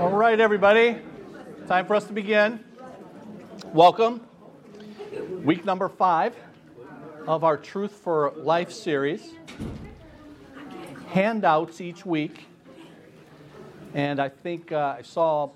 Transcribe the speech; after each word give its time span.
All 0.00 0.08
right, 0.08 0.40
everybody. 0.40 0.96
Time 1.66 1.84
for 1.84 1.94
us 1.94 2.06
to 2.06 2.14
begin. 2.14 2.64
Welcome. 3.74 4.22
Week 5.44 5.66
number 5.66 5.90
five 5.90 6.34
of 7.26 7.44
our 7.44 7.58
Truth 7.58 7.92
for 7.92 8.32
Life 8.34 8.72
series. 8.72 9.34
Handouts 11.08 11.82
each 11.82 12.06
week. 12.06 12.46
And 13.92 14.20
I 14.20 14.30
think 14.30 14.72
uh, 14.72 14.96
I 14.96 15.02
saw 15.02 15.50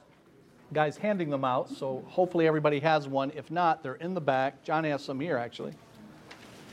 guys 0.74 0.98
handing 0.98 1.30
them 1.30 1.46
out, 1.46 1.70
so 1.70 2.04
hopefully 2.06 2.46
everybody 2.46 2.80
has 2.80 3.08
one. 3.08 3.32
If 3.34 3.50
not, 3.50 3.82
they're 3.82 3.94
in 3.94 4.12
the 4.12 4.20
back. 4.20 4.62
John 4.62 4.84
has 4.84 5.02
some 5.02 5.18
here, 5.20 5.38
actually. 5.38 5.72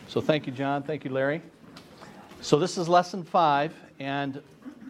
So 0.09 0.19
thank 0.19 0.45
you, 0.45 0.51
John. 0.51 0.83
Thank 0.83 1.05
you, 1.05 1.11
Larry. 1.11 1.41
So 2.41 2.59
this 2.59 2.77
is 2.77 2.89
lesson 2.89 3.23
five, 3.23 3.73
and 3.97 4.41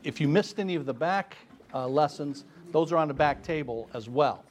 if 0.03 0.19
you 0.19 0.27
missed 0.27 0.59
any 0.59 0.73
of 0.73 0.87
the 0.87 0.95
back 0.95 1.37
uh, 1.75 1.87
lessons, 1.87 2.43
those 2.71 2.91
are 2.91 2.97
on 2.97 3.07
the 3.07 3.13
back 3.13 3.43
table 3.43 3.89
as 3.93 4.09
well. 4.09 4.43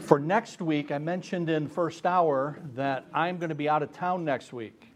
For 0.00 0.18
next 0.18 0.60
week, 0.60 0.90
I 0.90 0.98
mentioned 0.98 1.48
in 1.48 1.68
first 1.68 2.04
hour 2.04 2.58
that 2.74 3.06
I'm 3.14 3.38
going 3.38 3.50
to 3.50 3.54
be 3.54 3.68
out 3.68 3.82
of 3.82 3.92
town 3.92 4.24
next 4.24 4.52
week. 4.52 4.92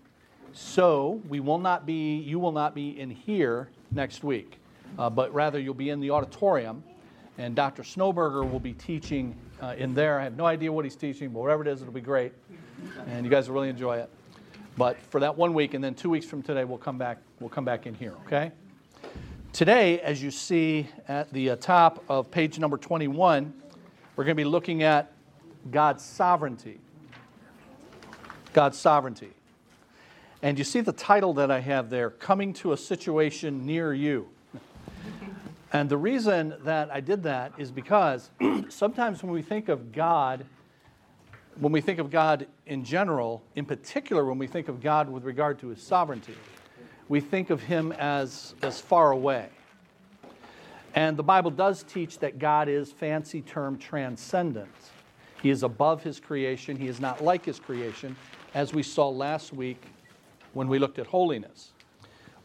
So 0.52 1.20
we 1.28 1.40
will 1.40 1.58
not 1.58 1.86
be, 1.86 2.16
you 2.16 2.38
will 2.38 2.52
not 2.52 2.74
be 2.74 2.98
in 2.98 3.10
here 3.10 3.68
next 3.92 4.24
week, 4.24 4.58
uh, 4.98 5.08
but 5.08 5.32
rather 5.32 5.58
you'll 5.58 5.74
be 5.74 5.90
in 5.90 6.00
the 6.00 6.10
auditorium, 6.10 6.82
and 7.36 7.54
Dr. 7.54 7.82
Snowberger 7.82 8.50
will 8.50 8.58
be 8.58 8.72
teaching 8.72 9.36
uh, 9.62 9.74
in 9.78 9.94
there. 9.94 10.18
I 10.18 10.24
have 10.24 10.36
no 10.36 10.46
idea 10.46 10.72
what 10.72 10.84
he's 10.84 10.96
teaching, 10.96 11.30
but 11.30 11.40
whatever 11.40 11.62
it 11.62 11.68
is, 11.68 11.80
it'll 11.80 11.92
be 11.92 12.00
great, 12.00 12.32
and 13.06 13.24
you 13.24 13.30
guys 13.30 13.48
will 13.48 13.54
really 13.54 13.68
enjoy 13.68 13.98
it. 13.98 14.10
But 14.76 15.00
for 15.10 15.20
that 15.20 15.36
one 15.36 15.54
week, 15.54 15.74
and 15.74 15.82
then 15.82 15.94
two 15.94 16.10
weeks 16.10 16.26
from 16.26 16.42
today, 16.42 16.64
we'll 16.64 16.78
come 16.78 16.98
back. 16.98 17.18
We'll 17.40 17.50
come 17.50 17.64
back 17.64 17.86
in 17.86 17.94
here. 17.94 18.14
Okay. 18.26 18.52
Today, 19.58 19.98
as 20.02 20.22
you 20.22 20.30
see 20.30 20.86
at 21.08 21.32
the 21.32 21.50
uh, 21.50 21.56
top 21.56 22.04
of 22.08 22.30
page 22.30 22.60
number 22.60 22.76
21, 22.76 23.52
we're 24.14 24.22
going 24.22 24.36
to 24.36 24.40
be 24.40 24.48
looking 24.48 24.84
at 24.84 25.10
God's 25.72 26.04
sovereignty. 26.04 26.78
God's 28.52 28.78
sovereignty. 28.78 29.32
And 30.42 30.58
you 30.58 30.62
see 30.62 30.80
the 30.80 30.92
title 30.92 31.34
that 31.34 31.50
I 31.50 31.58
have 31.58 31.90
there, 31.90 32.08
Coming 32.08 32.52
to 32.52 32.72
a 32.72 32.76
Situation 32.76 33.66
Near 33.66 33.92
You. 33.92 34.28
And 35.72 35.88
the 35.88 35.98
reason 35.98 36.54
that 36.62 36.92
I 36.92 37.00
did 37.00 37.24
that 37.24 37.52
is 37.58 37.72
because 37.72 38.30
sometimes 38.68 39.24
when 39.24 39.32
we 39.32 39.42
think 39.42 39.68
of 39.68 39.90
God, 39.90 40.46
when 41.58 41.72
we 41.72 41.80
think 41.80 41.98
of 41.98 42.12
God 42.12 42.46
in 42.64 42.84
general, 42.84 43.42
in 43.56 43.64
particular 43.64 44.24
when 44.24 44.38
we 44.38 44.46
think 44.46 44.68
of 44.68 44.80
God 44.80 45.10
with 45.10 45.24
regard 45.24 45.58
to 45.58 45.66
his 45.66 45.82
sovereignty, 45.82 46.36
we 47.08 47.20
think 47.20 47.50
of 47.50 47.62
him 47.62 47.92
as, 47.92 48.54
as 48.62 48.80
far 48.80 49.12
away. 49.12 49.48
And 50.94 51.16
the 51.16 51.22
Bible 51.22 51.50
does 51.50 51.82
teach 51.82 52.18
that 52.18 52.38
God 52.38 52.68
is, 52.68 52.90
fancy 52.90 53.42
term, 53.42 53.78
transcendent. 53.78 54.68
He 55.42 55.50
is 55.50 55.62
above 55.62 56.02
his 56.02 56.18
creation, 56.18 56.76
he 56.76 56.88
is 56.88 57.00
not 57.00 57.22
like 57.22 57.44
his 57.44 57.60
creation, 57.60 58.16
as 58.54 58.74
we 58.74 58.82
saw 58.82 59.08
last 59.08 59.52
week 59.52 59.80
when 60.52 60.68
we 60.68 60.78
looked 60.78 60.98
at 60.98 61.06
holiness. 61.06 61.72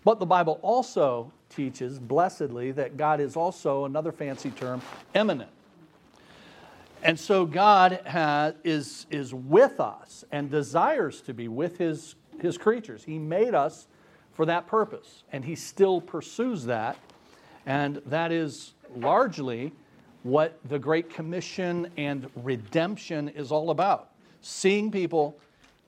But 0.04 0.20
the 0.20 0.26
Bible 0.26 0.60
also 0.62 1.32
teaches, 1.50 1.98
blessedly, 1.98 2.72
that 2.72 2.98
God 2.98 3.20
is 3.20 3.36
also, 3.36 3.86
another 3.86 4.12
fancy 4.12 4.52
term, 4.52 4.82
immanent. 5.16 5.50
And 7.02 7.20
so 7.20 7.46
God 7.46 8.00
has, 8.06 8.54
is, 8.64 9.06
is 9.10 9.34
with 9.34 9.80
us 9.80 10.24
and 10.32 10.50
desires 10.50 11.22
to 11.22 11.34
be 11.34 11.48
with 11.48 11.78
his, 11.78 12.16
his 12.40 12.58
creatures. 12.58 13.04
He 13.04 13.18
made 13.18 13.54
us 13.54 13.88
for 14.34 14.46
that 14.46 14.68
purpose. 14.68 15.24
And 15.32 15.46
he 15.46 15.56
still 15.56 16.02
pursues 16.02 16.66
that. 16.66 16.98
And 17.66 18.02
that 18.08 18.32
is 18.32 18.74
largely 18.96 19.72
what 20.24 20.58
the 20.70 20.80
Great 20.80 21.10
Commission 21.10 21.92
and 21.98 22.30
redemption 22.36 23.30
is 23.30 23.52
all 23.52 23.70
about. 23.70 24.12
Seeing 24.42 24.92
people 24.92 25.38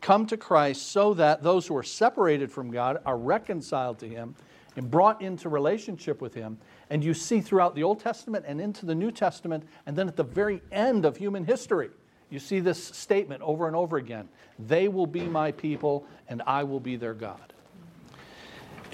come 0.02 0.26
to 0.28 0.38
Christ 0.38 0.92
so 0.92 1.14
that 1.16 1.42
those 1.42 1.66
who 1.66 1.75
are 1.75 1.84
separated 1.84 2.52
from 2.52 2.69
God 2.69 3.00
are 3.06 3.18
reconciled 3.18 4.00
to 4.00 4.08
Him 4.08 4.36
and 4.75 4.92
brought 4.92 5.22
into 5.22 5.50
relationship 5.50 6.22
with 6.22 6.34
Him. 6.34 6.58
And 6.90 7.03
you 7.03 7.14
see 7.14 7.42
throughout 7.42 7.75
the 7.75 7.84
Old 7.84 8.00
Testament 8.00 8.46
and 8.48 8.62
into 8.62 8.86
the 8.86 8.96
New 8.96 9.12
Testament, 9.12 9.64
and 9.86 9.96
then 9.96 10.08
at 10.08 10.16
the 10.16 10.24
very 10.24 10.62
end 10.72 11.06
of 11.06 11.18
human 11.18 11.46
history, 11.46 11.90
you 12.30 12.40
see 12.40 12.59
this 12.59 12.84
statement 12.84 13.42
over 13.42 13.68
and 13.68 13.75
over 13.75 13.98
again 13.98 14.28
They 14.59 14.88
will 14.88 15.08
be 15.08 15.22
my 15.22 15.52
people, 15.52 16.06
and 16.28 16.42
I 16.46 16.64
will 16.64 16.80
be 16.80 16.98
their 16.98 17.14
God. 17.14 17.55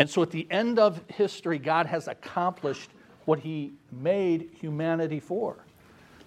And 0.01 0.09
so 0.09 0.23
at 0.23 0.31
the 0.31 0.47
end 0.50 0.79
of 0.79 1.00
history, 1.09 1.59
God 1.59 1.85
has 1.85 2.07
accomplished 2.07 2.89
what 3.25 3.38
He 3.38 3.73
made 3.91 4.50
humanity 4.59 5.19
for 5.19 5.63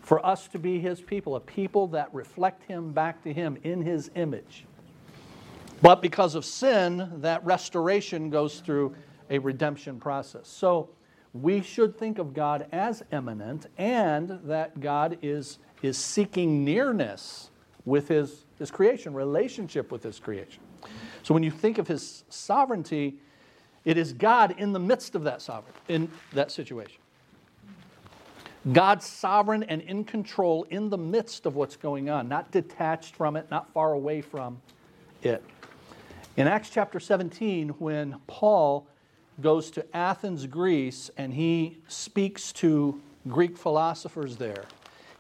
for 0.00 0.24
us 0.24 0.46
to 0.46 0.60
be 0.60 0.78
His 0.78 1.00
people, 1.00 1.34
a 1.34 1.40
people 1.40 1.88
that 1.88 2.14
reflect 2.14 2.62
Him 2.62 2.92
back 2.92 3.24
to 3.24 3.32
Him 3.32 3.58
in 3.64 3.82
His 3.82 4.12
image. 4.14 4.64
But 5.82 6.02
because 6.02 6.36
of 6.36 6.44
sin, 6.44 7.10
that 7.16 7.44
restoration 7.44 8.30
goes 8.30 8.60
through 8.60 8.94
a 9.28 9.40
redemption 9.40 9.98
process. 9.98 10.46
So 10.46 10.90
we 11.32 11.60
should 11.60 11.98
think 11.98 12.20
of 12.20 12.32
God 12.32 12.68
as 12.70 13.02
immanent 13.10 13.66
and 13.76 14.38
that 14.44 14.78
God 14.78 15.18
is, 15.20 15.58
is 15.82 15.98
seeking 15.98 16.64
nearness 16.64 17.50
with 17.84 18.06
his, 18.06 18.46
his 18.56 18.70
creation, 18.70 19.14
relationship 19.14 19.90
with 19.90 20.04
His 20.04 20.20
creation. 20.20 20.62
So 21.24 21.34
when 21.34 21.42
you 21.42 21.50
think 21.50 21.78
of 21.78 21.88
His 21.88 22.22
sovereignty, 22.28 23.18
it 23.84 23.98
is 23.98 24.12
God 24.12 24.54
in 24.58 24.72
the 24.72 24.78
midst 24.78 25.14
of 25.14 25.24
that 25.24 25.42
sovereign, 25.42 25.74
in 25.88 26.10
that 26.32 26.50
situation. 26.50 27.00
God's 28.72 29.04
sovereign 29.04 29.62
and 29.64 29.82
in 29.82 30.04
control 30.04 30.64
in 30.70 30.88
the 30.88 30.96
midst 30.96 31.44
of 31.44 31.54
what's 31.54 31.76
going 31.76 32.08
on, 32.08 32.28
not 32.28 32.50
detached 32.50 33.14
from 33.14 33.36
it, 33.36 33.50
not 33.50 33.70
far 33.72 33.92
away 33.92 34.22
from 34.22 34.60
it. 35.22 35.44
In 36.36 36.48
Acts 36.48 36.70
chapter 36.70 36.98
17, 36.98 37.70
when 37.78 38.16
Paul 38.26 38.86
goes 39.40 39.70
to 39.72 39.96
Athens, 39.96 40.46
Greece, 40.46 41.10
and 41.16 41.34
he 41.34 41.78
speaks 41.88 42.52
to 42.54 43.00
Greek 43.28 43.58
philosophers 43.58 44.36
there, 44.36 44.64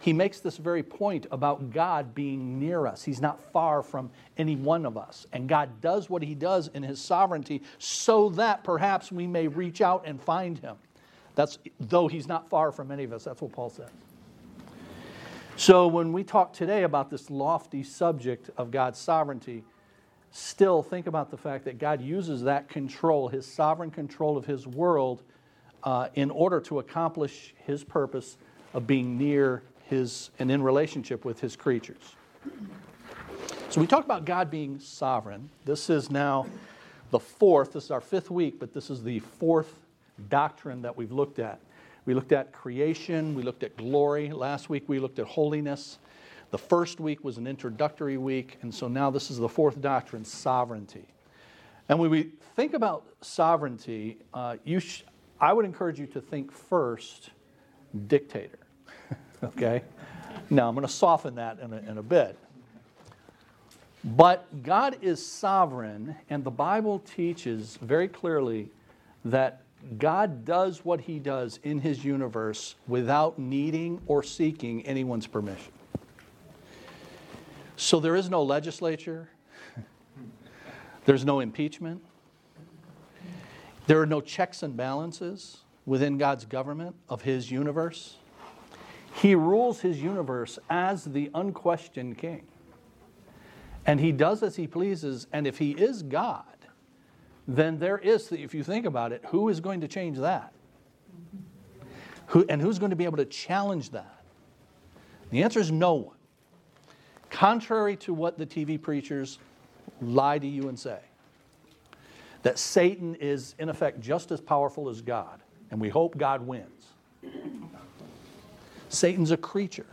he 0.04 0.12
makes 0.12 0.40
this 0.40 0.58
very 0.58 0.82
point 0.82 1.26
about 1.30 1.70
God 1.70 2.14
being 2.14 2.58
near 2.58 2.86
us. 2.86 3.02
He's 3.02 3.22
not 3.22 3.40
far 3.54 3.82
from 3.82 4.10
any 4.36 4.54
one 4.54 4.84
of 4.84 4.98
us. 4.98 5.26
And 5.32 5.48
God 5.48 5.80
does 5.80 6.10
what 6.10 6.22
He 6.22 6.34
does 6.34 6.68
in 6.74 6.82
His 6.82 7.00
sovereignty 7.00 7.62
so 7.78 8.28
that 8.28 8.64
perhaps 8.64 9.10
we 9.10 9.26
may 9.26 9.48
reach 9.48 9.80
out 9.80 10.02
and 10.04 10.20
find 10.20 10.58
Him. 10.58 10.76
That's 11.36 11.58
though 11.80 12.06
He's 12.06 12.28
not 12.28 12.50
far 12.50 12.70
from 12.70 12.90
any 12.90 13.04
of 13.04 13.14
us. 13.14 13.24
That's 13.24 13.40
what 13.40 13.52
Paul 13.52 13.70
says. 13.70 13.88
So 15.56 15.86
when 15.86 16.12
we 16.12 16.22
talk 16.22 16.52
today 16.52 16.82
about 16.82 17.08
this 17.08 17.30
lofty 17.30 17.82
subject 17.82 18.50
of 18.58 18.70
God's 18.70 18.98
sovereignty, 18.98 19.64
still 20.32 20.82
think 20.82 21.06
about 21.06 21.30
the 21.30 21.38
fact 21.38 21.64
that 21.64 21.78
God 21.78 22.02
uses 22.02 22.42
that 22.42 22.68
control, 22.68 23.28
His 23.28 23.46
sovereign 23.46 23.90
control 23.90 24.36
of 24.36 24.44
His 24.44 24.66
world, 24.66 25.22
uh, 25.82 26.08
in 26.14 26.30
order 26.30 26.60
to 26.60 26.80
accomplish 26.80 27.54
His 27.64 27.82
purpose 27.82 28.36
of 28.74 28.86
being 28.86 29.16
near 29.16 29.62
his, 29.84 30.30
and 30.38 30.50
in 30.50 30.62
relationship 30.62 31.24
with 31.24 31.40
his 31.40 31.56
creatures. 31.56 32.16
So 33.70 33.80
we 33.80 33.86
talk 33.86 34.04
about 34.04 34.24
God 34.24 34.50
being 34.50 34.78
sovereign. 34.78 35.50
This 35.64 35.90
is 35.90 36.10
now 36.10 36.46
the 37.10 37.18
fourth, 37.18 37.72
this 37.72 37.84
is 37.84 37.90
our 37.90 38.00
fifth 38.00 38.30
week, 38.30 38.58
but 38.58 38.72
this 38.72 38.90
is 38.90 39.02
the 39.02 39.18
fourth 39.20 39.74
doctrine 40.28 40.82
that 40.82 40.96
we've 40.96 41.12
looked 41.12 41.38
at. 41.38 41.60
We 42.06 42.14
looked 42.14 42.32
at 42.32 42.52
creation, 42.52 43.34
we 43.34 43.42
looked 43.42 43.62
at 43.62 43.76
glory. 43.76 44.30
Last 44.30 44.68
week 44.68 44.84
we 44.88 44.98
looked 44.98 45.18
at 45.18 45.26
holiness. 45.26 45.98
The 46.50 46.58
first 46.58 47.00
week 47.00 47.24
was 47.24 47.36
an 47.38 47.46
introductory 47.46 48.16
week, 48.16 48.58
and 48.62 48.72
so 48.72 48.86
now 48.86 49.10
this 49.10 49.30
is 49.30 49.38
the 49.38 49.48
fourth 49.48 49.80
doctrine 49.80 50.24
sovereignty. 50.24 51.06
And 51.88 51.98
when 51.98 52.10
we 52.10 52.30
think 52.54 52.74
about 52.74 53.06
sovereignty, 53.22 54.18
uh, 54.32 54.56
you 54.64 54.80
sh- 54.80 55.02
I 55.40 55.52
would 55.52 55.64
encourage 55.64 55.98
you 55.98 56.06
to 56.08 56.20
think 56.20 56.52
first 56.52 57.30
dictator 58.06 58.63
okay? 59.42 59.82
Now, 60.50 60.68
I'm 60.68 60.74
going 60.74 60.86
to 60.86 60.92
soften 60.92 61.36
that 61.36 61.58
in 61.60 61.72
a, 61.72 61.78
in 61.78 61.98
a 61.98 62.02
bit. 62.02 62.38
But 64.04 64.62
God 64.62 64.98
is 65.00 65.24
sovereign, 65.24 66.14
and 66.28 66.44
the 66.44 66.50
Bible 66.50 66.98
teaches 66.98 67.78
very 67.80 68.06
clearly 68.06 68.68
that 69.24 69.62
God 69.98 70.44
does 70.44 70.84
what 70.84 71.00
He 71.00 71.18
does 71.18 71.58
in 71.62 71.80
His 71.80 72.04
universe 72.04 72.74
without 72.86 73.38
needing 73.38 74.00
or 74.06 74.22
seeking 74.22 74.84
anyone's 74.86 75.26
permission. 75.26 75.72
So 77.76 77.98
there 77.98 78.14
is 78.14 78.28
no 78.28 78.42
legislature, 78.42 79.30
there's 81.06 81.24
no 81.24 81.40
impeachment, 81.40 82.02
there 83.86 84.00
are 84.00 84.06
no 84.06 84.20
checks 84.20 84.62
and 84.62 84.76
balances 84.76 85.58
within 85.86 86.18
God's 86.18 86.44
government 86.44 86.94
of 87.08 87.22
His 87.22 87.50
universe. 87.50 88.16
He 89.14 89.34
rules 89.34 89.80
his 89.80 90.02
universe 90.02 90.58
as 90.68 91.04
the 91.04 91.30
unquestioned 91.34 92.18
king. 92.18 92.46
And 93.86 94.00
he 94.00 94.12
does 94.12 94.42
as 94.42 94.56
he 94.56 94.66
pleases. 94.66 95.26
And 95.32 95.46
if 95.46 95.58
he 95.58 95.70
is 95.72 96.02
God, 96.02 96.44
then 97.46 97.78
there 97.78 97.98
is, 97.98 98.32
if 98.32 98.54
you 98.54 98.64
think 98.64 98.86
about 98.86 99.12
it, 99.12 99.22
who 99.26 99.48
is 99.48 99.60
going 99.60 99.80
to 99.82 99.88
change 99.88 100.18
that? 100.18 100.52
Who, 102.28 102.44
and 102.48 102.60
who's 102.60 102.78
going 102.78 102.90
to 102.90 102.96
be 102.96 103.04
able 103.04 103.18
to 103.18 103.24
challenge 103.24 103.90
that? 103.90 104.24
The 105.30 105.42
answer 105.42 105.60
is 105.60 105.70
no 105.70 105.94
one. 105.94 106.16
Contrary 107.30 107.96
to 107.98 108.14
what 108.14 108.38
the 108.38 108.46
TV 108.46 108.80
preachers 108.80 109.38
lie 110.00 110.38
to 110.38 110.46
you 110.46 110.68
and 110.68 110.78
say, 110.78 110.98
that 112.42 112.58
Satan 112.58 113.14
is, 113.16 113.54
in 113.58 113.68
effect, 113.68 114.00
just 114.00 114.30
as 114.30 114.40
powerful 114.40 114.88
as 114.88 115.00
God, 115.00 115.42
and 115.70 115.80
we 115.80 115.88
hope 115.88 116.16
God 116.16 116.46
wins. 116.46 116.86
Satan's 118.94 119.30
a 119.30 119.36
creature. 119.36 119.86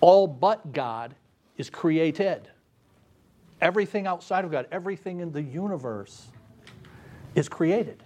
All 0.00 0.26
but 0.26 0.72
God 0.72 1.14
is 1.56 1.70
created. 1.70 2.48
Everything 3.60 4.06
outside 4.06 4.44
of 4.44 4.50
God, 4.50 4.66
everything 4.70 5.20
in 5.20 5.32
the 5.32 5.42
universe 5.42 6.26
is 7.34 7.48
created. 7.48 8.02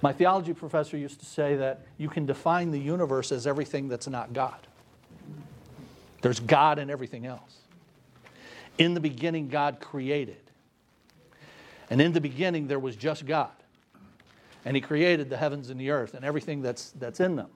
My 0.00 0.12
theology 0.12 0.52
professor 0.52 0.96
used 0.96 1.20
to 1.20 1.26
say 1.26 1.56
that 1.56 1.86
you 1.96 2.08
can 2.08 2.26
define 2.26 2.70
the 2.70 2.78
universe 2.78 3.30
as 3.30 3.46
everything 3.46 3.88
that's 3.88 4.08
not 4.08 4.32
God. 4.32 4.66
There's 6.22 6.40
God 6.40 6.78
in 6.78 6.90
everything 6.90 7.26
else. 7.26 7.58
In 8.78 8.94
the 8.94 9.00
beginning, 9.00 9.48
God 9.48 9.80
created. 9.80 10.40
And 11.90 12.00
in 12.00 12.12
the 12.12 12.20
beginning, 12.20 12.68
there 12.68 12.78
was 12.78 12.96
just 12.96 13.26
God. 13.26 13.50
And 14.64 14.74
He 14.76 14.80
created 14.80 15.28
the 15.28 15.36
heavens 15.36 15.68
and 15.68 15.78
the 15.78 15.90
earth 15.90 16.14
and 16.14 16.24
everything 16.24 16.62
that's, 16.62 16.90
that's 16.92 17.20
in 17.20 17.36
them. 17.36 17.50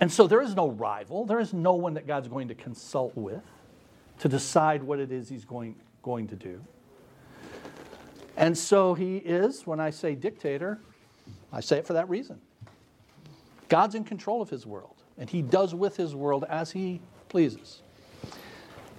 And 0.00 0.10
so 0.10 0.26
there 0.26 0.40
is 0.40 0.54
no 0.54 0.70
rival. 0.70 1.26
There 1.26 1.40
is 1.40 1.52
no 1.52 1.74
one 1.74 1.94
that 1.94 2.06
God's 2.06 2.28
going 2.28 2.48
to 2.48 2.54
consult 2.54 3.14
with 3.14 3.42
to 4.20 4.28
decide 4.28 4.82
what 4.82 4.98
it 4.98 5.12
is 5.12 5.28
He's 5.28 5.44
going, 5.44 5.76
going 6.02 6.26
to 6.28 6.36
do. 6.36 6.64
And 8.36 8.56
so 8.56 8.94
He 8.94 9.18
is, 9.18 9.66
when 9.66 9.78
I 9.78 9.90
say 9.90 10.14
dictator, 10.14 10.78
I 11.52 11.60
say 11.60 11.78
it 11.78 11.86
for 11.86 11.92
that 11.92 12.08
reason. 12.08 12.40
God's 13.68 13.94
in 13.94 14.04
control 14.04 14.40
of 14.40 14.48
His 14.48 14.66
world, 14.66 14.96
and 15.18 15.28
He 15.28 15.42
does 15.42 15.74
with 15.74 15.96
His 15.96 16.14
world 16.14 16.44
as 16.48 16.70
He 16.70 17.00
pleases. 17.28 17.82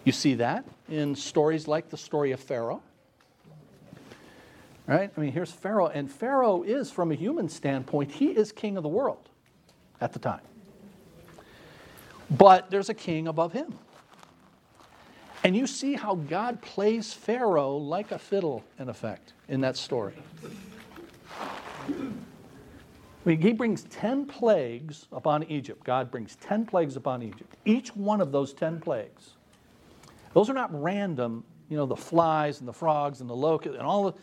You 0.03 0.11
see 0.11 0.35
that 0.35 0.65
in 0.89 1.15
stories 1.15 1.67
like 1.67 1.89
the 1.89 1.97
story 1.97 2.31
of 2.31 2.39
Pharaoh. 2.39 2.81
Right? 4.87 5.11
I 5.15 5.19
mean, 5.19 5.31
here's 5.31 5.51
Pharaoh, 5.51 5.87
and 5.87 6.11
Pharaoh 6.11 6.63
is, 6.63 6.91
from 6.91 7.11
a 7.11 7.15
human 7.15 7.49
standpoint, 7.49 8.11
he 8.11 8.27
is 8.27 8.51
king 8.51 8.77
of 8.77 8.83
the 8.83 8.89
world 8.89 9.29
at 9.99 10.11
the 10.13 10.19
time. 10.19 10.41
But 12.31 12.71
there's 12.71 12.89
a 12.89 12.93
king 12.93 13.27
above 13.27 13.51
him. 13.51 13.77
And 15.43 15.55
you 15.55 15.67
see 15.67 15.93
how 15.93 16.15
God 16.15 16.61
plays 16.61 17.13
Pharaoh 17.13 17.75
like 17.75 18.11
a 18.11 18.19
fiddle, 18.19 18.63
in 18.79 18.89
effect, 18.89 19.33
in 19.49 19.61
that 19.61 19.75
story. 19.75 20.13
He 23.25 23.53
brings 23.53 23.83
10 23.83 24.25
plagues 24.25 25.07
upon 25.11 25.43
Egypt. 25.43 25.83
God 25.83 26.09
brings 26.09 26.35
10 26.37 26.65
plagues 26.65 26.95
upon 26.95 27.21
Egypt. 27.21 27.55
Each 27.65 27.95
one 27.95 28.21
of 28.21 28.31
those 28.31 28.53
10 28.53 28.79
plagues, 28.79 29.33
those 30.33 30.49
are 30.49 30.53
not 30.53 30.69
random, 30.81 31.43
you 31.69 31.77
know, 31.77 31.85
the 31.85 31.95
flies 31.95 32.59
and 32.59 32.67
the 32.67 32.73
frogs 32.73 33.21
and 33.21 33.29
the 33.29 33.35
locusts 33.35 33.77
and 33.77 33.85
all 33.85 34.07
of 34.07 34.15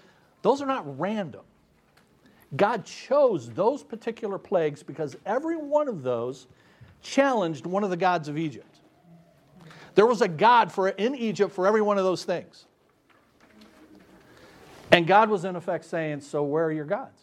those 0.42 0.62
are 0.62 0.66
not 0.66 0.98
random. 0.98 1.42
God 2.56 2.84
chose 2.84 3.50
those 3.50 3.82
particular 3.82 4.38
plagues 4.38 4.82
because 4.82 5.16
every 5.26 5.56
one 5.56 5.88
of 5.88 6.02
those 6.02 6.46
challenged 7.02 7.66
one 7.66 7.84
of 7.84 7.90
the 7.90 7.96
gods 7.96 8.28
of 8.28 8.36
Egypt. 8.38 8.78
There 9.94 10.06
was 10.06 10.22
a 10.22 10.28
God 10.28 10.70
for, 10.70 10.88
in 10.88 11.14
Egypt 11.14 11.52
for 11.52 11.66
every 11.66 11.82
one 11.82 11.98
of 11.98 12.04
those 12.04 12.24
things. 12.24 12.66
And 14.90 15.06
God 15.06 15.28
was 15.28 15.44
in 15.44 15.56
effect 15.56 15.84
saying, 15.84 16.20
So 16.20 16.42
where 16.42 16.64
are 16.64 16.72
your 16.72 16.84
gods? 16.84 17.20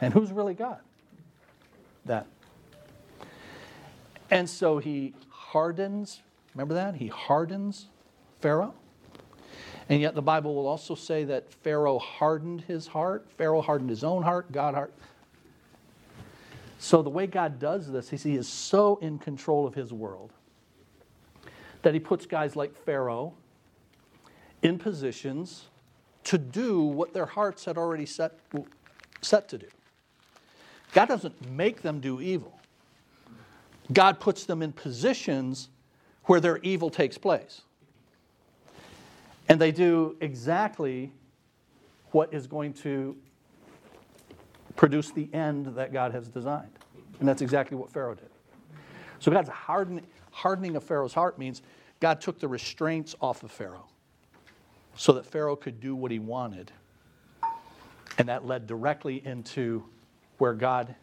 And 0.00 0.12
who's 0.12 0.32
really 0.32 0.54
God? 0.54 0.80
That. 2.06 2.26
And 4.30 4.48
so 4.48 4.78
he 4.78 5.14
hardens, 5.28 6.22
remember 6.54 6.74
that? 6.74 6.96
He 6.96 7.08
hardens 7.08 7.86
Pharaoh. 8.40 8.74
And 9.88 10.00
yet 10.00 10.14
the 10.14 10.22
Bible 10.22 10.54
will 10.54 10.66
also 10.66 10.94
say 10.94 11.24
that 11.24 11.52
Pharaoh 11.52 11.98
hardened 11.98 12.62
his 12.62 12.86
heart. 12.86 13.26
Pharaoh 13.36 13.60
hardened 13.60 13.90
his 13.90 14.04
own 14.04 14.22
heart, 14.22 14.52
God 14.52 14.74
heart. 14.74 14.94
So 16.82 17.02
the 17.02 17.10
way 17.10 17.26
God 17.26 17.58
does 17.58 17.92
this 17.92 18.10
is 18.10 18.22
he 18.22 18.36
is 18.36 18.48
so 18.48 18.96
in 19.02 19.18
control 19.18 19.66
of 19.66 19.74
his 19.74 19.92
world 19.92 20.32
that 21.82 21.92
he 21.92 22.00
puts 22.00 22.24
guys 22.24 22.56
like 22.56 22.74
Pharaoh 22.74 23.34
in 24.62 24.78
positions 24.78 25.66
to 26.24 26.38
do 26.38 26.80
what 26.80 27.12
their 27.12 27.26
hearts 27.26 27.66
had 27.66 27.76
already 27.76 28.06
set, 28.06 28.32
set 29.20 29.46
to 29.50 29.58
do. 29.58 29.66
God 30.92 31.06
doesn't 31.06 31.50
make 31.50 31.82
them 31.82 32.00
do 32.00 32.18
evil. 32.22 32.58
God 33.92 34.18
puts 34.18 34.46
them 34.46 34.62
in 34.62 34.72
positions 34.72 35.68
where 36.24 36.40
their 36.40 36.58
evil 36.62 36.88
takes 36.88 37.18
place. 37.18 37.60
And 39.50 39.60
they 39.60 39.70
do 39.70 40.16
exactly 40.22 41.12
what 42.12 42.32
is 42.32 42.46
going 42.46 42.72
to 42.72 43.16
produce 44.76 45.10
the 45.10 45.28
end 45.32 45.66
that 45.76 45.92
God 45.92 46.12
has 46.12 46.28
designed. 46.28 46.78
And 47.18 47.28
that's 47.28 47.42
exactly 47.42 47.76
what 47.76 47.90
Pharaoh 47.90 48.14
did. 48.14 48.30
So 49.18 49.30
God's 49.30 49.50
hardening, 49.50 50.06
hardening 50.30 50.76
of 50.76 50.84
Pharaoh's 50.84 51.12
heart 51.12 51.38
means 51.38 51.62
God 52.00 52.20
took 52.20 52.38
the 52.38 52.48
restraints 52.48 53.14
off 53.20 53.42
of 53.42 53.50
Pharaoh 53.50 53.86
so 54.94 55.12
that 55.12 55.26
Pharaoh 55.26 55.56
could 55.56 55.80
do 55.80 55.94
what 55.94 56.10
he 56.10 56.18
wanted. 56.18 56.72
And 58.18 58.28
that 58.28 58.46
led 58.46 58.66
directly 58.66 59.24
into 59.24 59.84
where 60.38 60.54
God 60.54 60.94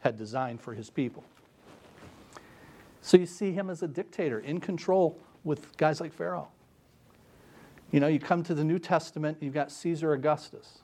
had 0.00 0.16
designed 0.16 0.60
for 0.60 0.74
his 0.74 0.90
people. 0.90 1.24
So 3.00 3.16
you 3.16 3.26
see 3.26 3.52
him 3.52 3.70
as 3.70 3.82
a 3.82 3.88
dictator 3.88 4.40
in 4.40 4.60
control 4.60 5.18
with 5.44 5.76
guys 5.76 6.00
like 6.00 6.12
Pharaoh. 6.12 6.48
You 7.90 8.00
know, 8.00 8.06
you 8.06 8.18
come 8.18 8.42
to 8.44 8.54
the 8.54 8.64
New 8.64 8.78
Testament, 8.78 9.38
you've 9.40 9.54
got 9.54 9.70
Caesar 9.70 10.12
Augustus. 10.12 10.80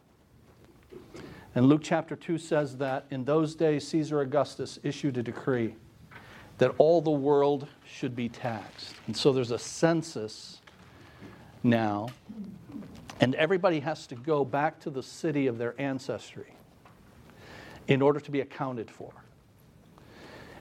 And 1.54 1.66
Luke 1.66 1.80
chapter 1.82 2.14
2 2.14 2.38
says 2.38 2.76
that 2.76 3.06
in 3.10 3.24
those 3.24 3.54
days, 3.54 3.86
Caesar 3.88 4.20
Augustus 4.20 4.78
issued 4.82 5.16
a 5.18 5.22
decree 5.22 5.74
that 6.58 6.74
all 6.78 7.00
the 7.00 7.10
world 7.10 7.66
should 7.84 8.14
be 8.14 8.28
taxed. 8.28 8.94
And 9.06 9.16
so 9.16 9.32
there's 9.32 9.50
a 9.50 9.58
census 9.58 10.60
now, 11.62 12.08
and 13.20 13.34
everybody 13.34 13.80
has 13.80 14.06
to 14.08 14.14
go 14.14 14.44
back 14.44 14.78
to 14.80 14.90
the 14.90 15.02
city 15.02 15.46
of 15.46 15.58
their 15.58 15.74
ancestry 15.80 16.54
in 17.88 18.00
order 18.00 18.20
to 18.20 18.30
be 18.30 18.40
accounted 18.40 18.90
for. 18.90 19.12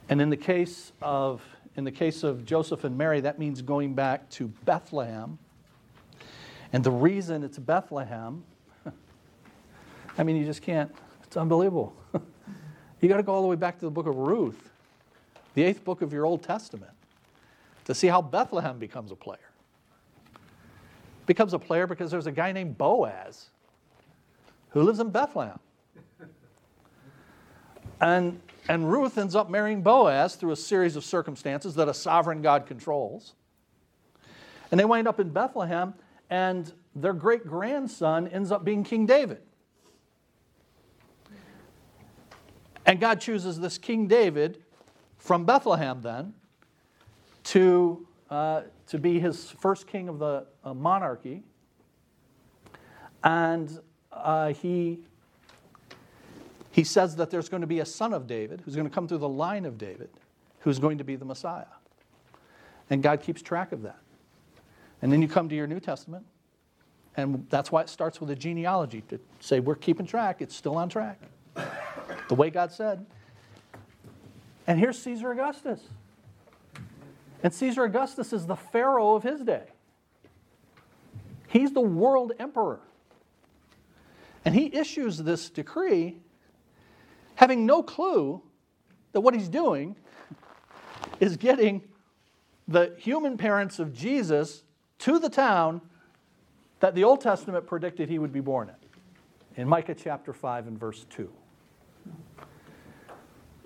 And 0.08 0.20
in 0.20 0.30
the 0.30 0.36
case 0.36 0.92
of 1.00 1.42
in 1.76 1.84
the 1.84 1.92
case 1.92 2.24
of 2.24 2.44
Joseph 2.44 2.82
and 2.82 2.98
Mary, 2.98 3.20
that 3.20 3.38
means 3.38 3.62
going 3.62 3.94
back 3.94 4.28
to 4.30 4.48
Bethlehem 4.64 5.38
and 6.72 6.84
the 6.84 6.90
reason 6.90 7.42
it's 7.42 7.58
Bethlehem, 7.58 8.44
I 10.18 10.22
mean, 10.22 10.36
you 10.36 10.44
just 10.44 10.62
can't, 10.62 10.94
it's 11.24 11.36
unbelievable. 11.36 11.94
you 13.00 13.08
got 13.08 13.18
to 13.18 13.22
go 13.22 13.32
all 13.32 13.42
the 13.42 13.48
way 13.48 13.56
back 13.56 13.78
to 13.78 13.84
the 13.84 13.90
book 13.90 14.06
of 14.06 14.16
Ruth, 14.16 14.70
the 15.54 15.62
eighth 15.62 15.84
book 15.84 16.02
of 16.02 16.12
your 16.12 16.26
Old 16.26 16.42
Testament, 16.42 16.92
to 17.84 17.94
see 17.94 18.08
how 18.08 18.20
Bethlehem 18.22 18.78
becomes 18.78 19.10
a 19.10 19.16
player. 19.16 19.38
Becomes 21.26 21.54
a 21.54 21.58
player 21.58 21.86
because 21.86 22.10
there's 22.10 22.26
a 22.26 22.32
guy 22.32 22.52
named 22.52 22.76
Boaz 22.76 23.50
who 24.70 24.82
lives 24.82 25.00
in 25.00 25.10
Bethlehem. 25.10 25.58
And, 28.00 28.40
and 28.68 28.90
Ruth 28.90 29.18
ends 29.18 29.36
up 29.36 29.50
marrying 29.50 29.82
Boaz 29.82 30.34
through 30.36 30.52
a 30.52 30.56
series 30.56 30.96
of 30.96 31.04
circumstances 31.04 31.74
that 31.74 31.88
a 31.88 31.94
sovereign 31.94 32.40
God 32.40 32.66
controls. 32.66 33.34
And 34.70 34.80
they 34.80 34.84
wind 34.84 35.06
up 35.06 35.20
in 35.20 35.30
Bethlehem, 35.30 35.94
and 36.30 36.72
their 36.94 37.12
great 37.12 37.46
grandson 37.46 38.28
ends 38.28 38.50
up 38.50 38.64
being 38.64 38.84
King 38.84 39.06
David. 39.06 39.42
And 42.86 43.00
God 43.00 43.20
chooses 43.20 43.60
this 43.60 43.78
King 43.78 44.06
David 44.06 44.62
from 45.18 45.44
Bethlehem 45.44 46.00
then 46.02 46.34
to, 47.44 48.06
uh, 48.30 48.62
to 48.88 48.98
be 48.98 49.20
his 49.20 49.50
first 49.50 49.86
king 49.86 50.08
of 50.08 50.18
the 50.18 50.46
uh, 50.64 50.74
monarchy. 50.74 51.42
And 53.22 53.78
uh, 54.12 54.52
he, 54.54 55.00
he 56.70 56.84
says 56.84 57.16
that 57.16 57.30
there's 57.30 57.48
going 57.48 57.60
to 57.60 57.66
be 57.66 57.80
a 57.80 57.86
son 57.86 58.12
of 58.12 58.26
David 58.26 58.62
who's 58.64 58.74
going 58.74 58.88
to 58.88 58.94
come 58.94 59.06
through 59.06 59.18
the 59.18 59.28
line 59.28 59.66
of 59.66 59.78
David 59.78 60.10
who's 60.60 60.78
going 60.78 60.98
to 60.98 61.04
be 61.04 61.16
the 61.16 61.24
Messiah. 61.24 61.64
And 62.88 63.02
God 63.02 63.22
keeps 63.22 63.42
track 63.42 63.72
of 63.72 63.82
that. 63.82 64.00
And 65.02 65.12
then 65.12 65.22
you 65.22 65.28
come 65.28 65.48
to 65.48 65.54
your 65.54 65.66
New 65.66 65.80
Testament, 65.80 66.26
and 67.16 67.46
that's 67.48 67.72
why 67.72 67.82
it 67.82 67.88
starts 67.88 68.20
with 68.20 68.30
a 68.30 68.36
genealogy 68.36 69.02
to 69.08 69.18
say 69.40 69.60
we're 69.60 69.74
keeping 69.74 70.06
track, 70.06 70.42
it's 70.42 70.54
still 70.54 70.76
on 70.76 70.88
track. 70.88 71.18
The 72.30 72.36
way 72.36 72.48
God 72.48 72.70
said. 72.70 73.04
And 74.64 74.78
here's 74.78 74.96
Caesar 75.02 75.32
Augustus. 75.32 75.80
And 77.42 77.52
Caesar 77.52 77.82
Augustus 77.82 78.32
is 78.32 78.46
the 78.46 78.54
Pharaoh 78.54 79.16
of 79.16 79.24
his 79.24 79.40
day. 79.40 79.64
He's 81.48 81.72
the 81.72 81.80
world 81.80 82.30
emperor. 82.38 82.78
And 84.44 84.54
he 84.54 84.72
issues 84.72 85.18
this 85.18 85.50
decree 85.50 86.18
having 87.34 87.66
no 87.66 87.82
clue 87.82 88.40
that 89.10 89.22
what 89.22 89.34
he's 89.34 89.48
doing 89.48 89.96
is 91.18 91.36
getting 91.36 91.82
the 92.68 92.94
human 92.96 93.38
parents 93.38 93.80
of 93.80 93.92
Jesus 93.92 94.62
to 95.00 95.18
the 95.18 95.28
town 95.28 95.80
that 96.78 96.94
the 96.94 97.02
Old 97.02 97.22
Testament 97.22 97.66
predicted 97.66 98.08
he 98.08 98.20
would 98.20 98.32
be 98.32 98.38
born 98.38 98.68
in, 98.68 99.62
in 99.62 99.68
Micah 99.68 99.96
chapter 99.96 100.32
5 100.32 100.68
and 100.68 100.78
verse 100.78 101.06
2. 101.10 101.28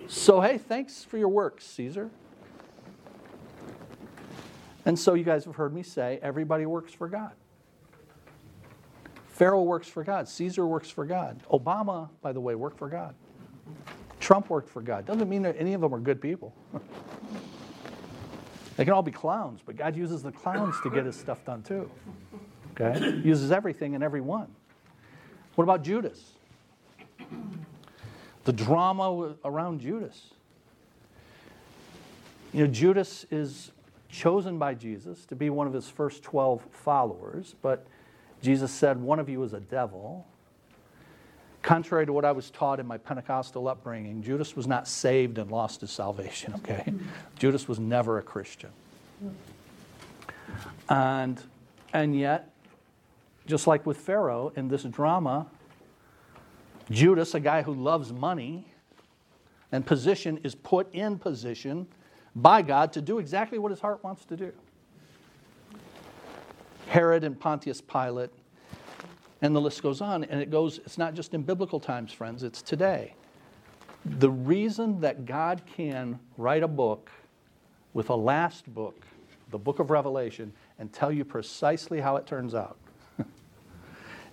So, 0.07 0.41
hey, 0.41 0.57
thanks 0.57 1.03
for 1.03 1.17
your 1.17 1.29
work, 1.29 1.61
Caesar. 1.61 2.09
And 4.85 4.99
so, 4.99 5.15
you 5.15 5.23
guys 5.23 5.45
have 5.45 5.55
heard 5.55 5.73
me 5.73 5.83
say 5.83 6.19
everybody 6.21 6.65
works 6.65 6.93
for 6.93 7.07
God. 7.07 7.31
Pharaoh 9.27 9.63
works 9.63 9.87
for 9.87 10.03
God. 10.03 10.29
Caesar 10.29 10.65
works 10.65 10.89
for 10.89 11.05
God. 11.05 11.41
Obama, 11.51 12.09
by 12.21 12.31
the 12.31 12.39
way, 12.39 12.55
worked 12.55 12.77
for 12.77 12.87
God. 12.87 13.15
Trump 14.19 14.49
worked 14.49 14.69
for 14.69 14.81
God. 14.81 15.05
Doesn't 15.05 15.27
mean 15.27 15.41
that 15.41 15.55
any 15.59 15.73
of 15.73 15.81
them 15.81 15.93
are 15.93 15.99
good 15.99 16.21
people. 16.21 16.53
they 18.77 18.85
can 18.85 18.93
all 18.93 19.03
be 19.03 19.11
clowns, 19.11 19.61
but 19.65 19.75
God 19.75 19.95
uses 19.95 20.23
the 20.23 20.31
clowns 20.31 20.75
to 20.83 20.89
get 20.89 21.05
his 21.05 21.17
stuff 21.17 21.43
done 21.43 21.63
too. 21.63 21.91
Okay? 22.79 23.21
Uses 23.25 23.51
everything 23.51 23.93
and 23.93 24.03
everyone. 24.03 24.47
What 25.55 25.63
about 25.63 25.83
Judas? 25.83 26.33
The 28.45 28.53
drama 28.53 29.35
around 29.43 29.81
Judas. 29.81 30.29
You 32.53 32.65
know, 32.65 32.71
Judas 32.71 33.25
is 33.31 33.71
chosen 34.07 34.57
by 34.57 34.73
Jesus 34.73 35.25
to 35.25 35.35
be 35.35 35.49
one 35.49 35.67
of 35.67 35.73
his 35.73 35.89
first 35.89 36.23
12 36.23 36.61
followers, 36.71 37.55
but 37.61 37.85
Jesus 38.41 38.71
said, 38.71 38.97
One 38.97 39.19
of 39.19 39.27
you 39.27 39.43
is 39.43 39.53
a 39.53 39.59
devil. 39.59 40.25
Contrary 41.63 42.05
to 42.05 42.13
what 42.13 42.23
I 42.23 42.31
was 42.31 42.51
taught 42.51 42.79
in 42.79 42.85
my 42.85 42.97
Pentecostal 42.99 43.67
upbringing, 43.67 44.21
Judas 44.21 44.55
was 44.55 44.67
not 44.67 44.87
saved 44.87 45.39
and 45.39 45.49
lost 45.49 45.81
his 45.81 45.89
salvation, 45.89 46.53
okay? 46.57 46.93
Judas 47.39 47.67
was 47.67 47.79
never 47.79 48.19
a 48.19 48.21
Christian. 48.21 48.69
And, 50.87 51.41
and 51.91 52.17
yet, 52.17 52.51
just 53.47 53.65
like 53.65 53.85
with 53.85 53.97
Pharaoh 53.97 54.53
in 54.55 54.67
this 54.67 54.83
drama, 54.83 55.47
Judas, 56.89 57.33
a 57.33 57.39
guy 57.39 57.61
who 57.61 57.73
loves 57.73 58.13
money 58.13 58.67
and 59.71 59.85
position, 59.85 60.39
is 60.43 60.55
put 60.55 60.93
in 60.93 61.17
position 61.17 61.87
by 62.35 62.61
God 62.61 62.93
to 62.93 63.01
do 63.01 63.19
exactly 63.19 63.57
what 63.57 63.71
his 63.71 63.79
heart 63.79 64.03
wants 64.03 64.25
to 64.25 64.37
do. 64.37 64.51
Herod 66.87 67.23
and 67.23 67.39
Pontius 67.39 67.81
Pilate, 67.81 68.29
and 69.41 69.55
the 69.55 69.61
list 69.61 69.81
goes 69.81 70.01
on. 70.01 70.23
And 70.25 70.41
it 70.41 70.49
goes, 70.49 70.79
it's 70.79 70.97
not 70.97 71.13
just 71.13 71.33
in 71.33 71.41
biblical 71.41 71.79
times, 71.79 72.11
friends, 72.11 72.43
it's 72.43 72.61
today. 72.61 73.15
The 74.05 74.29
reason 74.29 74.99
that 75.01 75.25
God 75.25 75.63
can 75.65 76.19
write 76.37 76.63
a 76.63 76.67
book 76.67 77.09
with 77.93 78.09
a 78.09 78.15
last 78.15 78.71
book, 78.73 79.05
the 79.49 79.57
book 79.57 79.79
of 79.79 79.89
Revelation, 79.89 80.53
and 80.77 80.93
tell 80.93 81.11
you 81.11 81.25
precisely 81.25 81.99
how 81.99 82.17
it 82.17 82.27
turns 82.27 82.53
out 82.53 82.77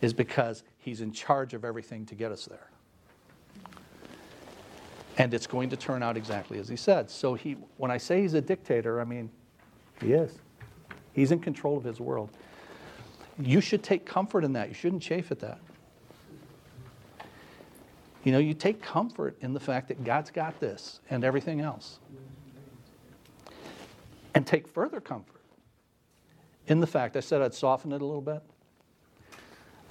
is 0.03 0.13
because 0.13 0.63
he's 0.83 1.01
in 1.01 1.13
charge 1.13 1.55
of 1.55 1.65
everything 1.65 2.05
to 2.07 2.15
get 2.15 2.31
us 2.31 2.45
there. 2.47 2.69
And 5.19 5.33
it's 5.33 5.47
going 5.47 5.71
to 5.71 5.77
turn 5.77 6.03
out 6.03 6.17
exactly 6.17 6.59
as 6.59 6.69
he 6.69 6.77
said. 6.77 7.11
So 7.11 7.35
he, 7.35 7.57
when 7.77 7.91
I 7.91 7.97
say 7.97 8.23
he's 8.23 8.35
a 8.35 8.41
dictator, 8.41 9.01
I 9.01 9.05
mean, 9.05 9.31
he 10.01 10.13
is. 10.13 10.39
He's 11.13 11.33
in 11.33 11.39
control 11.39 11.77
of 11.77 11.85
his 11.85 12.01
world. 12.01 12.31
You 13.39 13.61
should 13.61 13.83
take 13.83 14.05
comfort 14.05 14.45
in 14.45 14.53
that. 14.55 14.69
You 14.69 14.75
shouldn't 14.75 15.03
chafe 15.03 15.31
at 15.31 15.41
that. 15.41 15.59
You 18.25 18.33
know, 18.33 18.39
you 18.39 18.55
take 18.55 18.83
comfort 18.83 19.37
in 19.41 19.53
the 19.53 19.61
fact 19.61 19.89
that 19.89 20.05
God's 20.05 20.31
got 20.31 20.59
this 20.61 21.01
and 21.11 21.25
everything 21.25 21.61
else. 21.61 21.99
And 24.35 24.47
take 24.47 24.69
further 24.69 25.01
comfort 25.01 25.33
in 26.67 26.81
the 26.81 26.87
fact, 26.87 27.17
I 27.17 27.21
said 27.21 27.43
I'd 27.43 27.55
soften 27.55 27.93
it 27.93 28.01
a 28.01 28.05
little 28.05 28.23
bit. 28.23 28.43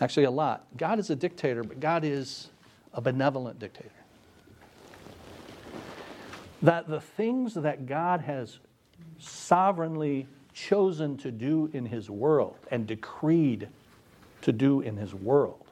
Actually, 0.02 0.24
a 0.24 0.32
lot. 0.32 0.66
God 0.78 0.98
is 0.98 1.12
a 1.12 1.16
dictator, 1.16 1.64
but 1.64 1.80
God 1.80 2.04
is 2.04 2.50
a 2.94 3.00
benevolent 3.00 3.60
dictator. 3.60 3.90
That 6.64 6.88
the 6.88 7.00
things 7.00 7.54
that 7.54 7.86
God 7.86 8.22
has 8.22 8.60
sovereignly 9.20 10.28
chosen 10.54 11.18
to 11.18 11.32
do 11.32 11.70
in 11.74 11.86
his 11.86 12.10
world 12.10 12.58
and 12.72 12.88
decreed 12.88 13.70
to 14.42 14.52
do 14.52 14.82
in 14.82 14.98
his 14.98 15.14
world 15.14 15.66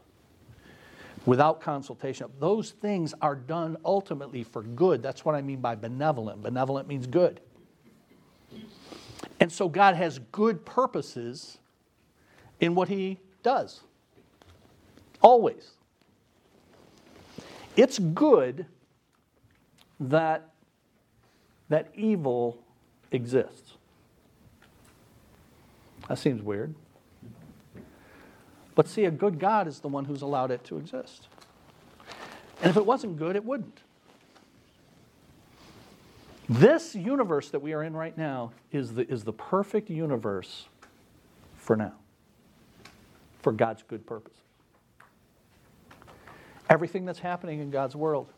without 1.26 1.60
consultation. 1.60 2.28
Those 2.40 2.72
things 2.72 3.14
are 3.22 3.36
done 3.36 3.78
ultimately 3.84 4.44
for 4.44 4.64
good. 4.64 5.02
That's 5.02 5.26
what 5.26 5.36
I 5.36 5.42
mean 5.42 5.60
by 5.60 5.76
benevolent. 5.76 6.42
Benevolent 6.42 6.88
means 6.88 7.08
good. 7.08 7.40
And 9.40 9.52
so 9.52 9.70
God 9.70 9.96
has 9.96 10.20
good 10.32 10.66
purposes 10.66 11.58
in 12.60 12.76
what 12.76 12.90
he 12.90 13.18
does. 13.44 13.82
Always. 15.22 15.72
It's 17.76 18.00
good 18.00 18.66
that, 20.00 20.50
that 21.70 21.92
evil 21.96 22.58
exists. 23.12 23.74
That 26.08 26.18
seems 26.18 26.42
weird. 26.42 26.74
But 28.76 28.88
see, 28.88 29.06
a 29.06 29.12
good 29.12 29.40
God 29.40 29.68
is 29.68 29.80
the 29.80 29.88
one 29.88 30.06
who's 30.06 30.22
allowed 30.22 30.52
it 30.52 30.64
to 30.66 30.78
exist. 30.78 31.28
And 32.62 32.70
if 32.70 32.78
it 32.78 32.86
wasn't 32.86 33.18
good, 33.18 33.36
it 33.36 33.44
wouldn't. 33.44 33.82
This 36.50 36.96
universe 36.96 37.50
that 37.50 37.62
we 37.62 37.74
are 37.74 37.84
in 37.84 37.96
right 37.96 38.18
now 38.18 38.52
is 38.72 38.96
the, 38.96 39.08
is 39.08 39.24
the 39.24 39.34
perfect 39.34 39.90
universe 39.90 40.66
for 41.56 41.76
now, 41.76 41.94
for 43.42 43.52
God's 43.52 43.84
good 43.84 44.08
purpose. 44.08 44.34
Everything 46.70 47.06
that's 47.06 47.20
happening 47.20 47.60
in 47.60 47.72
God's 47.72 47.96
world, 47.96 48.32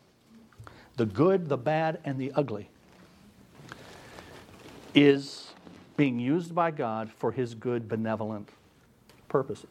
the 0.96 1.06
good, 1.06 1.48
the 1.48 1.58
bad, 1.58 2.00
and 2.04 2.18
the 2.18 2.32
ugly, 2.34 2.68
is 4.94 5.52
being 5.96 6.18
used 6.18 6.54
by 6.54 6.70
God 6.70 7.10
for 7.18 7.30
his 7.30 7.54
good, 7.54 7.88
benevolent 7.88 8.48
purposes. 9.28 9.68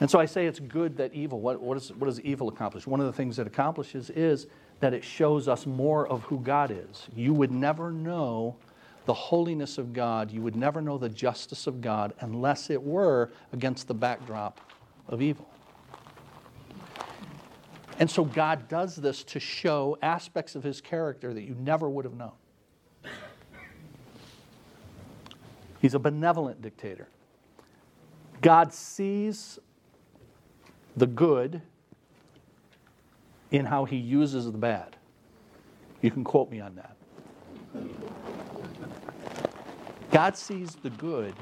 And 0.00 0.10
so 0.10 0.18
I 0.18 0.26
say 0.26 0.46
it's 0.46 0.58
good 0.58 0.96
that 0.96 1.14
evil, 1.14 1.40
what, 1.40 1.60
what, 1.60 1.76
is, 1.76 1.92
what 1.92 2.06
does 2.06 2.20
evil 2.22 2.48
accomplish? 2.48 2.88
One 2.88 2.98
of 2.98 3.06
the 3.06 3.12
things 3.12 3.38
it 3.38 3.46
accomplishes 3.46 4.10
is 4.10 4.48
that 4.80 4.92
it 4.92 5.04
shows 5.04 5.46
us 5.46 5.64
more 5.64 6.08
of 6.08 6.24
who 6.24 6.40
God 6.40 6.72
is. 6.72 7.06
You 7.14 7.32
would 7.34 7.52
never 7.52 7.92
know 7.92 8.56
the 9.04 9.14
holiness 9.14 9.78
of 9.78 9.92
God, 9.92 10.32
you 10.32 10.42
would 10.42 10.56
never 10.56 10.80
know 10.80 10.98
the 10.98 11.08
justice 11.08 11.68
of 11.68 11.80
God 11.80 12.14
unless 12.18 12.68
it 12.68 12.82
were 12.82 13.30
against 13.52 13.86
the 13.86 13.94
backdrop 13.94 14.60
of 15.06 15.22
evil. 15.22 15.48
And 17.98 18.10
so 18.10 18.24
God 18.24 18.68
does 18.68 18.96
this 18.96 19.22
to 19.24 19.40
show 19.40 19.96
aspects 20.02 20.54
of 20.54 20.62
his 20.62 20.80
character 20.80 21.32
that 21.32 21.42
you 21.42 21.54
never 21.58 21.88
would 21.88 22.04
have 22.04 22.14
known. 22.14 22.32
He's 25.80 25.94
a 25.94 25.98
benevolent 25.98 26.62
dictator. 26.62 27.08
God 28.40 28.72
sees 28.72 29.58
the 30.96 31.06
good 31.06 31.62
in 33.50 33.66
how 33.66 33.84
he 33.84 33.96
uses 33.96 34.50
the 34.50 34.58
bad. 34.58 34.96
You 36.00 36.10
can 36.10 36.24
quote 36.24 36.50
me 36.50 36.60
on 36.60 36.74
that. 36.76 36.96
God 40.10 40.36
sees 40.36 40.74
the 40.76 40.90
good 40.90 41.34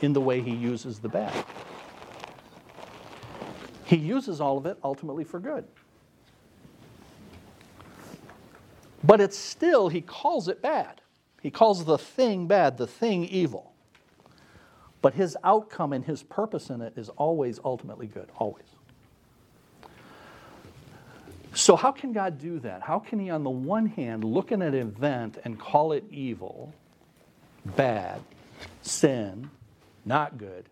in 0.00 0.12
the 0.12 0.20
way 0.20 0.40
he 0.40 0.54
uses 0.54 0.98
the 0.98 1.08
bad. 1.08 1.44
He 3.92 3.98
uses 3.98 4.40
all 4.40 4.56
of 4.56 4.64
it 4.64 4.78
ultimately 4.82 5.22
for 5.22 5.38
good. 5.38 5.66
But 9.04 9.20
it's 9.20 9.36
still, 9.36 9.90
he 9.90 10.00
calls 10.00 10.48
it 10.48 10.62
bad. 10.62 11.02
He 11.42 11.50
calls 11.50 11.84
the 11.84 11.98
thing 11.98 12.46
bad, 12.46 12.78
the 12.78 12.86
thing 12.86 13.26
evil. 13.26 13.74
But 15.02 15.12
his 15.12 15.36
outcome 15.44 15.92
and 15.92 16.02
his 16.06 16.22
purpose 16.22 16.70
in 16.70 16.80
it 16.80 16.94
is 16.96 17.10
always 17.10 17.60
ultimately 17.62 18.06
good, 18.06 18.30
always. 18.38 18.64
So, 21.52 21.76
how 21.76 21.92
can 21.92 22.14
God 22.14 22.38
do 22.38 22.60
that? 22.60 22.80
How 22.80 22.98
can 22.98 23.18
He, 23.18 23.28
on 23.28 23.44
the 23.44 23.50
one 23.50 23.84
hand, 23.84 24.24
look 24.24 24.52
at 24.52 24.62
an 24.62 24.72
event 24.72 25.36
and 25.44 25.60
call 25.60 25.92
it 25.92 26.04
evil, 26.10 26.72
bad, 27.76 28.22
sin, 28.80 29.50
not 30.06 30.38
good, 30.38 30.70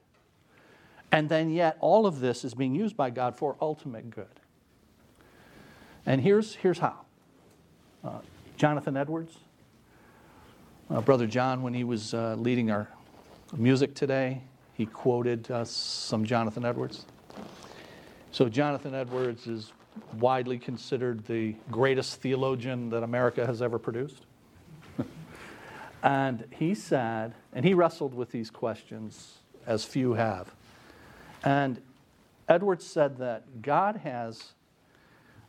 and 1.12 1.28
then 1.28 1.50
yet 1.50 1.76
all 1.80 2.06
of 2.06 2.20
this 2.20 2.44
is 2.44 2.54
being 2.54 2.74
used 2.74 2.96
by 2.96 3.10
God 3.10 3.36
for 3.36 3.56
ultimate 3.60 4.10
good? 4.10 4.40
And 6.06 6.20
here's, 6.20 6.54
here's 6.54 6.78
how 6.78 7.00
uh, 8.04 8.20
Jonathan 8.56 8.96
Edwards, 8.96 9.38
uh, 10.90 11.00
Brother 11.00 11.26
John, 11.26 11.62
when 11.62 11.74
he 11.74 11.84
was 11.84 12.14
uh, 12.14 12.36
leading 12.38 12.70
our 12.70 12.88
music 13.56 13.94
today, 13.94 14.42
he 14.74 14.86
quoted 14.86 15.50
uh, 15.50 15.64
some 15.64 16.24
Jonathan 16.24 16.64
Edwards. 16.64 17.04
So, 18.32 18.48
Jonathan 18.48 18.94
Edwards 18.94 19.46
is 19.46 19.72
widely 20.18 20.58
considered 20.58 21.26
the 21.26 21.54
greatest 21.70 22.20
theologian 22.20 22.90
that 22.90 23.02
America 23.02 23.44
has 23.44 23.60
ever 23.60 23.78
produced. 23.78 24.24
and 26.02 26.44
he 26.50 26.74
said, 26.74 27.34
and 27.52 27.64
he 27.64 27.74
wrestled 27.74 28.14
with 28.14 28.30
these 28.30 28.50
questions 28.50 29.38
as 29.66 29.84
few 29.84 30.14
have. 30.14 30.54
And 31.44 31.80
Edwards 32.48 32.84
said 32.84 33.18
that 33.18 33.62
God 33.62 33.96
has 33.96 34.52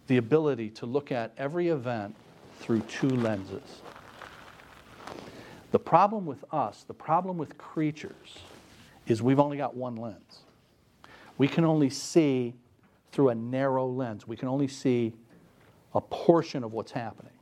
the 0.07 0.17
ability 0.17 0.69
to 0.69 0.85
look 0.85 1.11
at 1.11 1.33
every 1.37 1.69
event 1.69 2.15
through 2.59 2.81
two 2.81 3.09
lenses. 3.09 3.81
The 5.71 5.79
problem 5.79 6.25
with 6.25 6.43
us, 6.53 6.83
the 6.83 6.93
problem 6.93 7.37
with 7.37 7.57
creatures, 7.57 8.39
is 9.07 9.21
we've 9.21 9.39
only 9.39 9.57
got 9.57 9.75
one 9.75 9.95
lens. 9.95 10.41
We 11.37 11.47
can 11.47 11.65
only 11.65 11.89
see 11.89 12.53
through 13.11 13.29
a 13.29 13.35
narrow 13.35 13.87
lens. 13.87 14.27
We 14.27 14.37
can 14.37 14.47
only 14.47 14.67
see 14.67 15.13
a 15.93 16.01
portion 16.01 16.63
of 16.63 16.73
what's 16.73 16.91
happening. 16.91 17.33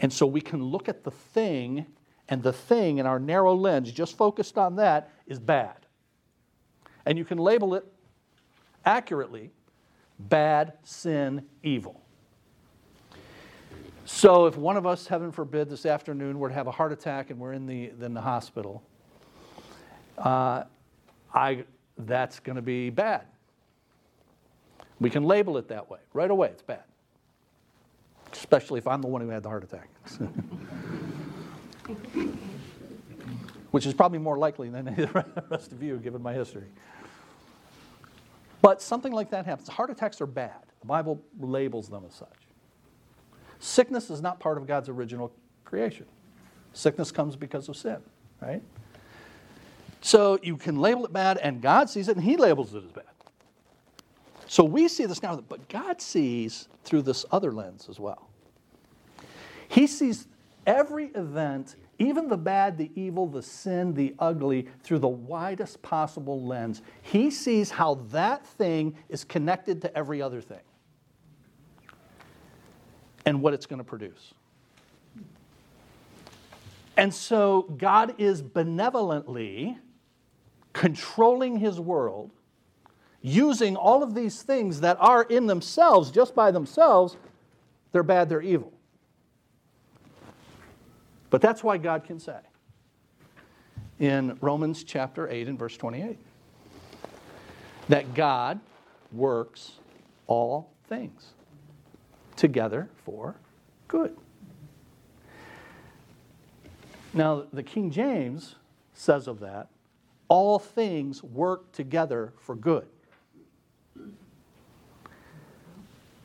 And 0.00 0.12
so 0.12 0.26
we 0.26 0.40
can 0.40 0.64
look 0.64 0.88
at 0.88 1.04
the 1.04 1.10
thing, 1.10 1.86
and 2.28 2.42
the 2.42 2.52
thing 2.52 2.98
in 2.98 3.06
our 3.06 3.20
narrow 3.20 3.54
lens, 3.54 3.92
just 3.92 4.16
focused 4.16 4.58
on 4.58 4.76
that, 4.76 5.10
is 5.26 5.38
bad. 5.38 5.81
And 7.06 7.18
you 7.18 7.24
can 7.24 7.38
label 7.38 7.74
it 7.74 7.84
accurately 8.84 9.50
bad, 10.18 10.74
sin, 10.82 11.44
evil. 11.62 12.00
So 14.04 14.46
if 14.46 14.56
one 14.56 14.76
of 14.76 14.86
us, 14.86 15.06
heaven 15.06 15.30
forbid, 15.32 15.70
this 15.70 15.86
afternoon 15.86 16.38
were 16.38 16.48
to 16.48 16.54
have 16.54 16.66
a 16.66 16.70
heart 16.70 16.92
attack 16.92 17.30
and 17.30 17.38
we're 17.38 17.52
in 17.52 17.66
the, 17.66 17.92
in 18.00 18.14
the 18.14 18.20
hospital, 18.20 18.82
uh, 20.18 20.64
I, 21.32 21.64
that's 21.98 22.40
going 22.40 22.56
to 22.56 22.62
be 22.62 22.90
bad. 22.90 23.22
We 25.00 25.10
can 25.10 25.24
label 25.24 25.56
it 25.56 25.68
that 25.68 25.90
way. 25.90 25.98
Right 26.12 26.30
away, 26.30 26.48
it's 26.48 26.62
bad. 26.62 26.84
Especially 28.32 28.78
if 28.78 28.86
I'm 28.86 29.02
the 29.02 29.08
one 29.08 29.20
who 29.20 29.28
had 29.28 29.42
the 29.42 29.48
heart 29.48 29.64
attack. 29.64 29.88
Which 33.72 33.84
is 33.86 33.94
probably 33.94 34.18
more 34.18 34.38
likely 34.38 34.68
than 34.68 34.84
the 34.96 35.44
rest 35.50 35.72
of 35.72 35.82
you, 35.82 35.96
given 35.96 36.22
my 36.22 36.32
history. 36.32 36.68
But 38.60 38.80
something 38.80 39.12
like 39.12 39.30
that 39.30 39.44
happens. 39.44 39.68
Heart 39.68 39.90
attacks 39.90 40.20
are 40.20 40.26
bad. 40.26 40.62
The 40.80 40.86
Bible 40.86 41.20
labels 41.40 41.88
them 41.88 42.04
as 42.06 42.14
such. 42.14 42.28
Sickness 43.58 44.08
is 44.08 44.22
not 44.22 44.38
part 44.40 44.56
of 44.56 44.66
God's 44.66 44.88
original 44.88 45.32
creation. 45.64 46.06
Sickness 46.72 47.10
comes 47.10 47.36
because 47.36 47.68
of 47.68 47.76
sin, 47.76 47.98
right? 48.40 48.62
So 50.00 50.38
you 50.42 50.56
can 50.56 50.80
label 50.80 51.04
it 51.04 51.12
bad, 51.12 51.38
and 51.38 51.60
God 51.60 51.88
sees 51.88 52.08
it, 52.08 52.16
and 52.16 52.24
He 52.24 52.36
labels 52.36 52.74
it 52.74 52.84
as 52.84 52.90
bad. 52.90 53.04
So 54.46 54.64
we 54.64 54.88
see 54.88 55.06
this 55.06 55.22
now, 55.22 55.36
but 55.36 55.68
God 55.68 56.00
sees 56.00 56.68
through 56.84 57.02
this 57.02 57.24
other 57.30 57.52
lens 57.52 57.86
as 57.88 57.98
well. 57.98 58.28
He 59.68 59.86
sees 59.86 60.26
every 60.66 61.06
event, 61.14 61.76
even 61.98 62.28
the 62.28 62.36
bad, 62.36 62.78
the 62.78 62.90
evil, 62.94 63.26
the 63.26 63.42
sin, 63.42 63.94
the 63.94 64.14
ugly, 64.18 64.66
through 64.82 64.98
the 64.98 65.08
widest 65.08 65.82
possible 65.82 66.42
lens. 66.44 66.82
He 67.02 67.30
sees 67.30 67.70
how 67.70 67.94
that 68.10 68.46
thing 68.46 68.96
is 69.08 69.24
connected 69.24 69.82
to 69.82 69.96
every 69.96 70.20
other 70.20 70.40
thing 70.40 70.62
and 73.24 73.40
what 73.40 73.54
it's 73.54 73.66
going 73.66 73.78
to 73.78 73.84
produce. 73.84 74.34
And 76.96 77.12
so 77.12 77.62
God 77.78 78.14
is 78.18 78.42
benevolently 78.42 79.78
controlling 80.72 81.58
his 81.58 81.78
world, 81.78 82.32
using 83.20 83.76
all 83.76 84.02
of 84.02 84.14
these 84.14 84.42
things 84.42 84.80
that 84.80 84.96
are 85.00 85.22
in 85.22 85.46
themselves, 85.46 86.10
just 86.10 86.34
by 86.34 86.50
themselves, 86.50 87.16
they're 87.92 88.02
bad, 88.02 88.28
they're 88.28 88.42
evil. 88.42 88.72
But 91.32 91.40
that's 91.40 91.64
why 91.64 91.78
God 91.78 92.04
can 92.04 92.20
say 92.20 92.36
in 93.98 94.36
Romans 94.42 94.84
chapter 94.84 95.30
8 95.30 95.48
and 95.48 95.58
verse 95.58 95.78
28 95.78 96.18
that 97.88 98.12
God 98.12 98.60
works 99.12 99.78
all 100.26 100.70
things 100.90 101.32
together 102.36 102.90
for 103.06 103.36
good. 103.88 104.14
Now, 107.14 107.46
the 107.50 107.62
King 107.62 107.90
James 107.90 108.56
says 108.92 109.26
of 109.26 109.40
that, 109.40 109.68
all 110.28 110.58
things 110.58 111.22
work 111.22 111.72
together 111.72 112.34
for 112.36 112.54
good. 112.54 112.86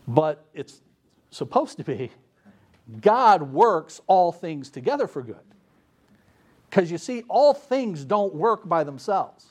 But 0.06 0.46
it's 0.54 0.82
supposed 1.32 1.78
to 1.78 1.86
be 1.86 2.12
God 3.02 3.42
works 3.42 4.02
all 4.08 4.32
things 4.32 4.70
together 4.70 5.08
for 5.08 5.22
good. 5.22 5.36
Because 6.70 6.92
you 6.92 6.98
see, 6.98 7.24
all 7.28 7.54
things 7.54 8.06
don't 8.06 8.34
work 8.34 8.68
by 8.68 8.84
themselves. 8.84 9.46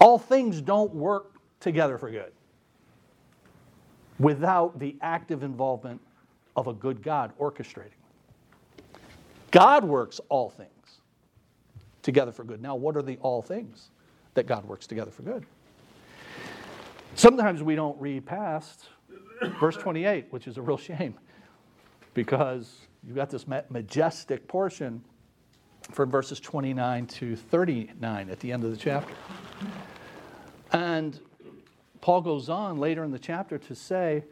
All 0.00 0.18
things 0.18 0.60
don't 0.60 0.94
work 0.94 1.32
together 1.60 1.96
for 1.96 2.10
good 2.10 2.32
without 4.18 4.78
the 4.78 4.96
active 5.00 5.42
involvement 5.42 6.00
of 6.56 6.66
a 6.66 6.72
good 6.72 7.02
God 7.02 7.32
orchestrating. 7.38 7.90
God 9.50 9.84
works 9.84 10.20
all 10.28 10.50
things 10.50 11.00
together 12.02 12.32
for 12.32 12.44
good. 12.44 12.60
Now, 12.60 12.74
what 12.74 12.96
are 12.96 13.02
the 13.02 13.16
all 13.18 13.40
things 13.40 13.90
that 14.34 14.46
God 14.46 14.64
works 14.64 14.86
together 14.86 15.10
for 15.10 15.22
good? 15.22 15.46
Sometimes 17.14 17.62
we 17.62 17.74
don't 17.74 17.98
read 18.00 18.26
past 18.26 18.88
verse 19.60 19.76
28, 19.76 20.26
which 20.30 20.46
is 20.46 20.56
a 20.56 20.62
real 20.62 20.78
shame 20.78 21.14
because 22.14 22.80
you've 23.06 23.16
got 23.16 23.30
this 23.30 23.46
majestic 23.46 24.48
portion 24.48 25.02
from 25.90 26.10
verses 26.10 26.40
29 26.40 27.06
to 27.06 27.36
39 27.36 28.30
at 28.30 28.40
the 28.40 28.52
end 28.52 28.64
of 28.64 28.70
the 28.70 28.76
chapter. 28.76 29.12
And 30.72 31.18
Paul 32.00 32.22
goes 32.22 32.48
on 32.48 32.78
later 32.78 33.04
in 33.04 33.10
the 33.10 33.18
chapter 33.18 33.58
to 33.58 33.74
say, 33.74 34.24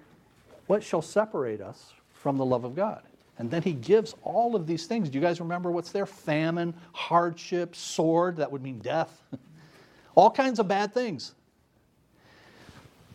What 0.67 0.83
shall 0.83 1.03
separate 1.03 1.61
us 1.61 1.93
from 2.13 2.37
the 2.37 2.45
love 2.45 2.65
of 2.65 2.75
God? 2.75 3.03
And 3.39 3.51
then 3.51 3.63
he 3.63 3.73
gives 3.73 4.15
all 4.23 4.55
of 4.55 4.67
these 4.67 4.87
things. 4.87 5.09
Do 5.09 5.19
you 5.19 5.25
guys 5.25 5.41
remember 5.41 5.71
what's 5.71 5.91
there? 5.91 6.07
Famine, 6.07 6.75
hardship, 6.93 7.75
sword, 7.75 8.37
that 8.37 8.51
would 8.53 8.63
mean 8.63 8.79
death. 8.79 9.23
all 10.15 10.31
kinds 10.31 10.59
of 10.59 10.69
bad 10.69 10.95
things. 10.95 11.35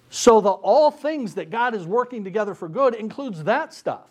So, 0.09 0.39
the 0.39 0.49
all 0.49 0.89
things 0.89 1.35
that 1.35 1.49
God 1.49 1.75
is 1.75 1.85
working 1.85 2.23
together 2.23 2.55
for 2.55 2.69
good 2.69 2.95
includes 2.95 3.43
that 3.43 3.73
stuff. 3.73 4.07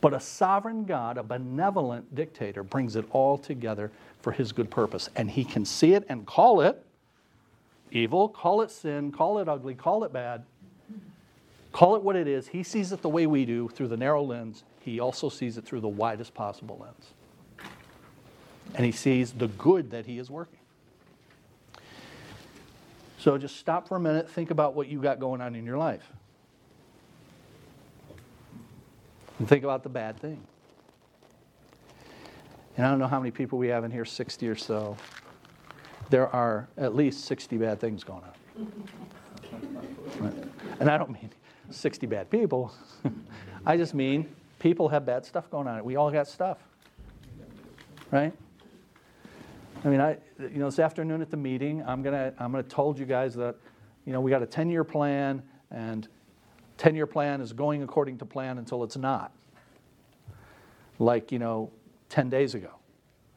But 0.00 0.14
a 0.14 0.20
sovereign 0.20 0.84
God, 0.84 1.16
a 1.16 1.22
benevolent 1.22 2.14
dictator, 2.14 2.62
brings 2.62 2.96
it 2.96 3.04
all 3.10 3.38
together 3.38 3.90
for 4.20 4.32
his 4.32 4.50
good 4.50 4.70
purpose. 4.70 5.08
And 5.14 5.30
he 5.30 5.44
can 5.44 5.64
see 5.64 5.94
it 5.94 6.04
and 6.08 6.26
call 6.26 6.60
it 6.60 6.84
evil, 7.92 8.28
call 8.28 8.62
it 8.62 8.70
sin, 8.70 9.12
call 9.12 9.38
it 9.38 9.48
ugly, 9.48 9.74
call 9.74 10.02
it 10.02 10.12
bad, 10.12 10.44
call 11.70 11.94
it 11.94 12.02
what 12.02 12.16
it 12.16 12.26
is. 12.26 12.48
He 12.48 12.62
sees 12.62 12.90
it 12.90 13.02
the 13.02 13.08
way 13.08 13.26
we 13.26 13.44
do 13.44 13.68
through 13.68 13.88
the 13.88 13.96
narrow 13.96 14.22
lens. 14.22 14.64
He 14.80 14.98
also 14.98 15.28
sees 15.28 15.56
it 15.56 15.64
through 15.64 15.80
the 15.80 15.88
widest 15.88 16.34
possible 16.34 16.78
lens. 16.80 17.70
And 18.74 18.84
he 18.84 18.92
sees 18.92 19.32
the 19.32 19.48
good 19.48 19.90
that 19.90 20.06
he 20.06 20.18
is 20.18 20.30
working. 20.30 20.58
So 23.22 23.38
just 23.38 23.56
stop 23.58 23.86
for 23.86 23.96
a 23.96 24.00
minute, 24.00 24.28
think 24.28 24.50
about 24.50 24.74
what 24.74 24.88
you 24.88 25.00
got 25.00 25.20
going 25.20 25.40
on 25.40 25.54
in 25.54 25.64
your 25.64 25.78
life. 25.78 26.02
And 29.38 29.48
think 29.48 29.62
about 29.62 29.84
the 29.84 29.88
bad 29.88 30.18
thing. 30.18 30.42
And 32.76 32.84
I 32.84 32.90
don't 32.90 32.98
know 32.98 33.06
how 33.06 33.20
many 33.20 33.30
people 33.30 33.60
we 33.60 33.68
have 33.68 33.84
in 33.84 33.92
here, 33.92 34.04
60 34.04 34.48
or 34.48 34.56
so. 34.56 34.96
There 36.10 36.26
are 36.34 36.66
at 36.76 36.96
least 36.96 37.26
60 37.26 37.58
bad 37.58 37.78
things 37.78 38.02
going 38.02 38.24
on. 38.24 38.72
And 40.80 40.90
I 40.90 40.98
don't 40.98 41.12
mean 41.12 41.30
60 41.70 42.06
bad 42.06 42.28
people. 42.28 42.74
I 43.66 43.76
just 43.76 43.94
mean 43.94 44.34
people 44.58 44.88
have 44.88 45.06
bad 45.06 45.24
stuff 45.24 45.48
going 45.48 45.68
on. 45.68 45.84
We 45.84 45.94
all 45.94 46.10
got 46.10 46.26
stuff. 46.26 46.58
Right? 48.10 48.32
I 49.84 49.88
mean, 49.88 50.00
I, 50.00 50.16
you 50.38 50.58
know, 50.58 50.66
this 50.66 50.78
afternoon 50.78 51.22
at 51.22 51.30
the 51.30 51.36
meeting, 51.36 51.82
I'm 51.84 52.02
gonna, 52.02 52.32
I'm 52.38 52.52
gonna 52.52 52.62
told 52.62 52.98
you 52.98 53.04
guys 53.04 53.34
that, 53.34 53.56
you 54.04 54.12
know, 54.12 54.20
we 54.20 54.30
got 54.30 54.42
a 54.42 54.46
10-year 54.46 54.84
plan, 54.84 55.42
and 55.70 56.06
10-year 56.78 57.06
plan 57.06 57.40
is 57.40 57.52
going 57.52 57.82
according 57.82 58.18
to 58.18 58.24
plan 58.24 58.58
until 58.58 58.84
it's 58.84 58.96
not. 58.96 59.32
Like, 60.98 61.32
you 61.32 61.38
know, 61.38 61.70
10 62.10 62.28
days 62.28 62.54
ago. 62.54 62.70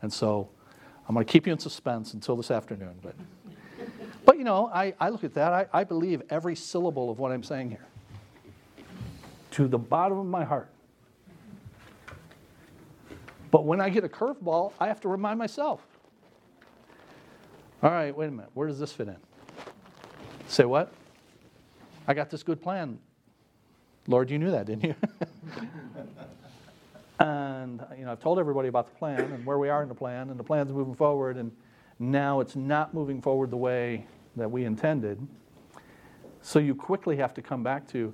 And 0.01 0.13
so 0.13 0.49
I'm 1.07 1.15
going 1.15 1.25
to 1.25 1.31
keep 1.31 1.47
you 1.47 1.53
in 1.53 1.59
suspense 1.59 2.13
until 2.13 2.35
this 2.35 2.51
afternoon. 2.51 2.95
But, 3.01 3.15
but 4.23 4.37
you 4.37 4.43
know, 4.43 4.69
I, 4.71 4.93
I 4.99 5.09
look 5.09 5.23
at 5.23 5.33
that, 5.35 5.51
I, 5.51 5.67
I 5.73 5.83
believe 5.83 6.21
every 6.29 6.55
syllable 6.55 7.09
of 7.09 7.17
what 7.17 7.31
I'm 7.31 7.43
saying 7.43 7.71
here 7.71 7.85
to 9.51 9.67
the 9.67 9.77
bottom 9.79 10.19
of 10.19 10.25
my 10.25 10.43
heart. 10.43 10.69
But 13.49 13.65
when 13.65 13.79
I 13.81 13.89
get 13.89 14.03
a 14.03 14.09
curveball, 14.09 14.73
I 14.79 14.87
have 14.87 14.99
to 15.01 15.07
remind 15.07 15.39
myself 15.39 15.81
All 17.85 17.91
right, 17.91 18.17
wait 18.17 18.29
a 18.29 18.31
minute. 18.31 18.49
Where 18.55 18.67
does 18.67 18.79
this 18.79 18.91
fit 18.91 19.09
in? 19.09 19.17
Say 20.47 20.65
what? 20.65 20.91
I 22.07 22.15
got 22.15 22.31
this 22.31 22.41
good 22.41 22.59
plan. 22.59 22.97
Lord, 24.07 24.31
you 24.31 24.39
knew 24.39 24.49
that, 24.49 24.65
didn't 24.65 24.85
you? 24.85 24.95
and 27.19 27.85
you 27.95 28.05
know, 28.05 28.11
I've 28.11 28.19
told 28.19 28.39
everybody 28.39 28.69
about 28.69 28.91
the 28.91 28.97
plan 28.97 29.19
and 29.19 29.45
where 29.45 29.59
we 29.59 29.69
are 29.69 29.83
in 29.83 29.87
the 29.87 29.93
plan, 29.93 30.31
and 30.31 30.39
the 30.39 30.43
plan's 30.43 30.73
moving 30.73 30.95
forward, 30.95 31.37
and 31.37 31.51
now 31.99 32.39
it's 32.39 32.55
not 32.55 32.95
moving 32.95 33.21
forward 33.21 33.51
the 33.51 33.57
way 33.57 34.07
that 34.35 34.49
we 34.49 34.65
intended. 34.65 35.19
So 36.41 36.57
you 36.57 36.73
quickly 36.73 37.15
have 37.17 37.35
to 37.35 37.43
come 37.43 37.61
back 37.61 37.87
to 37.89 38.11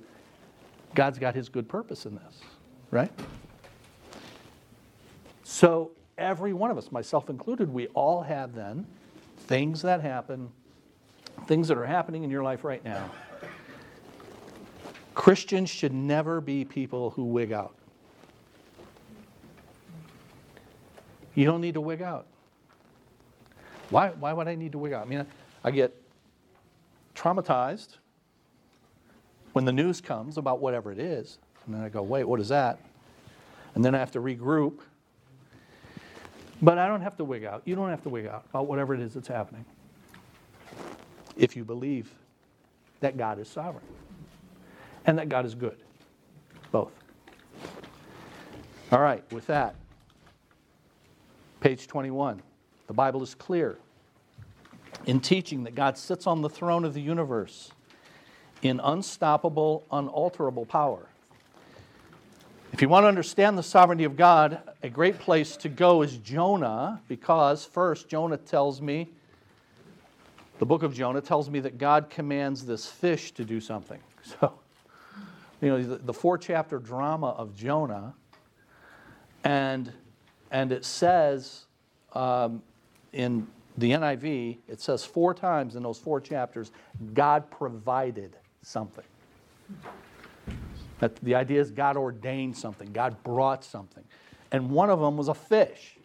God's 0.94 1.18
got 1.18 1.34
his 1.34 1.48
good 1.48 1.66
purpose 1.66 2.04
in 2.04 2.14
this, 2.16 2.42
right? 2.90 3.10
So 5.44 5.92
every 6.18 6.52
one 6.52 6.70
of 6.70 6.76
us, 6.76 6.92
myself 6.92 7.30
included, 7.30 7.72
we 7.72 7.86
all 7.94 8.20
have 8.20 8.54
then 8.54 8.86
things 9.52 9.82
that 9.82 10.00
happen, 10.00 10.48
things 11.46 11.68
that 11.68 11.76
are 11.76 11.84
happening 11.84 12.24
in 12.24 12.30
your 12.30 12.42
life 12.42 12.64
right 12.64 12.82
now. 12.86 13.10
Christians 15.12 15.68
should 15.68 15.92
never 15.92 16.40
be 16.40 16.64
people 16.64 17.10
who 17.10 17.24
wig 17.24 17.52
out. 17.52 17.74
You 21.34 21.44
don't 21.44 21.60
need 21.60 21.74
to 21.74 21.82
wig 21.82 22.00
out. 22.00 22.26
Why, 23.90 24.08
why 24.08 24.32
would 24.32 24.48
I 24.48 24.54
need 24.54 24.72
to 24.72 24.78
wig 24.78 24.94
out? 24.94 25.04
I 25.04 25.10
mean, 25.10 25.26
I 25.62 25.70
get 25.70 25.94
traumatized 27.14 27.98
when 29.52 29.66
the 29.66 29.72
news 29.72 30.00
comes 30.00 30.38
about 30.38 30.62
whatever 30.62 30.90
it 30.92 30.98
is. 30.98 31.36
And 31.66 31.74
then 31.74 31.82
I 31.82 31.90
go, 31.90 32.00
wait, 32.00 32.24
what 32.24 32.40
is 32.40 32.48
that? 32.48 32.78
And 33.74 33.84
then 33.84 33.94
I 33.94 33.98
have 33.98 34.12
to 34.12 34.20
regroup. 34.20 34.78
But 36.62 36.78
I 36.78 36.86
don't 36.86 37.00
have 37.00 37.16
to 37.16 37.24
wig 37.24 37.44
out. 37.44 37.62
You 37.64 37.74
don't 37.74 37.90
have 37.90 38.02
to 38.04 38.08
wig 38.08 38.26
out 38.26 38.44
about 38.48 38.68
whatever 38.68 38.94
it 38.94 39.00
is 39.00 39.14
that's 39.14 39.26
happening. 39.26 39.64
If 41.36 41.56
you 41.56 41.64
believe 41.64 42.10
that 43.00 43.16
God 43.16 43.40
is 43.40 43.48
sovereign 43.48 43.84
and 45.04 45.18
that 45.18 45.28
God 45.28 45.44
is 45.44 45.56
good. 45.56 45.76
Both. 46.70 46.92
All 48.92 49.00
right, 49.00 49.24
with 49.32 49.46
that, 49.48 49.74
page 51.60 51.86
21. 51.86 52.40
The 52.86 52.92
Bible 52.92 53.22
is 53.22 53.34
clear 53.34 53.78
in 55.06 55.18
teaching 55.20 55.64
that 55.64 55.74
God 55.74 55.98
sits 55.98 56.26
on 56.26 56.42
the 56.42 56.48
throne 56.48 56.84
of 56.84 56.94
the 56.94 57.00
universe 57.00 57.72
in 58.62 58.80
unstoppable, 58.80 59.84
unalterable 59.90 60.66
power. 60.66 61.08
If 62.72 62.80
you 62.80 62.88
want 62.88 63.04
to 63.04 63.08
understand 63.08 63.58
the 63.58 63.62
sovereignty 63.62 64.04
of 64.04 64.16
God, 64.16 64.62
a 64.82 64.88
great 64.88 65.18
place 65.18 65.58
to 65.58 65.68
go 65.68 66.00
is 66.00 66.16
Jonah, 66.16 67.02
because 67.06 67.66
first, 67.66 68.08
Jonah 68.08 68.38
tells 68.38 68.80
me, 68.80 69.10
the 70.58 70.64
book 70.64 70.82
of 70.82 70.94
Jonah 70.94 71.20
tells 71.20 71.50
me 71.50 71.60
that 71.60 71.76
God 71.76 72.08
commands 72.08 72.64
this 72.64 72.86
fish 72.86 73.32
to 73.32 73.44
do 73.44 73.60
something. 73.60 74.00
So, 74.40 74.54
you 75.60 75.68
know, 75.68 75.82
the, 75.82 76.12
four 76.12 76.38
chapter 76.38 76.78
drama 76.78 77.30
of 77.30 77.56
Jonah, 77.56 78.14
and, 79.42 79.92
and 80.52 80.70
it 80.70 80.84
says 80.84 81.64
um, 82.12 82.62
in 83.12 83.48
the 83.76 83.90
NIV, 83.90 84.58
it 84.68 84.80
says 84.80 85.04
four 85.04 85.34
times 85.34 85.74
in 85.74 85.82
those 85.82 85.98
four 85.98 86.20
chapters, 86.20 86.70
God 87.14 87.50
provided 87.50 88.36
something. 88.62 89.04
That 91.02 91.16
the 91.16 91.34
idea 91.34 91.60
is 91.60 91.72
God 91.72 91.96
ordained 91.96 92.56
something, 92.56 92.92
God 92.92 93.24
brought 93.24 93.64
something. 93.64 94.04
And 94.52 94.70
one 94.70 94.88
of 94.88 95.00
them 95.00 95.16
was 95.16 95.26
a 95.26 95.34
fish. 95.34 95.96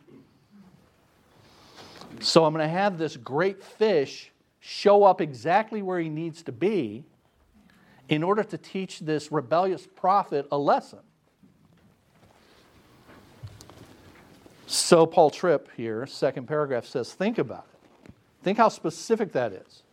So 2.19 2.45
I'm 2.45 2.51
going 2.51 2.65
to 2.65 2.73
have 2.73 2.97
this 2.97 3.15
great 3.15 3.63
fish 3.63 4.31
show 4.59 5.03
up 5.03 5.21
exactly 5.21 5.83
where 5.83 5.99
he 5.99 6.09
needs 6.09 6.41
to 6.41 6.51
be 6.51 7.03
in 8.09 8.23
order 8.23 8.43
to 8.43 8.57
teach 8.57 9.01
this 9.01 9.31
rebellious 9.31 9.85
prophet 9.85 10.47
a 10.51 10.57
lesson. 10.57 11.01
So 14.65 15.05
Paul 15.05 15.29
Tripp 15.29 15.69
here, 15.77 16.07
second 16.07 16.47
paragraph 16.47 16.87
says, 16.87 17.13
think 17.13 17.37
about 17.37 17.67
it. 17.71 18.11
Think 18.41 18.57
how 18.57 18.69
specific 18.69 19.31
that 19.33 19.53
is 19.53 19.83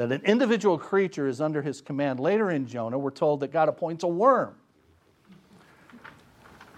that 0.00 0.10
an 0.12 0.22
individual 0.24 0.78
creature 0.78 1.28
is 1.28 1.42
under 1.42 1.60
his 1.60 1.82
command. 1.82 2.18
Later 2.20 2.50
in 2.50 2.66
Jonah, 2.66 2.98
we're 2.98 3.10
told 3.10 3.40
that 3.40 3.52
God 3.52 3.68
appoints 3.68 4.02
a 4.02 4.06
worm. 4.06 4.54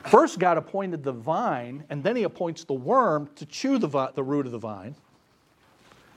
First, 0.08 0.40
God 0.40 0.58
appointed 0.58 1.04
the 1.04 1.12
vine, 1.12 1.84
and 1.88 2.02
then 2.02 2.16
he 2.16 2.24
appoints 2.24 2.64
the 2.64 2.72
worm 2.72 3.30
to 3.36 3.46
chew 3.46 3.78
the, 3.78 3.86
vi- 3.86 4.10
the 4.16 4.24
root 4.24 4.46
of 4.46 4.50
the 4.50 4.58
vine. 4.58 4.96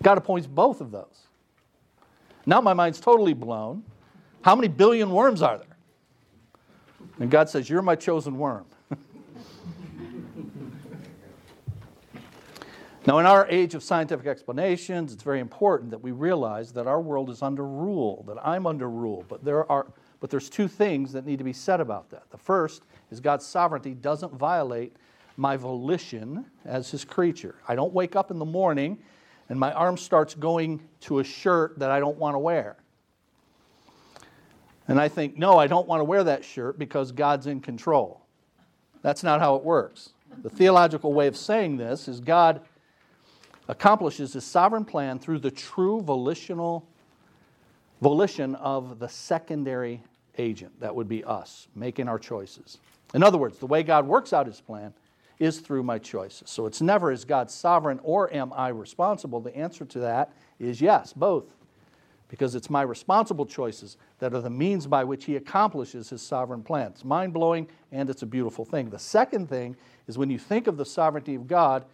God 0.01 0.17
appoints 0.17 0.47
both 0.47 0.81
of 0.81 0.89
those. 0.89 1.27
Now 2.47 2.59
my 2.59 2.73
mind's 2.73 2.99
totally 2.99 3.33
blown. 3.33 3.83
How 4.41 4.55
many 4.55 4.67
billion 4.67 5.11
worms 5.11 5.43
are 5.43 5.59
there? 5.59 5.77
And 7.19 7.29
God 7.29 7.49
says, 7.49 7.69
You're 7.69 7.83
my 7.83 7.95
chosen 7.95 8.39
worm. 8.39 8.65
Now, 13.07 13.19
in 13.19 13.27
our 13.27 13.47
age 13.47 13.75
of 13.75 13.83
scientific 13.83 14.25
explanations, 14.25 15.13
it's 15.13 15.21
very 15.21 15.39
important 15.39 15.91
that 15.91 16.01
we 16.01 16.11
realize 16.11 16.71
that 16.73 16.87
our 16.87 16.99
world 16.99 17.29
is 17.29 17.43
under 17.43 17.63
rule, 17.63 18.25
that 18.27 18.37
I'm 18.43 18.65
under 18.65 18.89
rule. 18.89 19.23
But 19.27 19.43
there 19.43 19.69
are 19.71 19.85
but 20.19 20.31
there's 20.31 20.49
two 20.49 20.67
things 20.67 21.11
that 21.11 21.25
need 21.25 21.37
to 21.37 21.43
be 21.43 21.53
said 21.53 21.79
about 21.79 22.09
that. 22.09 22.23
The 22.31 22.37
first 22.37 22.83
is 23.11 23.19
God's 23.19 23.45
sovereignty 23.45 23.93
doesn't 23.93 24.33
violate 24.33 24.95
my 25.37 25.55
volition 25.55 26.45
as 26.63 26.89
his 26.89 27.05
creature. 27.05 27.55
I 27.67 27.75
don't 27.75 27.93
wake 27.93 28.15
up 28.15 28.31
in 28.31 28.39
the 28.39 28.45
morning 28.45 28.97
and 29.49 29.59
my 29.59 29.71
arm 29.73 29.97
starts 29.97 30.33
going 30.33 30.81
to 31.01 31.19
a 31.19 31.23
shirt 31.23 31.77
that 31.77 31.91
I 31.91 31.99
don't 31.99 32.17
want 32.17 32.33
to 32.33 32.39
wear. 32.39 32.77
And 34.87 34.99
I 34.99 35.07
think, 35.09 35.37
no, 35.37 35.59
I 35.59 35.67
don't 35.67 35.87
want 35.87 35.99
to 35.99 36.05
wear 36.05 36.23
that 36.23 36.43
shirt 36.43 36.79
because 36.79 37.11
God's 37.11 37.45
in 37.45 37.59
control. 37.59 38.21
That's 39.03 39.21
not 39.21 39.41
how 39.41 39.55
it 39.55 39.63
works. 39.63 40.13
The 40.41 40.49
theological 40.49 41.13
way 41.13 41.27
of 41.27 41.37
saying 41.37 41.77
this 41.77 42.07
is 42.07 42.19
God 42.19 42.61
accomplishes 43.67 44.33
his 44.33 44.43
sovereign 44.43 44.85
plan 44.85 45.19
through 45.19 45.39
the 45.39 45.51
true 45.51 46.01
volitional 46.01 46.87
volition 48.01 48.55
of 48.55 48.99
the 48.99 49.07
secondary 49.07 50.01
agent. 50.37 50.79
That 50.79 50.95
would 50.95 51.07
be 51.07 51.23
us, 51.23 51.67
making 51.75 52.07
our 52.07 52.19
choices. 52.19 52.79
In 53.13 53.23
other 53.23 53.37
words, 53.37 53.57
the 53.57 53.67
way 53.67 53.83
God 53.83 54.05
works 54.05 54.33
out 54.33 54.47
his 54.47 54.61
plan 54.61 54.93
is 55.39 55.59
through 55.59 55.83
my 55.83 55.99
choices. 55.99 56.49
So 56.49 56.65
it's 56.65 56.81
never 56.81 57.11
is 57.11 57.25
God 57.25 57.51
sovereign 57.51 57.99
or 58.03 58.33
am 58.33 58.53
I 58.53 58.69
responsible? 58.69 59.39
The 59.39 59.55
answer 59.55 59.85
to 59.85 59.99
that 59.99 60.31
is 60.59 60.81
yes, 60.81 61.13
both. 61.13 61.45
Because 62.27 62.55
it's 62.55 62.69
my 62.69 62.81
responsible 62.81 63.45
choices 63.45 63.97
that 64.19 64.33
are 64.33 64.41
the 64.41 64.49
means 64.49 64.87
by 64.87 65.03
which 65.03 65.25
he 65.25 65.35
accomplishes 65.35 66.09
his 66.09 66.21
sovereign 66.21 66.63
plan. 66.63 66.87
It's 66.87 67.05
mind 67.05 67.33
blowing 67.33 67.67
and 67.91 68.09
it's 68.09 68.23
a 68.23 68.25
beautiful 68.25 68.65
thing. 68.65 68.89
The 68.89 68.99
second 68.99 69.47
thing 69.47 69.75
is 70.07 70.17
when 70.17 70.29
you 70.29 70.39
think 70.39 70.67
of 70.67 70.77
the 70.77 70.85
sovereignty 70.85 71.35
of 71.35 71.47
God, 71.47 71.85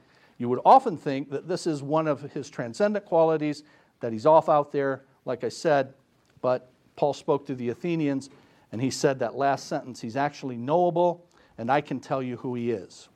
you 0.41 0.49
would 0.49 0.60
often 0.65 0.97
think 0.97 1.30
that 1.30 1.47
this 1.47 1.67
is 1.67 1.84
one 1.84 2.08
of 2.08 2.19
his 2.32 2.49
transcendent 2.49 3.06
qualities, 3.06 3.62
that 3.99 4.12
he's 4.12 4.25
off 4.25 4.49
out 4.49 4.71
there, 4.71 5.04
like 5.23 5.43
I 5.43 5.49
said, 5.49 5.93
but 6.41 6.67
Paul 6.95 7.13
spoke 7.13 7.45
to 7.45 7.54
the 7.54 7.69
Athenians 7.69 8.32
and 8.71 8.82
he 8.82 8.89
said 8.89 9.19
that 9.19 9.36
last 9.36 9.67
sentence, 9.67 10.01
he's 10.01 10.15
actually 10.15 10.58
knowable 10.58 11.23
and 11.60 11.71
I 11.71 11.80
can 11.80 11.99
tell 11.99 12.23
you 12.23 12.38
who 12.38 12.56
he 12.56 12.71
is. 12.71 13.08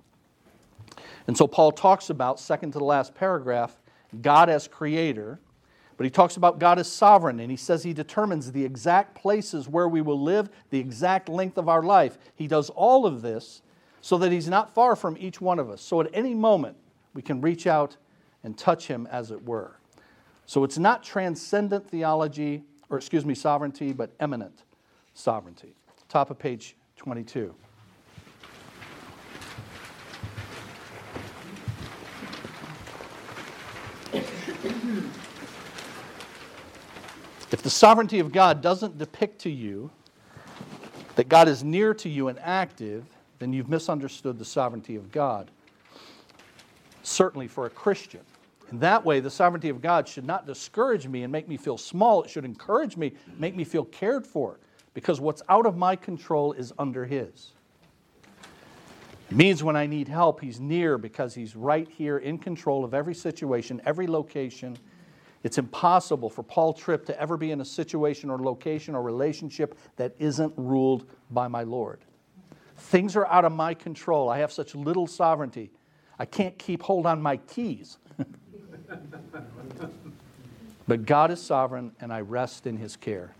And 1.25 1.35
so 1.35 1.47
Paul 1.47 1.71
talks 1.71 2.11
about, 2.11 2.39
second 2.39 2.73
to 2.73 2.77
the 2.77 2.85
last 2.85 3.15
paragraph, 3.15 3.75
God 4.21 4.47
as 4.47 4.67
creator, 4.67 5.39
but 5.97 6.03
he 6.03 6.11
talks 6.11 6.37
about 6.37 6.59
God 6.59 6.77
as 6.77 6.91
sovereign, 6.91 7.39
and 7.39 7.49
he 7.49 7.57
says 7.57 7.81
he 7.81 7.93
determines 7.93 8.51
the 8.51 8.63
exact 8.63 9.15
places 9.15 9.67
where 9.67 9.87
we 9.87 10.01
will 10.01 10.21
live, 10.21 10.49
the 10.69 10.77
exact 10.77 11.27
length 11.27 11.57
of 11.57 11.69
our 11.69 11.81
life. 11.81 12.19
He 12.35 12.47
does 12.47 12.69
all 12.69 13.07
of 13.07 13.23
this 13.23 13.63
so 14.01 14.19
that 14.19 14.31
he's 14.31 14.47
not 14.47 14.75
far 14.75 14.95
from 14.95 15.17
each 15.19 15.41
one 15.41 15.57
of 15.57 15.71
us. 15.71 15.81
So 15.81 16.01
at 16.01 16.09
any 16.13 16.35
moment, 16.35 16.77
we 17.15 17.23
can 17.23 17.41
reach 17.41 17.65
out 17.65 17.97
and 18.43 18.55
touch 18.55 18.85
him, 18.87 19.07
as 19.09 19.31
it 19.31 19.43
were. 19.43 19.79
So 20.45 20.63
it's 20.63 20.77
not 20.77 21.03
transcendent 21.03 21.89
theology, 21.89 22.61
or 22.91 22.97
excuse 22.97 23.25
me, 23.25 23.33
sovereignty, 23.33 23.91
but 23.91 24.11
immanent 24.21 24.63
sovereignty. 25.15 25.73
Top 26.07 26.29
of 26.29 26.37
page 26.37 26.75
22. 26.97 27.55
If 37.51 37.61
the 37.63 37.69
sovereignty 37.69 38.19
of 38.19 38.31
God 38.31 38.61
doesn't 38.61 38.97
depict 38.97 39.39
to 39.41 39.49
you 39.49 39.89
that 41.15 41.29
God 41.29 41.47
is 41.47 41.63
near 41.63 41.93
to 41.95 42.09
you 42.09 42.27
and 42.27 42.37
active, 42.39 43.05
then 43.39 43.53
you've 43.53 43.69
misunderstood 43.69 44.37
the 44.37 44.45
sovereignty 44.45 44.95
of 44.95 45.11
God 45.11 45.49
certainly 47.05 47.47
for 47.47 47.65
a 47.65 47.69
Christian. 47.69 48.21
In 48.71 48.79
that 48.79 49.05
way, 49.05 49.19
the 49.19 49.29
sovereignty 49.29 49.69
of 49.69 49.81
God 49.81 50.07
should 50.07 50.25
not 50.25 50.47
discourage 50.47 51.07
me 51.07 51.23
and 51.23 51.31
make 51.31 51.47
me 51.47 51.55
feel 51.55 51.77
small. 51.77 52.23
It 52.23 52.29
should 52.29 52.45
encourage 52.45 52.97
me, 52.97 53.13
make 53.37 53.55
me 53.55 53.63
feel 53.63 53.85
cared 53.85 54.25
for, 54.25 54.59
because 54.93 55.21
what's 55.21 55.43
out 55.49 55.65
of 55.65 55.77
my 55.77 55.95
control 55.95 56.53
is 56.53 56.73
under 56.79 57.05
His. 57.05 57.51
It 59.29 59.35
means 59.35 59.63
when 59.63 59.75
I 59.75 59.85
need 59.85 60.07
help, 60.07 60.41
He's 60.41 60.59
near 60.59 60.97
because 60.97 61.35
He's 61.35 61.55
right 61.55 61.87
here 61.87 62.17
in 62.17 62.39
control 62.39 62.83
of 62.83 62.93
every 62.93 63.13
situation, 63.13 63.81
every 63.85 64.07
location, 64.07 64.77
It's 65.45 65.59
impossible 65.59 66.31
for 66.31 66.41
Paul 66.41 66.73
Tripp 66.73 67.05
to 67.05 67.21
ever 67.21 67.37
be 67.37 67.51
in 67.51 67.61
a 67.61 67.65
situation 67.65 68.31
or 68.31 68.39
location 68.39 68.95
or 68.95 69.03
relationship 69.03 69.77
that 69.95 70.15
isn't 70.17 70.51
ruled 70.57 71.05
by 71.29 71.47
my 71.47 71.61
Lord. 71.61 71.99
Things 72.77 73.15
are 73.15 73.27
out 73.27 73.45
of 73.45 73.51
my 73.51 73.75
control. 73.75 74.27
I 74.27 74.39
have 74.39 74.51
such 74.51 74.73
little 74.73 75.05
sovereignty. 75.05 75.69
I 76.17 76.25
can't 76.25 76.57
keep 76.57 76.83
hold 76.83 77.05
on 77.05 77.21
my 77.21 77.37
keys. 77.37 77.97
but 80.87 81.05
God 81.05 81.31
is 81.31 81.41
sovereign 81.41 81.91
and 81.99 82.13
I 82.13 82.21
rest 82.21 82.67
in 82.67 82.77
his 82.77 82.95
care. 82.95 83.33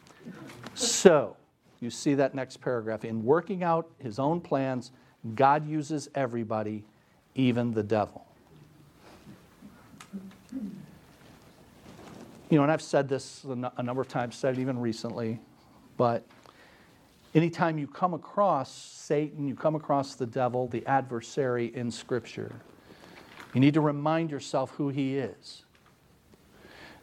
So, 0.74 1.38
you 1.80 1.90
see 1.90 2.16
that 2.16 2.36
next 2.36 2.58
paragraph. 2.58 3.06
In 3.06 3.24
working 3.24 3.64
out 3.64 3.90
his 4.00 4.20
own 4.20 4.42
plans, 4.42 4.92
God 5.36 5.68
uses 5.68 6.10
everybody, 6.16 6.84
even 7.36 7.74
the 7.74 7.84
devil. 7.84 8.26
You 12.50 12.58
know, 12.58 12.64
and 12.64 12.72
I've 12.72 12.82
said 12.82 13.10
this 13.10 13.44
a 13.78 13.84
number 13.84 14.02
of 14.02 14.08
times, 14.08 14.36
said 14.36 14.58
it 14.58 14.62
even 14.62 14.80
recently, 14.80 15.40
but 15.98 16.26
anytime 17.36 17.78
you 17.78 17.86
come 17.86 18.14
across 18.14 18.74
Satan, 18.74 19.48
you 19.48 19.56
come 19.56 19.76
across 19.76 20.16
the 20.16 20.26
devil, 20.26 20.68
the 20.68 20.86
adversary 20.88 21.76
in 21.76 21.92
Scripture, 21.92 22.52
you 23.54 23.62
need 23.62 23.76
to 23.76 23.82
remind 23.82 24.32
yourself 24.32 24.72
who 24.72 24.90
he 24.90 25.18
is. 25.18 25.64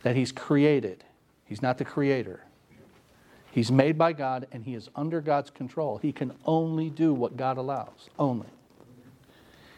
That 0.02 0.16
he's 0.16 0.32
created, 0.32 1.04
he's 1.44 1.62
not 1.62 1.78
the 1.78 1.84
creator. 1.84 2.44
He's 3.52 3.70
made 3.70 3.98
by 3.98 4.14
God 4.14 4.46
and 4.50 4.64
he 4.64 4.74
is 4.74 4.88
under 4.96 5.20
God's 5.20 5.50
control. 5.50 5.98
He 5.98 6.10
can 6.10 6.32
only 6.46 6.88
do 6.88 7.12
what 7.12 7.36
God 7.36 7.58
allows, 7.58 8.08
only. 8.18 8.48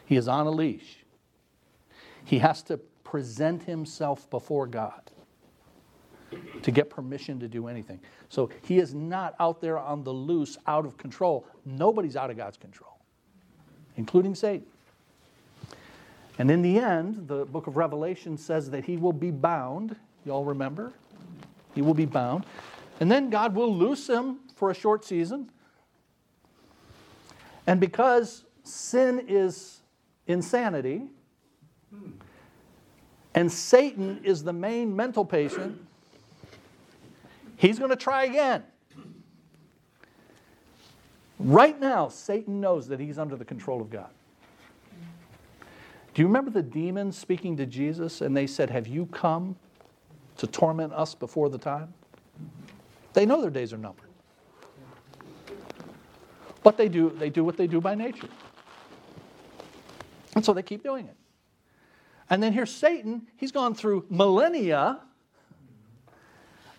He 0.07 0.17
is 0.17 0.29
on 0.29 0.47
a 0.47 0.51
leash. 0.51 0.99
He 2.25 2.39
has 2.39 2.63
to 2.65 2.79
present 3.03 3.65
himself 3.65 4.31
before 4.31 4.69
God 4.69 5.11
to 6.63 6.71
get 6.71 6.91
permission 6.91 7.39
to 7.41 7.49
do 7.49 7.69
anything. 7.69 8.01
So 8.29 8.51
he 8.63 8.79
is 8.79 8.95
not 8.95 9.35
out 9.41 9.61
there 9.61 9.79
on 9.79 10.05
the 10.05 10.13
loose, 10.13 10.59
out 10.67 10.87
of 10.87 10.97
control. 10.97 11.47
Nobody's 11.65 12.17
out 12.17 12.31
of 12.31 12.37
God's 12.37 12.57
control, 12.57 12.99
including 13.97 14.35
Satan. 14.35 14.67
And 16.39 16.51
in 16.51 16.63
the 16.63 16.79
end, 16.79 17.29
the 17.29 17.45
book 17.45 17.67
of 17.67 17.77
Revelation 17.77 18.37
says 18.37 18.71
that 18.71 18.85
he 18.85 18.97
will 18.97 19.13
be 19.13 19.31
bound. 19.31 19.95
You 20.25 20.33
all 20.33 20.45
remember? 20.45 20.93
He 21.75 21.83
will 21.83 21.95
be 21.95 22.07
bound. 22.07 22.45
And 23.01 23.11
then 23.11 23.31
God 23.31 23.55
will 23.55 23.73
loose 23.73 24.09
him 24.09 24.41
for 24.57 24.71
a 24.71 24.75
short 24.75 25.05
season. 25.05 25.51
And 27.67 27.81
because 27.81 28.45
sin 28.63 29.25
is 29.29 29.81
insanity, 30.27 31.03
and 33.35 33.51
Satan 33.51 34.21
is 34.23 34.45
the 34.45 34.53
main 34.53 34.95
mental 34.95 35.25
patient, 35.25 35.81
He's 37.57 37.79
going 37.79 37.91
to 37.91 37.97
try 37.97 38.25
again. 38.25 38.65
Right 41.39 41.79
now, 41.79 42.09
Satan 42.09 42.61
knows 42.61 42.89
that 42.89 43.01
he's 43.01 43.19
under 43.19 43.37
the 43.37 43.45
control 43.45 43.81
of 43.81 43.91
God. 43.91 44.11
Do 46.15 46.23
you 46.23 46.29
remember 46.29 46.51
the 46.51 46.63
demons 46.63 47.19
speaking 47.19 47.57
to 47.57 47.67
Jesus 47.67 48.21
and 48.21 48.37
they 48.37 48.47
said, 48.47 48.71
Have 48.71 48.87
you 48.87 49.07
come 49.07 49.57
to 50.37 50.47
torment 50.47 50.93
us 50.93 51.15
before 51.15 51.49
the 51.49 51.59
time? 51.59 51.93
They 53.15 53.27
know 53.27 53.41
their 53.41 53.51
days 53.51 53.73
are 53.73 53.79
numbered. 53.79 54.09
But 56.63 56.77
they 56.77 56.89
do, 56.89 57.11
they 57.11 57.31
do 57.31 57.45
what 57.45 57.57
they 57.57 57.67
do 57.67 57.81
by 57.81 57.95
nature. 57.95 58.29
And 60.35 60.45
so 60.45 60.53
they 60.53 60.63
keep 60.63 60.83
doing 60.83 61.07
it. 61.07 61.17
And 62.31 62.43
then 62.43 62.53
here's 62.53 62.75
Satan. 62.75 63.29
He's 63.37 63.53
gone 63.53 63.75
through 63.75 64.07
millennia 64.09 65.01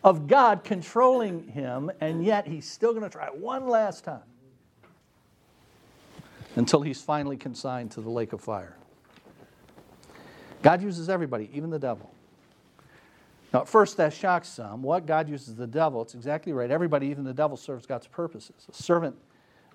of 0.05 0.27
God 0.27 0.63
controlling 0.63 1.47
him, 1.47 1.91
and 1.99 2.23
yet 2.23 2.45
he's 2.47 2.69
still 2.69 2.91
going 2.91 3.03
to 3.03 3.09
try 3.09 3.25
one 3.29 3.67
last 3.67 4.03
time 4.03 4.21
until 6.55 6.83
he's 6.83 7.01
finally 7.01 7.35
consigned 7.35 7.89
to 7.89 8.01
the 8.01 8.09
lake 8.09 8.31
of 8.31 8.39
fire. 8.39 8.77
God 10.61 10.83
uses 10.83 11.09
everybody, 11.09 11.49
even 11.53 11.71
the 11.71 11.79
devil. 11.79 12.11
Now, 13.51 13.61
at 13.61 13.67
first, 13.67 13.97
that 13.97 14.13
shocks 14.13 14.47
some. 14.47 14.83
What? 14.83 15.07
God 15.07 15.27
uses 15.27 15.55
the 15.55 15.67
devil. 15.67 16.03
It's 16.03 16.13
exactly 16.13 16.53
right. 16.53 16.69
Everybody, 16.69 17.07
even 17.07 17.23
the 17.23 17.33
devil, 17.33 17.57
serves 17.57 17.87
God's 17.87 18.07
purposes. 18.07 18.67
A 18.69 18.73
servant 18.73 19.15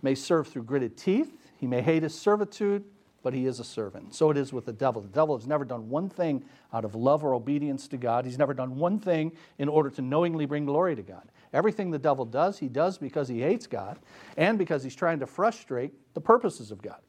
may 0.00 0.14
serve 0.14 0.46
through 0.46 0.62
gritted 0.62 0.96
teeth, 0.96 1.50
he 1.58 1.66
may 1.66 1.82
hate 1.82 2.04
his 2.04 2.14
servitude, 2.14 2.84
but 3.22 3.34
he 3.34 3.46
is 3.46 3.60
a 3.60 3.64
servant. 3.64 4.14
So 4.14 4.30
it 4.30 4.36
is 4.36 4.52
with 4.52 4.64
the 4.66 4.72
devil. 4.72 5.02
The 5.02 5.08
devil 5.08 5.36
has 5.36 5.46
never 5.46 5.64
done 5.64 5.88
one 5.88 6.08
thing 6.08 6.44
out 6.72 6.84
of 6.84 6.94
love 6.94 7.22
or 7.24 7.34
obedience 7.34 7.86
to 7.88 7.96
God. 7.96 8.24
He's 8.24 8.38
never 8.38 8.54
done 8.54 8.76
one 8.76 8.98
thing 8.98 9.32
in 9.58 9.68
order 9.68 9.90
to 9.90 10.02
knowingly 10.02 10.46
bring 10.46 10.64
glory 10.64 10.96
to 10.96 11.02
God. 11.02 11.30
Everything 11.52 11.90
the 11.90 11.98
devil 11.98 12.24
does, 12.24 12.58
he 12.58 12.68
does 12.68 12.98
because 12.98 13.28
he 13.28 13.40
hates 13.42 13.66
God 13.66 13.98
and 14.36 14.56
because 14.56 14.82
he's 14.82 14.94
trying 14.94 15.20
to 15.20 15.26
frustrate 15.26 15.92
the 16.14 16.20
purposes 16.20 16.70
of 16.70 16.80
God. 16.80 17.00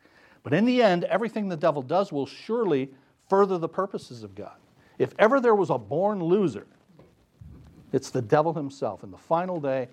But 0.44 0.54
in 0.54 0.66
the 0.66 0.82
end, 0.82 1.04
everything 1.06 1.48
the 1.48 1.58
devil 1.58 1.82
does 1.82 2.12
will 2.12 2.26
surely 2.26 2.90
further 3.30 3.58
the 3.58 3.70
purposes 3.70 4.24
of 4.24 4.36
God. 4.36 4.56
If 4.98 5.14
ever 5.20 5.40
there 5.40 5.56
was 5.56 5.70
a 5.70 5.78
born 5.78 6.24
loser, 6.24 6.66
it's 7.94 8.10
the 8.10 8.22
devil 8.22 8.54
himself. 8.54 9.04
In 9.04 9.12
the 9.12 9.18
final 9.18 9.60
day, 9.60 9.88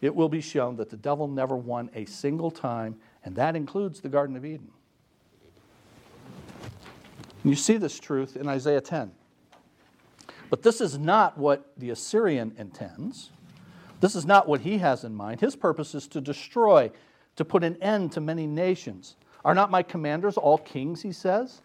it 0.00 0.14
will 0.14 0.28
be 0.28 0.40
shown 0.40 0.76
that 0.76 0.90
the 0.90 0.96
devil 0.96 1.28
never 1.28 1.56
won 1.56 1.88
a 1.94 2.04
single 2.04 2.50
time, 2.50 2.96
and 3.24 3.36
that 3.36 3.56
includes 3.56 4.00
the 4.00 4.08
Garden 4.08 4.36
of 4.36 4.44
Eden. 4.44 4.68
You 7.44 7.56
see 7.56 7.76
this 7.76 7.98
truth 7.98 8.36
in 8.36 8.48
Isaiah 8.48 8.80
10. 8.80 9.12
But 10.48 10.62
this 10.62 10.80
is 10.80 10.98
not 10.98 11.38
what 11.38 11.72
the 11.76 11.90
Assyrian 11.90 12.54
intends. 12.58 13.30
This 14.00 14.14
is 14.14 14.26
not 14.26 14.46
what 14.46 14.60
he 14.60 14.78
has 14.78 15.04
in 15.04 15.14
mind. 15.14 15.40
His 15.40 15.56
purpose 15.56 15.94
is 15.94 16.06
to 16.08 16.20
destroy, 16.20 16.90
to 17.36 17.44
put 17.44 17.64
an 17.64 17.80
end 17.82 18.12
to 18.12 18.20
many 18.20 18.46
nations. 18.46 19.16
Are 19.44 19.54
not 19.54 19.70
my 19.70 19.82
commanders 19.82 20.36
all 20.36 20.58
kings, 20.58 21.02
he 21.02 21.12
says? 21.12 21.62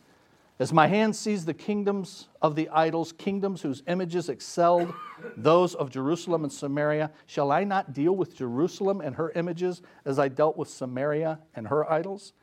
As 0.60 0.74
my 0.74 0.88
hand 0.88 1.16
sees 1.16 1.46
the 1.46 1.54
kingdoms 1.54 2.30
of 2.42 2.56
the 2.56 2.68
idols, 2.70 3.12
kingdoms 3.12 3.62
whose 3.62 3.84
images 3.88 4.28
excelled 4.30 4.92
those 5.36 5.76
of 5.76 5.92
Jerusalem 5.92 6.44
and 6.44 6.52
Samaria, 6.52 7.12
shall 7.28 7.52
I 7.52 7.64
not 7.64 7.94
deal 7.94 8.16
with 8.16 8.36
Jerusalem 8.36 9.00
and 9.02 9.16
her 9.16 9.32
images 9.36 9.84
as 10.06 10.18
I 10.18 10.30
dealt 10.30 10.58
with 10.58 10.70
Samaria 10.70 11.40
and 11.56 11.68
her 11.68 11.92
idols? 11.92 12.34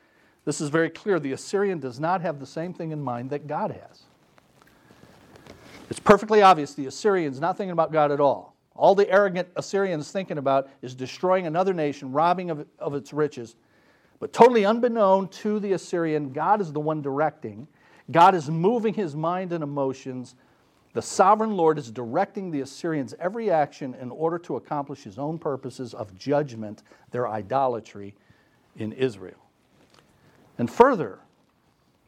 This 0.44 0.60
is 0.60 0.68
very 0.68 0.90
clear. 0.90 1.18
The 1.18 1.32
Assyrian 1.32 1.80
does 1.80 1.98
not 1.98 2.20
have 2.20 2.38
the 2.38 2.46
same 2.46 2.74
thing 2.74 2.90
in 2.90 3.02
mind 3.02 3.30
that 3.30 3.46
God 3.46 3.70
has. 3.70 4.02
It's 5.90 6.00
perfectly 6.00 6.42
obvious 6.42 6.74
the 6.74 6.86
Assyrian's 6.86 7.40
not 7.40 7.56
thinking 7.56 7.72
about 7.72 7.92
God 7.92 8.10
at 8.10 8.20
all. 8.20 8.54
All 8.76 8.94
the 8.94 9.08
arrogant 9.10 9.48
Assyrian's 9.56 10.10
thinking 10.10 10.38
about 10.38 10.68
is 10.82 10.94
destroying 10.94 11.46
another 11.46 11.72
nation, 11.72 12.12
robbing 12.12 12.50
of, 12.50 12.66
of 12.78 12.94
its 12.94 13.12
riches. 13.12 13.54
But 14.18 14.32
totally 14.32 14.64
unbeknown 14.64 15.28
to 15.28 15.60
the 15.60 15.72
Assyrian, 15.72 16.32
God 16.32 16.60
is 16.60 16.72
the 16.72 16.80
one 16.80 17.00
directing. 17.00 17.68
God 18.10 18.34
is 18.34 18.50
moving 18.50 18.94
his 18.94 19.14
mind 19.14 19.52
and 19.52 19.62
emotions. 19.62 20.34
The 20.92 21.02
sovereign 21.02 21.56
Lord 21.56 21.78
is 21.78 21.90
directing 21.90 22.50
the 22.50 22.60
Assyrians' 22.60 23.14
every 23.18 23.50
action 23.50 23.94
in 24.00 24.10
order 24.10 24.38
to 24.40 24.56
accomplish 24.56 25.02
his 25.02 25.18
own 25.18 25.38
purposes 25.38 25.94
of 25.94 26.16
judgment, 26.16 26.82
their 27.10 27.28
idolatry 27.28 28.14
in 28.76 28.92
Israel. 28.92 29.43
And 30.58 30.70
further, 30.70 31.18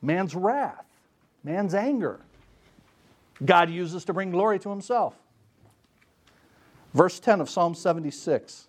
man's 0.02 0.34
wrath, 0.34 0.86
man's 1.42 1.74
anger, 1.74 2.20
God 3.44 3.70
uses 3.70 4.04
to 4.06 4.12
bring 4.12 4.30
glory 4.30 4.58
to 4.60 4.70
himself. 4.70 5.14
Verse 6.94 7.20
10 7.20 7.40
of 7.40 7.50
Psalm 7.50 7.74
76 7.74 8.68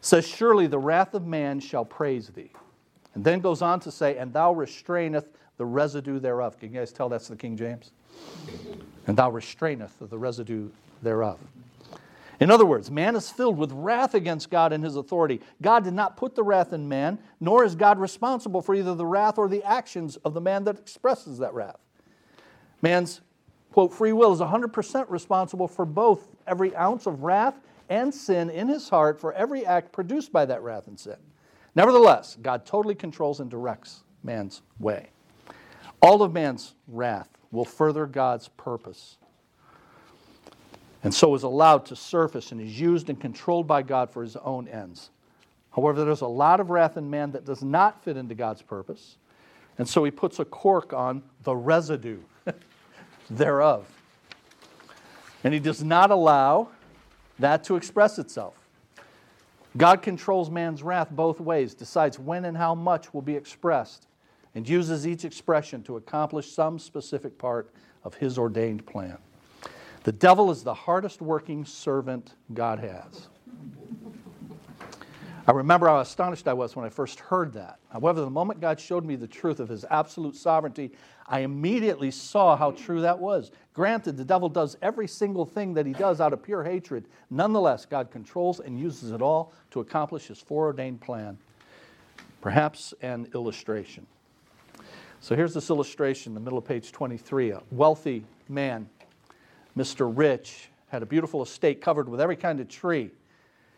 says, 0.00 0.26
Surely 0.26 0.66
the 0.66 0.78
wrath 0.78 1.14
of 1.14 1.26
man 1.26 1.60
shall 1.60 1.84
praise 1.84 2.28
thee. 2.28 2.50
And 3.14 3.24
then 3.24 3.40
goes 3.40 3.62
on 3.62 3.80
to 3.80 3.90
say, 3.90 4.18
And 4.18 4.32
thou 4.32 4.52
restraineth 4.52 5.26
the 5.56 5.64
residue 5.64 6.18
thereof. 6.18 6.58
Can 6.58 6.72
you 6.72 6.78
guys 6.78 6.92
tell 6.92 7.08
that's 7.08 7.28
the 7.28 7.36
King 7.36 7.56
James? 7.56 7.92
And 9.06 9.16
thou 9.16 9.30
restraineth 9.30 9.92
the 9.98 10.18
residue 10.18 10.68
thereof. 11.02 11.38
In 12.40 12.50
other 12.50 12.64
words, 12.64 12.90
man 12.90 13.16
is 13.16 13.30
filled 13.30 13.58
with 13.58 13.70
wrath 13.70 14.14
against 14.14 14.50
God 14.50 14.72
and 14.72 14.82
his 14.82 14.96
authority. 14.96 15.42
God 15.60 15.84
did 15.84 15.92
not 15.92 16.16
put 16.16 16.34
the 16.34 16.42
wrath 16.42 16.72
in 16.72 16.88
man, 16.88 17.18
nor 17.38 17.64
is 17.64 17.74
God 17.74 17.98
responsible 17.98 18.62
for 18.62 18.74
either 18.74 18.94
the 18.94 19.04
wrath 19.04 19.36
or 19.36 19.46
the 19.46 19.62
actions 19.62 20.16
of 20.16 20.32
the 20.32 20.40
man 20.40 20.64
that 20.64 20.78
expresses 20.78 21.36
that 21.38 21.52
wrath. 21.52 21.78
Man's, 22.80 23.20
quote, 23.72 23.92
free 23.92 24.14
will 24.14 24.32
is 24.32 24.40
100% 24.40 25.10
responsible 25.10 25.68
for 25.68 25.84
both 25.84 26.28
every 26.46 26.74
ounce 26.74 27.06
of 27.06 27.22
wrath 27.22 27.60
and 27.90 28.14
sin 28.14 28.48
in 28.48 28.68
his 28.68 28.88
heart 28.88 29.20
for 29.20 29.34
every 29.34 29.66
act 29.66 29.92
produced 29.92 30.32
by 30.32 30.46
that 30.46 30.62
wrath 30.62 30.86
and 30.86 30.98
sin. 30.98 31.16
Nevertheless, 31.74 32.38
God 32.40 32.64
totally 32.64 32.94
controls 32.94 33.40
and 33.40 33.50
directs 33.50 34.02
man's 34.22 34.62
way. 34.78 35.10
All 36.00 36.22
of 36.22 36.32
man's 36.32 36.74
wrath 36.88 37.28
will 37.50 37.66
further 37.66 38.06
God's 38.06 38.48
purpose 38.48 39.18
and 41.02 41.14
so 41.14 41.34
is 41.34 41.42
allowed 41.42 41.86
to 41.86 41.96
surface 41.96 42.52
and 42.52 42.60
is 42.60 42.78
used 42.78 43.08
and 43.08 43.20
controlled 43.20 43.66
by 43.66 43.82
God 43.82 44.10
for 44.10 44.22
his 44.22 44.36
own 44.36 44.68
ends. 44.68 45.10
However, 45.74 46.04
there's 46.04 46.20
a 46.20 46.26
lot 46.26 46.60
of 46.60 46.70
wrath 46.70 46.96
in 46.96 47.08
man 47.08 47.32
that 47.32 47.44
does 47.44 47.62
not 47.62 48.02
fit 48.02 48.16
into 48.16 48.34
God's 48.34 48.62
purpose, 48.62 49.16
and 49.78 49.88
so 49.88 50.04
he 50.04 50.10
puts 50.10 50.38
a 50.38 50.44
cork 50.44 50.92
on 50.92 51.22
the 51.42 51.54
residue 51.54 52.18
thereof. 53.30 53.86
And 55.42 55.54
he 55.54 55.60
does 55.60 55.82
not 55.82 56.10
allow 56.10 56.68
that 57.38 57.64
to 57.64 57.76
express 57.76 58.18
itself. 58.18 58.54
God 59.76 60.02
controls 60.02 60.50
man's 60.50 60.82
wrath 60.82 61.10
both 61.10 61.40
ways, 61.40 61.74
decides 61.74 62.18
when 62.18 62.44
and 62.44 62.56
how 62.56 62.74
much 62.74 63.14
will 63.14 63.22
be 63.22 63.36
expressed, 63.36 64.06
and 64.54 64.68
uses 64.68 65.06
each 65.06 65.24
expression 65.24 65.82
to 65.84 65.96
accomplish 65.96 66.50
some 66.50 66.78
specific 66.78 67.38
part 67.38 67.72
of 68.02 68.14
his 68.14 68.36
ordained 68.36 68.84
plan. 68.84 69.18
The 70.02 70.12
devil 70.12 70.50
is 70.50 70.62
the 70.62 70.74
hardest 70.74 71.20
working 71.20 71.64
servant 71.64 72.34
God 72.54 72.78
has. 72.78 73.28
I 75.46 75.52
remember 75.52 75.88
how 75.88 75.98
astonished 75.98 76.46
I 76.46 76.52
was 76.52 76.76
when 76.76 76.84
I 76.86 76.90
first 76.90 77.18
heard 77.18 77.52
that. 77.54 77.80
However, 77.90 78.20
the 78.20 78.30
moment 78.30 78.60
God 78.60 78.78
showed 78.78 79.04
me 79.04 79.16
the 79.16 79.26
truth 79.26 79.58
of 79.58 79.68
his 79.68 79.84
absolute 79.90 80.36
sovereignty, 80.36 80.92
I 81.26 81.40
immediately 81.40 82.10
saw 82.10 82.56
how 82.56 82.70
true 82.70 83.00
that 83.00 83.18
was. 83.18 83.50
Granted, 83.74 84.16
the 84.16 84.24
devil 84.24 84.48
does 84.48 84.76
every 84.80 85.08
single 85.08 85.44
thing 85.44 85.74
that 85.74 85.86
he 85.86 85.92
does 85.92 86.20
out 86.20 86.32
of 86.32 86.42
pure 86.42 86.62
hatred. 86.62 87.06
Nonetheless, 87.30 87.84
God 87.84 88.10
controls 88.10 88.60
and 88.60 88.78
uses 88.78 89.10
it 89.10 89.20
all 89.20 89.52
to 89.72 89.80
accomplish 89.80 90.28
his 90.28 90.38
foreordained 90.38 91.00
plan. 91.00 91.36
Perhaps 92.40 92.94
an 93.02 93.28
illustration. 93.34 94.06
So 95.20 95.34
here's 95.34 95.52
this 95.52 95.68
illustration, 95.68 96.32
the 96.32 96.40
middle 96.40 96.58
of 96.58 96.64
page 96.64 96.92
23. 96.92 97.50
A 97.50 97.62
wealthy 97.70 98.24
man, 98.48 98.88
Mr. 99.80 100.12
Rich, 100.14 100.68
had 100.88 101.02
a 101.02 101.06
beautiful 101.06 101.42
estate 101.42 101.80
covered 101.80 102.06
with 102.06 102.20
every 102.20 102.36
kind 102.36 102.60
of 102.60 102.68
tree. 102.68 103.10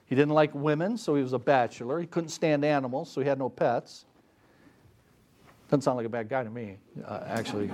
He 0.07 0.17
didn't 0.17 0.35
like 0.35 0.53
women, 0.53 0.99
so 0.99 1.15
he 1.15 1.23
was 1.23 1.33
a 1.33 1.39
bachelor. 1.39 2.01
He 2.01 2.07
couldn't 2.09 2.31
stand 2.31 2.65
animals, 2.65 3.09
so 3.09 3.21
he 3.21 3.29
had 3.29 3.39
no 3.39 3.49
pets. 3.49 4.05
Doesn't 5.69 5.83
sound 5.83 5.99
like 5.99 6.07
a 6.07 6.09
bad 6.09 6.29
guy 6.29 6.43
to 6.43 6.51
me, 6.51 6.79
uh, 7.07 7.21
actually. 7.29 7.71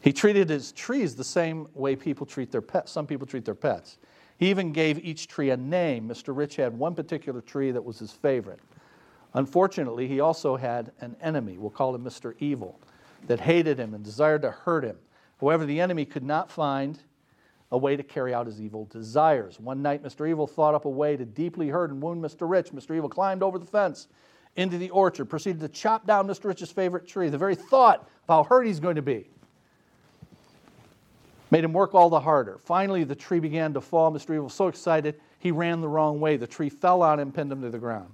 he 0.00 0.12
treated 0.12 0.48
his 0.48 0.72
trees 0.72 1.14
the 1.14 1.22
same 1.22 1.68
way 1.74 1.94
people 1.94 2.26
treat 2.26 2.50
their 2.50 2.60
pets. 2.60 2.90
Some 2.90 3.06
people 3.06 3.28
treat 3.28 3.44
their 3.44 3.54
pets. 3.54 3.98
He 4.38 4.50
even 4.50 4.72
gave 4.72 4.98
each 5.04 5.28
tree 5.28 5.50
a 5.50 5.56
name. 5.56 6.08
Mr. 6.08 6.36
Rich 6.36 6.56
had 6.56 6.76
one 6.76 6.96
particular 6.96 7.40
tree 7.40 7.70
that 7.70 7.84
was 7.84 8.00
his 8.00 8.10
favorite. 8.10 8.58
Unfortunately, 9.34 10.08
he 10.08 10.18
also 10.18 10.56
had 10.56 10.90
an 11.00 11.14
enemy, 11.22 11.58
we'll 11.58 11.70
call 11.70 11.94
him 11.94 12.02
Mr. 12.02 12.34
Evil, 12.40 12.80
that 13.26 13.40
hated 13.40 13.78
him 13.78 13.94
and 13.94 14.04
desired 14.04 14.42
to 14.42 14.50
hurt 14.50 14.84
him. 14.84 14.96
However, 15.40 15.64
the 15.64 15.80
enemy 15.80 16.04
could 16.04 16.22
not 16.22 16.50
find 16.50 16.98
a 17.72 17.78
way 17.78 17.96
to 17.96 18.02
carry 18.02 18.32
out 18.32 18.46
his 18.46 18.60
evil 18.60 18.84
desires. 18.86 19.58
One 19.58 19.82
night, 19.82 20.02
Mr. 20.02 20.28
Evil 20.28 20.46
thought 20.46 20.74
up 20.74 20.84
a 20.84 20.90
way 20.90 21.16
to 21.16 21.24
deeply 21.24 21.68
hurt 21.68 21.90
and 21.90 22.00
wound 22.00 22.22
Mr. 22.22 22.48
Rich. 22.48 22.70
Mr. 22.70 22.96
Evil 22.96 23.08
climbed 23.08 23.42
over 23.42 23.58
the 23.58 23.66
fence 23.66 24.08
into 24.56 24.78
the 24.78 24.90
orchard, 24.90 25.24
proceeded 25.24 25.60
to 25.60 25.68
chop 25.68 26.06
down 26.06 26.28
Mr. 26.28 26.44
Rich's 26.44 26.70
favorite 26.70 27.08
tree. 27.08 27.28
The 27.28 27.38
very 27.38 27.56
thought 27.56 28.00
of 28.00 28.28
how 28.28 28.44
hurt 28.44 28.66
he's 28.66 28.80
going 28.80 28.96
to 28.96 29.02
be 29.02 29.28
made 31.54 31.62
him 31.62 31.72
work 31.72 31.94
all 31.94 32.10
the 32.10 32.18
harder. 32.18 32.58
Finally, 32.64 33.04
the 33.04 33.14
tree 33.14 33.38
began 33.38 33.72
to 33.72 33.80
fall. 33.80 34.10
Mr. 34.10 34.30
Evil 34.30 34.44
was 34.44 34.54
so 34.54 34.66
excited, 34.66 35.20
he 35.38 35.52
ran 35.52 35.80
the 35.80 35.88
wrong 35.88 36.18
way. 36.18 36.36
The 36.36 36.48
tree 36.48 36.68
fell 36.68 37.00
on 37.00 37.20
him, 37.20 37.30
pinned 37.30 37.52
him 37.52 37.62
to 37.62 37.70
the 37.70 37.78
ground. 37.78 38.08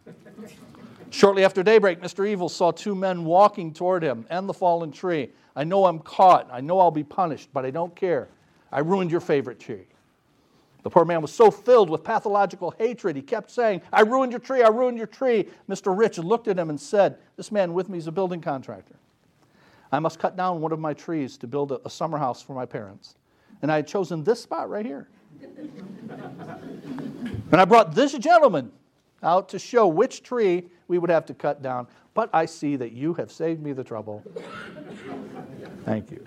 Shortly 1.11 1.45
after 1.45 1.63
daybreak, 1.63 2.01
Mr. 2.01 2.27
Evil 2.27 2.49
saw 2.49 2.71
two 2.71 2.95
men 2.95 3.25
walking 3.25 3.73
toward 3.73 4.03
him 4.03 4.27
and 4.31 4.49
the 4.49 4.55
fallen 4.55 4.93
tree. 4.93 5.31
I 5.57 5.65
know 5.65 5.87
I'm 5.87 5.99
caught. 5.99 6.49
I 6.53 6.61
know 6.61 6.79
I'll 6.79 6.91
be 6.91 7.05
punished, 7.05 7.51
but 7.53 7.67
I 7.67 7.71
don't 7.71 7.95
care. 7.97 8.29
I 8.71 8.81
ruined 8.81 9.11
your 9.11 9.21
favorite 9.21 9.59
tree. 9.59 9.87
The 10.83 10.91
poor 10.91 11.05
man 11.05 11.21
was 11.21 11.33
so 11.33 11.51
filled 11.51 11.91
with 11.91 12.05
pathological 12.05 12.75
hatred, 12.79 13.17
he 13.17 13.23
kept 13.23 13.51
saying, 13.51 13.83
I 13.93 14.01
ruined 14.01 14.33
your 14.33 14.41
tree, 14.41 14.63
I 14.63 14.69
ruined 14.69 14.97
your 14.97 15.07
tree. 15.07 15.47
Mr. 15.69 15.97
Rich 15.97 16.19
looked 16.19 16.49
at 16.49 16.59
him 16.59 16.71
and 16.71 16.81
said, 16.81 17.19
This 17.37 17.53
man 17.53 17.75
with 17.75 17.91
me 17.91 17.99
is 17.99 18.07
a 18.07 18.13
building 18.13 18.41
contractor. 18.41 18.95
I 19.93 19.99
must 19.99 20.19
cut 20.19 20.37
down 20.37 20.61
one 20.61 20.73
of 20.73 20.79
my 20.79 20.95
trees 20.95 21.37
to 21.39 21.47
build 21.47 21.73
a, 21.85 21.91
summer 21.91 22.17
house 22.17 22.41
for 22.41 22.55
my 22.55 22.65
parents. 22.65 23.17
And 23.61 23.71
I 23.71 23.77
had 23.77 23.87
chosen 23.87 24.25
this 24.25 24.41
spot 24.41 24.71
right 24.71 24.87
here. 24.87 25.09
and 27.53 27.61
I 27.61 27.65
brought 27.65 27.95
this 27.95 28.13
gentleman 28.15 28.73
out 29.23 29.49
to 29.51 29.59
show 29.59 29.87
which 29.87 30.23
tree 30.23 30.69
we 30.89 30.99
would 30.99 31.11
have 31.11 31.27
to 31.27 31.35
cut 31.35 31.63
down. 31.63 31.87
But 32.15 32.31
I 32.33 32.47
see 32.47 32.77
that 32.77 32.93
you 32.93 33.15
have 33.15 33.31
saved 33.31 33.63
me 33.63 33.73
the 33.73 33.85
trouble. 33.85 34.23
Thank 35.85 36.11
you. 36.11 36.27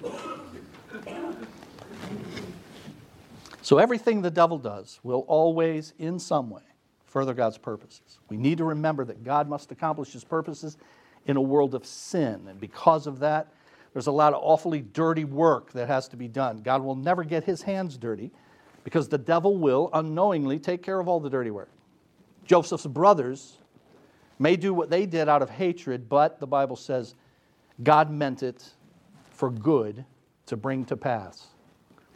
So 3.62 3.78
everything 3.78 4.22
the 4.22 4.32
devil 4.32 4.58
does 4.58 5.00
will 5.04 5.26
always, 5.28 5.94
in 5.98 6.20
some 6.20 6.50
way, 6.50 6.64
further 7.06 7.34
God's 7.34 7.58
purposes. 7.58 8.20
We 8.30 8.38
need 8.38 8.58
to 8.58 8.66
remember 8.66 9.06
that 9.06 9.24
God 9.24 9.48
must 9.48 9.72
accomplish 9.72 10.12
his 10.12 10.24
purposes 10.24 10.78
in 11.28 11.38
a 11.38 11.42
world 11.42 11.76
of 11.76 11.86
sin. 11.86 12.48
And 12.48 12.60
because 12.60 13.08
of 13.08 13.20
that, 13.20 13.54
there's 13.94 14.08
a 14.08 14.12
lot 14.12 14.34
of 14.34 14.42
awfully 14.44 14.82
dirty 14.82 15.24
work 15.24 15.72
that 15.74 15.88
has 15.88 16.08
to 16.10 16.18
be 16.18 16.28
done. 16.28 16.62
God 16.62 16.82
will 16.82 16.96
never 16.96 17.24
get 17.24 17.44
his 17.44 17.62
hands 17.62 17.98
dirty 17.98 18.32
because 18.84 19.08
the 19.08 19.18
devil 19.18 19.58
will 19.58 19.90
unknowingly 19.94 20.60
take 20.60 20.82
care 20.82 21.00
of 21.00 21.08
all 21.08 21.20
the 21.20 21.30
dirty 21.30 21.52
work. 21.52 21.70
Joseph's 22.46 22.86
brothers 22.86 23.58
may 24.40 24.56
do 24.56 24.74
what 24.74 24.90
they 24.90 25.06
did 25.06 25.30
out 25.30 25.42
of 25.42 25.50
hatred, 25.50 26.10
but 26.10 26.40
the 26.40 26.48
Bible 26.48 26.76
says 26.76 27.16
God 27.82 28.12
meant 28.12 28.44
it 28.44 28.72
for 29.32 29.50
good 29.50 30.06
to 30.46 30.58
bring 30.58 30.86
to 30.86 30.98
pass 30.98 31.48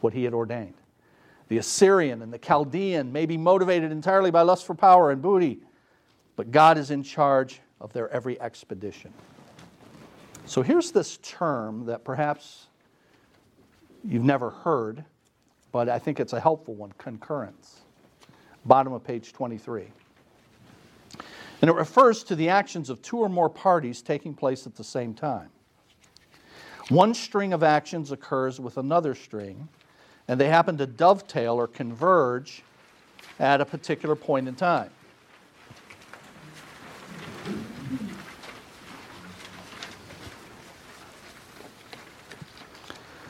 what 0.00 0.12
he 0.12 0.24
had 0.24 0.34
ordained. 0.34 0.74
The 1.48 1.58
Assyrian 1.58 2.22
and 2.22 2.32
the 2.32 2.38
Chaldean 2.38 3.10
may 3.10 3.26
be 3.26 3.36
motivated 3.36 3.90
entirely 3.90 4.30
by 4.30 4.42
lust 4.42 4.66
for 4.66 4.74
power 4.74 5.10
and 5.10 5.22
booty, 5.22 5.60
but 6.36 6.50
God 6.50 6.76
is 6.76 6.90
in 6.90 7.02
charge 7.02 7.60
of 7.80 7.92
their 7.92 8.08
every 8.10 8.40
expedition. 8.40 9.12
So 10.44 10.62
here's 10.62 10.92
this 10.92 11.18
term 11.22 11.86
that 11.86 12.04
perhaps 12.04 12.66
you've 14.04 14.24
never 14.24 14.50
heard, 14.50 15.04
but 15.72 15.88
I 15.88 15.98
think 15.98 16.20
it's 16.20 16.32
a 16.32 16.40
helpful 16.40 16.74
one 16.74 16.92
concurrence. 16.98 17.80
Bottom 18.64 18.92
of 18.92 19.02
page 19.04 19.32
23. 19.32 19.88
And 21.60 21.68
it 21.68 21.74
refers 21.74 22.22
to 22.24 22.36
the 22.36 22.48
actions 22.48 22.88
of 22.88 23.02
two 23.02 23.18
or 23.18 23.28
more 23.28 23.48
parties 23.48 24.00
taking 24.00 24.34
place 24.34 24.66
at 24.66 24.76
the 24.76 24.84
same 24.84 25.14
time. 25.14 25.50
One 26.88 27.14
string 27.14 27.52
of 27.52 27.62
actions 27.62 28.12
occurs 28.12 28.60
with 28.60 28.78
another 28.78 29.14
string, 29.14 29.68
and 30.28 30.40
they 30.40 30.48
happen 30.48 30.78
to 30.78 30.86
dovetail 30.86 31.54
or 31.54 31.66
converge 31.66 32.62
at 33.38 33.60
a 33.60 33.64
particular 33.64 34.14
point 34.14 34.48
in 34.48 34.54
time. 34.54 34.90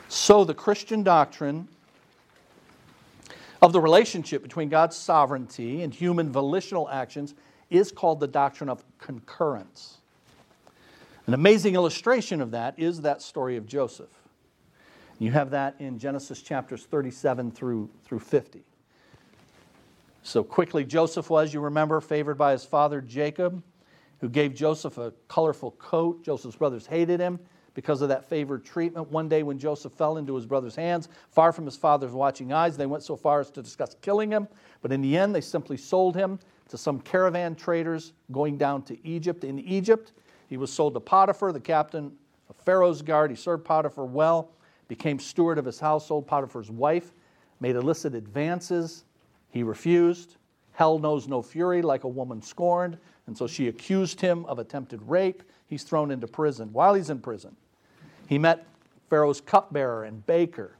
So, 0.07 0.43
the 0.43 0.53
Christian 0.53 1.03
doctrine 1.03 1.67
of 3.61 3.73
the 3.73 3.81
relationship 3.81 4.41
between 4.41 4.69
God's 4.69 4.95
sovereignty 4.95 5.81
and 5.81 5.93
human 5.93 6.31
volitional 6.31 6.87
actions 6.89 7.33
is 7.69 7.91
called 7.91 8.19
the 8.19 8.27
doctrine 8.27 8.69
of 8.69 8.83
concurrence. 8.97 9.97
An 11.27 11.33
amazing 11.33 11.75
illustration 11.75 12.41
of 12.41 12.51
that 12.51 12.73
is 12.77 13.01
that 13.01 13.21
story 13.21 13.55
of 13.55 13.67
Joseph. 13.67 14.09
You 15.19 15.31
have 15.31 15.51
that 15.51 15.75
in 15.79 15.99
Genesis 15.99 16.41
chapters 16.41 16.85
37 16.85 17.51
through, 17.51 17.89
through 18.03 18.19
50. 18.19 18.63
So 20.23 20.43
quickly, 20.43 20.85
Joseph 20.85 21.29
was, 21.29 21.53
you 21.53 21.59
remember, 21.59 22.01
favored 22.01 22.37
by 22.37 22.53
his 22.53 22.65
father 22.65 23.01
Jacob, 23.01 23.61
who 24.21 24.29
gave 24.29 24.53
Joseph 24.53 24.97
a 24.97 25.13
colorful 25.27 25.71
coat. 25.71 26.23
Joseph's 26.23 26.55
brothers 26.55 26.87
hated 26.87 27.19
him 27.19 27.39
because 27.73 28.01
of 28.01 28.09
that 28.09 28.27
favored 28.27 28.65
treatment. 28.65 29.11
One 29.11 29.29
day, 29.29 29.43
when 29.43 29.59
Joseph 29.59 29.93
fell 29.93 30.17
into 30.17 30.35
his 30.35 30.45
brother's 30.45 30.75
hands, 30.75 31.09
far 31.29 31.51
from 31.51 31.65
his 31.65 31.77
father's 31.77 32.11
watching 32.11 32.51
eyes, 32.51 32.75
they 32.75 32.85
went 32.85 33.03
so 33.03 33.15
far 33.15 33.39
as 33.39 33.51
to 33.51 33.61
discuss 33.61 33.95
killing 34.01 34.31
him. 34.31 34.47
But 34.81 34.91
in 34.91 35.01
the 35.01 35.17
end, 35.17 35.35
they 35.35 35.41
simply 35.41 35.77
sold 35.77 36.15
him 36.15 36.39
to 36.69 36.77
some 36.77 36.99
caravan 37.01 37.55
traders 37.55 38.13
going 38.31 38.57
down 38.57 38.83
to 38.83 39.07
Egypt. 39.07 39.43
In 39.43 39.59
Egypt, 39.59 40.13
he 40.47 40.57
was 40.57 40.71
sold 40.71 40.93
to 40.93 40.99
Potiphar, 40.99 41.51
the 41.51 41.59
captain 41.59 42.11
of 42.49 42.55
Pharaoh's 42.55 43.01
guard. 43.01 43.29
He 43.29 43.35
served 43.35 43.65
Potiphar 43.65 44.05
well 44.05 44.49
became 44.89 45.19
steward 45.19 45.57
of 45.57 45.65
his 45.65 45.79
household. 45.79 46.27
Potiphar's 46.27 46.69
wife 46.69 47.13
made 47.61 47.77
illicit 47.77 48.15
advances. 48.15 49.05
He 49.51 49.63
refused. 49.63 50.35
Hell 50.73 50.99
knows 50.99 51.27
no 51.27 51.41
fury, 51.41 51.81
like 51.81 52.03
a 52.03 52.07
woman 52.07 52.41
scorned. 52.41 52.97
And 53.27 53.37
so 53.37 53.47
she 53.47 53.67
accused 53.67 54.19
him 54.19 54.45
of 54.45 54.59
attempted 54.59 55.01
rape. 55.03 55.43
He's 55.67 55.83
thrown 55.83 56.11
into 56.11 56.27
prison. 56.27 56.73
While 56.73 56.95
he's 56.95 57.09
in 57.09 57.19
prison, 57.19 57.55
he 58.27 58.39
met 58.39 58.65
Pharaoh's 59.09 59.39
cupbearer 59.39 60.03
and 60.05 60.25
baker, 60.25 60.75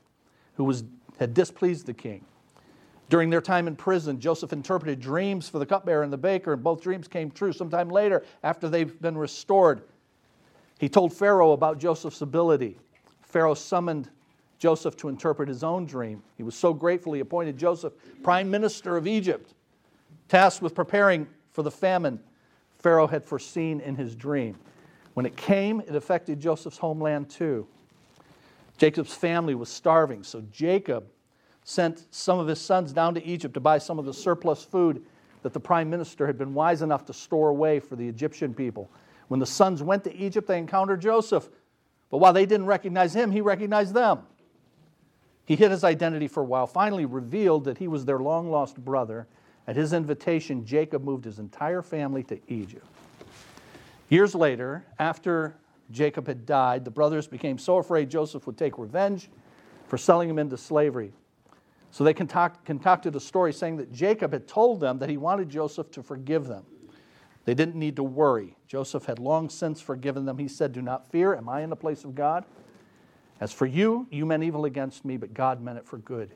who 0.56 0.64
was, 0.64 0.84
had 1.20 1.34
displeased 1.34 1.86
the 1.86 1.94
king. 1.94 2.26
During 3.10 3.32
their 3.32 3.42
time 3.42 3.68
in 3.68 3.76
prison, 3.76 4.20
Joseph 4.20 4.54
interpreted 4.54 5.00
dreams 5.00 5.50
for 5.50 5.58
the 5.58 5.66
cupbearer 5.66 6.04
and 6.04 6.14
the 6.14 6.18
baker, 6.18 6.54
and 6.54 6.64
both 6.64 6.82
dreams 6.82 7.08
came 7.08 7.32
true. 7.32 7.52
Sometime 7.52 7.90
later, 7.90 8.24
after 8.44 8.70
they've 8.70 9.02
been 9.02 9.18
restored, 9.18 9.82
he 10.80 10.88
told 10.88 11.12
Pharaoh 11.12 11.52
about 11.54 11.80
Joseph's 11.80 12.22
ability 12.22 12.78
Pharaoh 13.22 13.54
summoned 13.54 14.10
Joseph 14.58 14.98
to 14.98 15.08
interpret 15.08 15.48
his 15.48 15.64
own 15.64 15.86
dream. 15.86 16.24
He 16.36 16.44
was 16.44 16.56
so 16.56 16.74
grateful 16.74 17.14
he 17.14 17.20
appointed 17.20 17.58
Joseph 17.58 17.94
prime 18.24 18.50
minister 18.50 18.98
of 18.98 19.06
Egypt, 19.06 19.54
tasked 20.28 20.62
with 20.62 20.74
preparing 20.74 21.28
for 21.52 21.62
the 21.64 21.72
famine 21.72 22.20
Pharaoh 22.80 23.08
had 23.08 23.24
foreseen 23.24 23.82
in 23.82 23.96
his 23.96 24.16
dream. 24.16 24.58
When 25.14 25.26
it 25.26 25.36
came, 25.36 25.82
it 25.82 25.96
affected 25.96 26.40
Joseph's 26.40 26.78
homeland 26.78 27.30
too. 27.30 27.68
Jacob's 28.78 29.14
family 29.14 29.54
was 29.54 29.70
starving, 29.70 30.24
so 30.24 30.42
Jacob 30.52 31.06
sent 31.64 32.06
some 32.12 32.40
of 32.40 32.48
his 32.48 32.60
sons 32.60 32.92
down 32.92 33.14
to 33.16 33.24
Egypt 33.24 33.54
to 33.54 33.60
buy 33.60 33.78
some 33.78 34.00
of 34.00 34.06
the 34.06 34.14
surplus 34.14 34.64
food 34.64 35.04
that 35.44 35.54
the 35.54 35.60
prime 35.60 35.90
minister 35.90 36.28
had 36.28 36.38
been 36.38 36.54
wise 36.54 36.82
enough 36.82 37.06
to 37.06 37.14
store 37.14 37.50
away 37.50 37.80
for 37.80 37.96
the 37.96 38.08
Egyptian 38.08 38.54
people. 38.54 38.90
When 39.28 39.40
the 39.40 39.46
sons 39.46 39.82
went 39.84 40.04
to 40.06 40.16
Egypt, 40.16 40.48
they 40.48 40.58
encountered 40.58 41.02
Joseph. 41.02 41.50
But 42.10 42.18
while 42.18 42.34
they 42.34 42.46
didn't 42.46 42.66
recognize 42.66 43.16
him, 43.16 43.32
he 43.32 43.42
recognized 43.42 43.94
them. 43.94 44.20
He 45.46 45.56
hid 45.56 45.72
his 45.72 45.84
identity 45.84 46.28
for 46.28 46.42
a 46.42 46.46
while, 46.46 46.68
finally 46.68 47.06
revealed 47.06 47.66
that 47.66 47.78
he 47.78 47.88
was 47.88 48.06
their 48.06 48.20
long 48.20 48.52
lost 48.52 48.84
brother. 48.84 49.28
At 49.68 49.76
his 49.76 49.94
invitation, 49.94 50.66
Jacob 50.66 51.04
moved 51.04 51.26
his 51.26 51.40
entire 51.40 51.82
family 51.82 52.24
to 52.24 52.40
Egypt. 52.48 52.86
Years 54.10 54.34
later, 54.34 54.86
after 54.98 55.56
Jacob 55.92 56.28
had 56.28 56.46
died, 56.46 56.86
the 56.86 56.92
brothers 56.92 57.28
became 57.28 57.58
so 57.58 57.78
afraid 57.78 58.10
Joseph 58.10 58.46
would 58.48 58.58
take 58.58 58.78
revenge 58.78 59.30
for 59.88 59.98
selling 59.98 60.30
him 60.30 60.40
into 60.40 60.58
slavery. 60.58 61.14
So 61.92 62.04
they 62.04 62.14
concocted 62.14 63.16
a 63.16 63.20
story 63.20 63.52
saying 63.52 63.78
that 63.78 63.92
Jacob 63.92 64.32
had 64.32 64.48
told 64.48 64.80
them 64.80 65.00
that 65.00 65.10
he 65.10 65.18
wanted 65.18 65.50
Joseph 65.50 65.90
to 65.92 66.04
forgive 66.04 66.48
them. 66.48 66.66
They 67.46 67.54
didn't 67.56 67.76
need 67.76 67.96
to 67.96 68.04
worry. 68.04 68.56
Joseph 68.68 69.06
had 69.06 69.18
long 69.18 69.50
since 69.50 69.82
forgiven 69.82 70.26
them. 70.26 70.38
He 70.38 70.48
said, 70.48 70.72
Do 70.72 70.82
not 70.82 71.10
fear. 71.12 71.36
Am 71.36 71.50
I 71.50 71.62
in 71.62 71.70
the 71.70 71.76
place 71.76 72.04
of 72.04 72.14
God? 72.14 72.46
As 73.40 73.52
for 73.52 73.66
you, 73.66 74.06
you 74.12 74.26
meant 74.26 74.44
evil 74.44 74.66
against 74.66 75.06
me, 75.06 75.18
but 75.18 75.34
God 75.34 75.62
meant 75.62 75.78
it 75.78 75.86
for 75.88 75.98
good, 75.98 76.34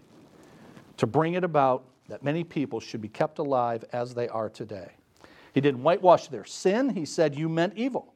to 0.97 1.06
bring 1.06 1.34
it 1.34 1.43
about 1.43 1.84
that 2.08 2.24
many 2.24 2.43
people 2.43 2.80
should 2.80 3.01
be 3.01 3.10
kept 3.10 3.39
alive 3.39 3.84
as 3.93 4.14
they 4.14 4.28
are 4.30 4.49
today. 4.49 4.93
He 5.54 5.62
didn't 5.62 5.84
whitewash 5.84 6.28
their 6.28 6.45
sin. 6.45 6.89
He 6.89 7.06
said, 7.06 7.36
You 7.36 7.47
meant 7.47 7.74
evil. 7.76 8.12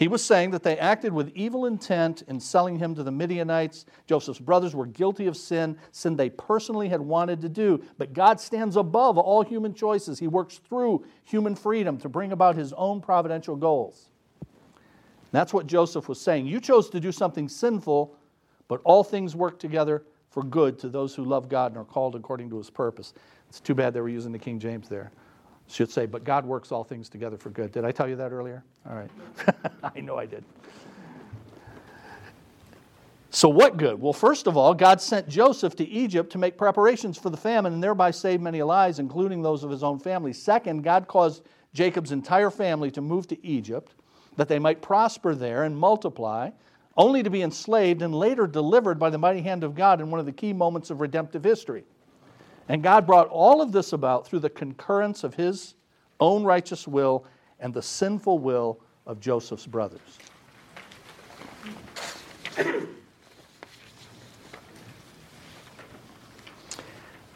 He 0.00 0.08
was 0.08 0.24
saying 0.24 0.52
that 0.52 0.62
they 0.62 0.78
acted 0.78 1.12
with 1.12 1.30
evil 1.34 1.66
intent 1.66 2.22
in 2.26 2.40
selling 2.40 2.78
him 2.78 2.94
to 2.94 3.02
the 3.02 3.10
Midianites. 3.10 3.84
Joseph's 4.06 4.38
brothers 4.40 4.74
were 4.74 4.86
guilty 4.86 5.26
of 5.26 5.36
sin, 5.36 5.76
sin 5.92 6.16
they 6.16 6.30
personally 6.30 6.88
had 6.88 7.02
wanted 7.02 7.42
to 7.42 7.50
do. 7.50 7.84
But 7.98 8.14
God 8.14 8.40
stands 8.40 8.76
above 8.76 9.18
all 9.18 9.42
human 9.42 9.74
choices. 9.74 10.18
He 10.18 10.26
works 10.26 10.56
through 10.56 11.04
human 11.24 11.54
freedom 11.54 11.98
to 11.98 12.08
bring 12.08 12.32
about 12.32 12.56
his 12.56 12.72
own 12.72 13.02
providential 13.02 13.56
goals. 13.56 14.08
That's 15.32 15.52
what 15.52 15.66
Joseph 15.66 16.08
was 16.08 16.18
saying. 16.18 16.46
You 16.46 16.60
chose 16.60 16.88
to 16.88 16.98
do 16.98 17.12
something 17.12 17.46
sinful, 17.46 18.16
but 18.68 18.80
all 18.84 19.04
things 19.04 19.36
work 19.36 19.58
together 19.58 20.02
for 20.30 20.42
good 20.42 20.78
to 20.78 20.88
those 20.88 21.14
who 21.14 21.26
love 21.26 21.50
God 21.50 21.72
and 21.72 21.78
are 21.78 21.84
called 21.84 22.14
according 22.14 22.48
to 22.48 22.56
his 22.56 22.70
purpose. 22.70 23.12
It's 23.50 23.60
too 23.60 23.74
bad 23.74 23.92
they 23.92 24.00
were 24.00 24.08
using 24.08 24.32
the 24.32 24.38
King 24.38 24.58
James 24.58 24.88
there 24.88 25.12
should 25.70 25.90
say, 25.90 26.06
but 26.06 26.24
God 26.24 26.44
works 26.44 26.72
all 26.72 26.84
things 26.84 27.08
together 27.08 27.36
for 27.36 27.50
good. 27.50 27.72
Did 27.72 27.84
I 27.84 27.92
tell 27.92 28.08
you 28.08 28.16
that 28.16 28.32
earlier? 28.32 28.64
All 28.88 28.96
right. 28.96 29.10
I 29.96 30.00
know 30.00 30.16
I 30.16 30.26
did. 30.26 30.44
So, 33.32 33.48
what 33.48 33.76
good? 33.76 34.00
Well, 34.00 34.12
first 34.12 34.48
of 34.48 34.56
all, 34.56 34.74
God 34.74 35.00
sent 35.00 35.28
Joseph 35.28 35.76
to 35.76 35.88
Egypt 35.88 36.32
to 36.32 36.38
make 36.38 36.58
preparations 36.58 37.16
for 37.16 37.30
the 37.30 37.36
famine 37.36 37.72
and 37.72 37.82
thereby 37.82 38.10
save 38.10 38.40
many 38.40 38.60
lives, 38.62 38.98
including 38.98 39.40
those 39.40 39.62
of 39.62 39.70
his 39.70 39.84
own 39.84 40.00
family. 40.00 40.32
Second, 40.32 40.82
God 40.82 41.06
caused 41.06 41.44
Jacob's 41.72 42.10
entire 42.10 42.50
family 42.50 42.90
to 42.90 43.00
move 43.00 43.28
to 43.28 43.46
Egypt 43.46 43.94
that 44.36 44.48
they 44.48 44.58
might 44.58 44.82
prosper 44.82 45.36
there 45.36 45.62
and 45.62 45.76
multiply, 45.76 46.50
only 46.96 47.22
to 47.22 47.30
be 47.30 47.42
enslaved 47.42 48.02
and 48.02 48.12
later 48.12 48.48
delivered 48.48 48.98
by 48.98 49.10
the 49.10 49.18
mighty 49.18 49.42
hand 49.42 49.62
of 49.62 49.76
God 49.76 50.00
in 50.00 50.10
one 50.10 50.18
of 50.18 50.26
the 50.26 50.32
key 50.32 50.52
moments 50.52 50.90
of 50.90 51.00
redemptive 51.00 51.44
history. 51.44 51.84
And 52.70 52.84
God 52.84 53.04
brought 53.04 53.26
all 53.26 53.60
of 53.60 53.72
this 53.72 53.92
about 53.92 54.28
through 54.28 54.38
the 54.38 54.48
concurrence 54.48 55.24
of 55.24 55.34
his 55.34 55.74
own 56.20 56.44
righteous 56.44 56.86
will 56.86 57.24
and 57.58 57.74
the 57.74 57.82
sinful 57.82 58.38
will 58.38 58.78
of 59.08 59.18
Joseph's 59.18 59.66
brothers. 59.66 60.18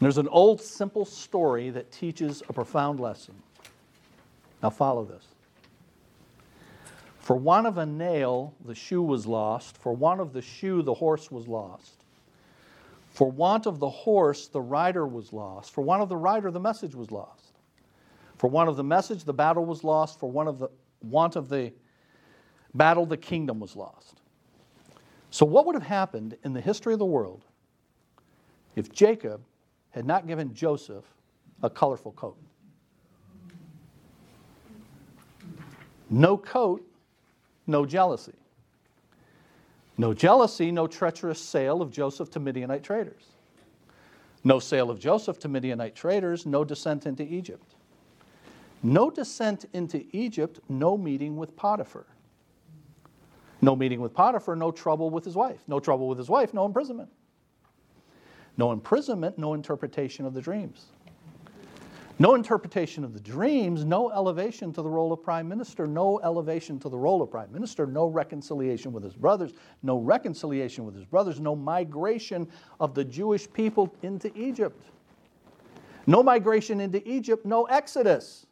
There's 0.01 0.19
an 0.19 0.29
old 0.29 0.61
simple 0.61 1.05
story 1.05 1.69
that 1.71 1.91
teaches 1.91 2.45
a 2.49 2.53
profound 2.53 3.01
lesson. 3.01 3.35
Now, 4.63 4.71
follow 4.71 5.05
this. 5.05 5.27
For 7.19 7.35
want 7.35 7.67
of 7.67 7.79
a 7.79 7.87
nail, 7.87 8.55
the 8.65 8.77
shoe 8.77 9.03
was 9.03 9.27
lost. 9.27 9.79
For 9.79 9.93
want 9.93 10.21
of 10.21 10.33
the 10.33 10.43
shoe, 10.43 10.83
the 10.83 10.95
horse 10.95 11.33
was 11.33 11.49
lost. 11.49 12.04
For 13.15 13.31
want 13.31 13.67
of 13.67 13.79
the 13.79 13.89
horse, 13.89 14.49
the 14.49 14.61
rider 14.61 15.07
was 15.07 15.33
lost. 15.33 15.71
For 15.73 15.83
want 15.83 16.03
of 16.03 16.09
the 16.09 16.17
rider, 16.17 16.51
the 16.51 16.59
message 16.59 16.97
was 16.97 17.13
lost. 17.13 17.53
For 18.39 18.51
want 18.51 18.69
of 18.69 18.77
the 18.77 18.83
message, 18.83 19.23
the 19.23 19.33
battle 19.33 19.65
was 19.65 19.85
lost. 19.85 20.19
For 20.19 20.29
want 20.29 20.49
of 20.49 20.59
the 20.59 20.69
want 21.01 21.37
of 21.37 21.49
the 21.49 21.73
battle, 22.75 23.07
the 23.07 23.17
kingdom 23.17 23.61
was 23.61 23.77
lost. 23.77 24.21
So, 25.31 25.47
what 25.47 25.65
would 25.65 25.77
have 25.77 25.85
happened 25.85 26.37
in 26.43 26.55
the 26.55 26.61
history 26.61 26.93
of 26.93 26.99
the 26.99 27.05
world 27.05 27.45
if 28.75 28.91
Jacob 28.91 29.41
had 29.91 30.05
not 30.05 30.27
given 30.27 30.53
Joseph 30.53 31.05
a 31.63 31.71
colorful 31.71 32.11
coat? 32.13 32.37
No 36.11 36.37
coat, 36.37 36.85
no 37.69 37.87
jealousy. 37.87 38.35
No 39.97 40.13
jealousy, 40.13 40.73
no 40.73 40.87
treacherous 40.87 41.41
sale 41.41 41.81
of 41.81 41.91
Joseph 41.91 42.31
to 42.31 42.41
Midianite 42.41 42.83
traders. 42.83 43.23
No 44.43 44.59
sale 44.59 44.91
of 44.91 44.99
Joseph 44.99 45.39
to 45.41 45.49
Midianite 45.49 45.95
traders, 45.95 46.45
no 46.45 46.65
descent 46.65 47.07
into 47.07 47.23
Egypt. 47.23 47.75
No 48.83 49.11
descent 49.11 49.65
into 49.73 50.05
Egypt, 50.13 50.61
no 50.69 50.99
meeting 50.99 51.37
with 51.37 51.57
Potiphar. 51.57 52.07
No 53.63 53.75
meeting 53.75 54.01
with 54.01 54.13
Potiphar, 54.13 54.57
no 54.57 54.71
trouble 54.71 55.09
with 55.09 55.25
his 55.25 55.35
wife. 55.35 55.63
No 55.67 55.81
trouble 55.81 56.09
with 56.09 56.19
his 56.19 56.29
wife, 56.29 56.53
no 56.53 56.67
imprisonment. 56.67 57.09
No 58.59 58.73
imprisonment, 58.73 59.39
no 59.39 59.55
interpretation 59.55 60.27
of 60.27 60.35
the 60.35 60.43
dreams. 60.43 60.87
No 62.19 62.37
interpretation 62.37 63.03
of 63.03 63.13
the 63.13 63.21
dreams, 63.21 63.85
no 63.85 64.11
elevation 64.11 64.73
to 64.73 64.83
the 64.83 64.89
role 64.89 65.13
of 65.13 65.23
prime 65.23 65.49
minister, 65.49 65.87
no 65.87 66.21
elevation 66.21 66.79
to 66.81 66.89
the 66.89 66.97
role 66.97 67.21
of 67.23 67.31
prime 67.31 67.53
minister, 67.53 67.87
no 67.87 68.07
reconciliation 68.07 68.93
with 68.93 69.03
his 69.03 69.15
brothers, 69.15 69.53
no 69.83 69.99
reconciliation 69.99 70.85
with 70.85 70.95
his 70.95 71.05
brothers, 71.05 71.41
no 71.41 71.57
migration 71.57 72.49
of 72.79 72.95
the 72.95 73.05
Jewish 73.05 73.53
people 73.53 73.93
into 74.03 74.31
Egypt. 74.39 74.81
No 76.07 76.23
migration 76.23 76.81
into 76.81 77.07
Egypt, 77.09 77.45
no 77.45 77.65
exodus. 77.65 78.47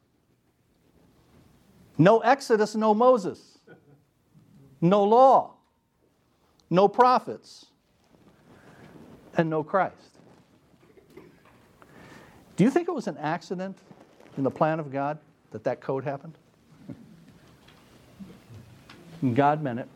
No 1.98 2.18
exodus, 2.18 2.74
no 2.74 2.94
Moses. 2.94 3.58
No 4.80 5.04
law, 5.04 5.54
no 6.68 6.88
prophets, 6.88 7.66
and 9.36 9.48
no 9.48 9.62
Christ. 9.62 10.11
Do 12.56 12.64
you 12.64 12.70
think 12.70 12.88
it 12.88 12.92
was 12.92 13.06
an 13.06 13.16
accident 13.18 13.78
in 14.36 14.44
the 14.44 14.50
plan 14.50 14.80
of 14.80 14.92
God 14.92 15.18
that 15.50 15.64
that 15.64 15.80
code 15.80 16.04
happened? 16.04 16.34
God 19.34 19.62
meant 19.62 19.78
it 19.78 19.88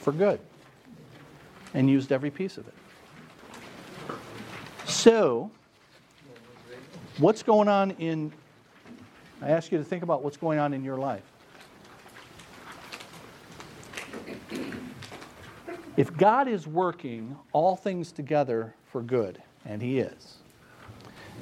for 0.00 0.12
good 0.12 0.40
and 1.74 1.88
used 1.88 2.10
every 2.10 2.30
piece 2.30 2.56
of 2.58 2.66
it. 2.66 2.74
So, 4.86 5.50
what's 7.18 7.42
going 7.42 7.68
on 7.68 7.92
in, 7.92 8.32
I 9.40 9.50
ask 9.50 9.70
you 9.70 9.78
to 9.78 9.84
think 9.84 10.02
about 10.02 10.22
what's 10.22 10.36
going 10.36 10.58
on 10.58 10.72
in 10.72 10.84
your 10.84 10.96
life. 10.96 11.22
If 15.96 16.16
God 16.16 16.48
is 16.48 16.66
working 16.66 17.36
all 17.52 17.76
things 17.76 18.12
together 18.12 18.74
for 18.86 19.02
good, 19.02 19.42
and 19.66 19.82
He 19.82 19.98
is, 19.98 20.38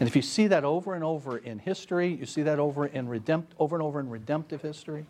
and 0.01 0.09
if 0.09 0.17
you 0.17 0.23
see 0.23 0.47
that 0.47 0.65
over 0.65 0.95
and 0.95 1.05
over 1.05 1.37
in 1.37 1.59
history, 1.59 2.09
you 2.15 2.25
see 2.25 2.43
that 2.43 2.59
over 2.59 2.87
in 2.87 3.07
redempt, 3.07 3.49
over 3.59 3.77
and 3.77 3.83
over 3.83 4.01
in 4.01 4.09
redemptive 4.09 4.63
history, 4.63 5.05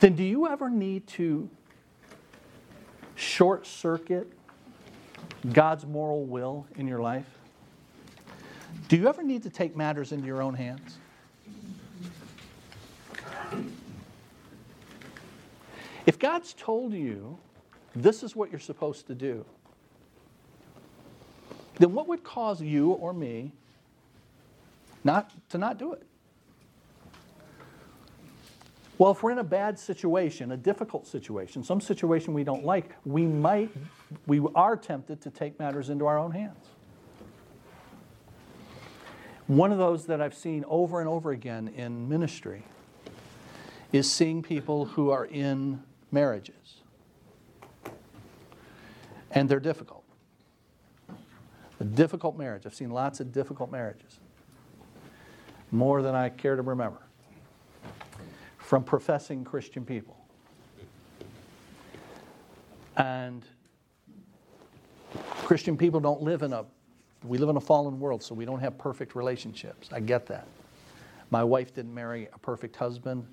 then 0.00 0.16
do 0.16 0.24
you 0.24 0.48
ever 0.48 0.70
need 0.70 1.06
to 1.08 1.48
short 3.16 3.66
circuit 3.66 4.32
God's 5.52 5.84
moral 5.86 6.24
will 6.24 6.66
in 6.76 6.88
your 6.88 7.00
life? 7.00 7.26
Do 8.88 8.96
you 8.96 9.08
ever 9.08 9.22
need 9.22 9.42
to 9.42 9.50
take 9.50 9.76
matters 9.76 10.12
into 10.12 10.26
your 10.26 10.40
own 10.40 10.54
hands? 10.54 10.98
If 16.06 16.18
God's 16.18 16.54
told 16.54 16.94
you 16.94 17.36
this 17.94 18.22
is 18.22 18.34
what 18.34 18.50
you're 18.50 18.60
supposed 18.60 19.06
to 19.08 19.14
do, 19.14 19.44
then 21.78 21.92
what 21.92 22.08
would 22.08 22.24
cause 22.24 22.62
you 22.62 22.90
or 22.92 23.12
me 23.12 23.52
not 25.04 25.32
to 25.50 25.58
not 25.58 25.78
do 25.78 25.92
it? 25.92 26.02
Well, 28.98 29.10
if 29.12 29.22
we're 29.22 29.32
in 29.32 29.38
a 29.38 29.44
bad 29.44 29.78
situation, 29.78 30.52
a 30.52 30.56
difficult 30.56 31.06
situation, 31.06 31.62
some 31.62 31.82
situation 31.82 32.32
we 32.32 32.44
don't 32.44 32.64
like, 32.64 32.94
we 33.04 33.26
might, 33.26 33.70
we 34.26 34.40
are 34.54 34.76
tempted 34.76 35.20
to 35.20 35.30
take 35.30 35.58
matters 35.58 35.90
into 35.90 36.06
our 36.06 36.18
own 36.18 36.32
hands. 36.32 36.66
One 39.46 39.70
of 39.70 39.78
those 39.78 40.06
that 40.06 40.22
I've 40.22 40.34
seen 40.34 40.64
over 40.66 41.00
and 41.00 41.08
over 41.08 41.30
again 41.30 41.68
in 41.68 42.08
ministry 42.08 42.64
is 43.92 44.10
seeing 44.10 44.42
people 44.42 44.86
who 44.86 45.10
are 45.10 45.26
in 45.26 45.82
marriages 46.10 46.80
And 49.30 49.48
they're 49.50 49.60
difficult. 49.60 50.05
A 51.80 51.84
difficult 51.84 52.38
marriage. 52.38 52.64
I've 52.66 52.74
seen 52.74 52.90
lots 52.90 53.20
of 53.20 53.32
difficult 53.32 53.70
marriages. 53.70 54.20
More 55.70 56.02
than 56.02 56.14
I 56.14 56.28
care 56.28 56.56
to 56.56 56.62
remember. 56.62 57.00
From 58.58 58.82
professing 58.82 59.44
Christian 59.44 59.84
people. 59.84 60.16
And 62.96 63.44
Christian 65.44 65.76
people 65.76 66.00
don't 66.00 66.22
live 66.22 66.42
in 66.42 66.52
a, 66.52 66.64
we 67.24 67.38
live 67.38 67.50
in 67.50 67.56
a 67.56 67.60
fallen 67.60 68.00
world, 68.00 68.22
so 68.22 68.34
we 68.34 68.44
don't 68.44 68.60
have 68.60 68.78
perfect 68.78 69.14
relationships. 69.14 69.88
I 69.92 70.00
get 70.00 70.26
that. 70.26 70.46
My 71.30 71.44
wife 71.44 71.74
didn't 71.74 71.94
marry 71.94 72.28
a 72.32 72.38
perfect 72.38 72.74
husband, 72.76 73.26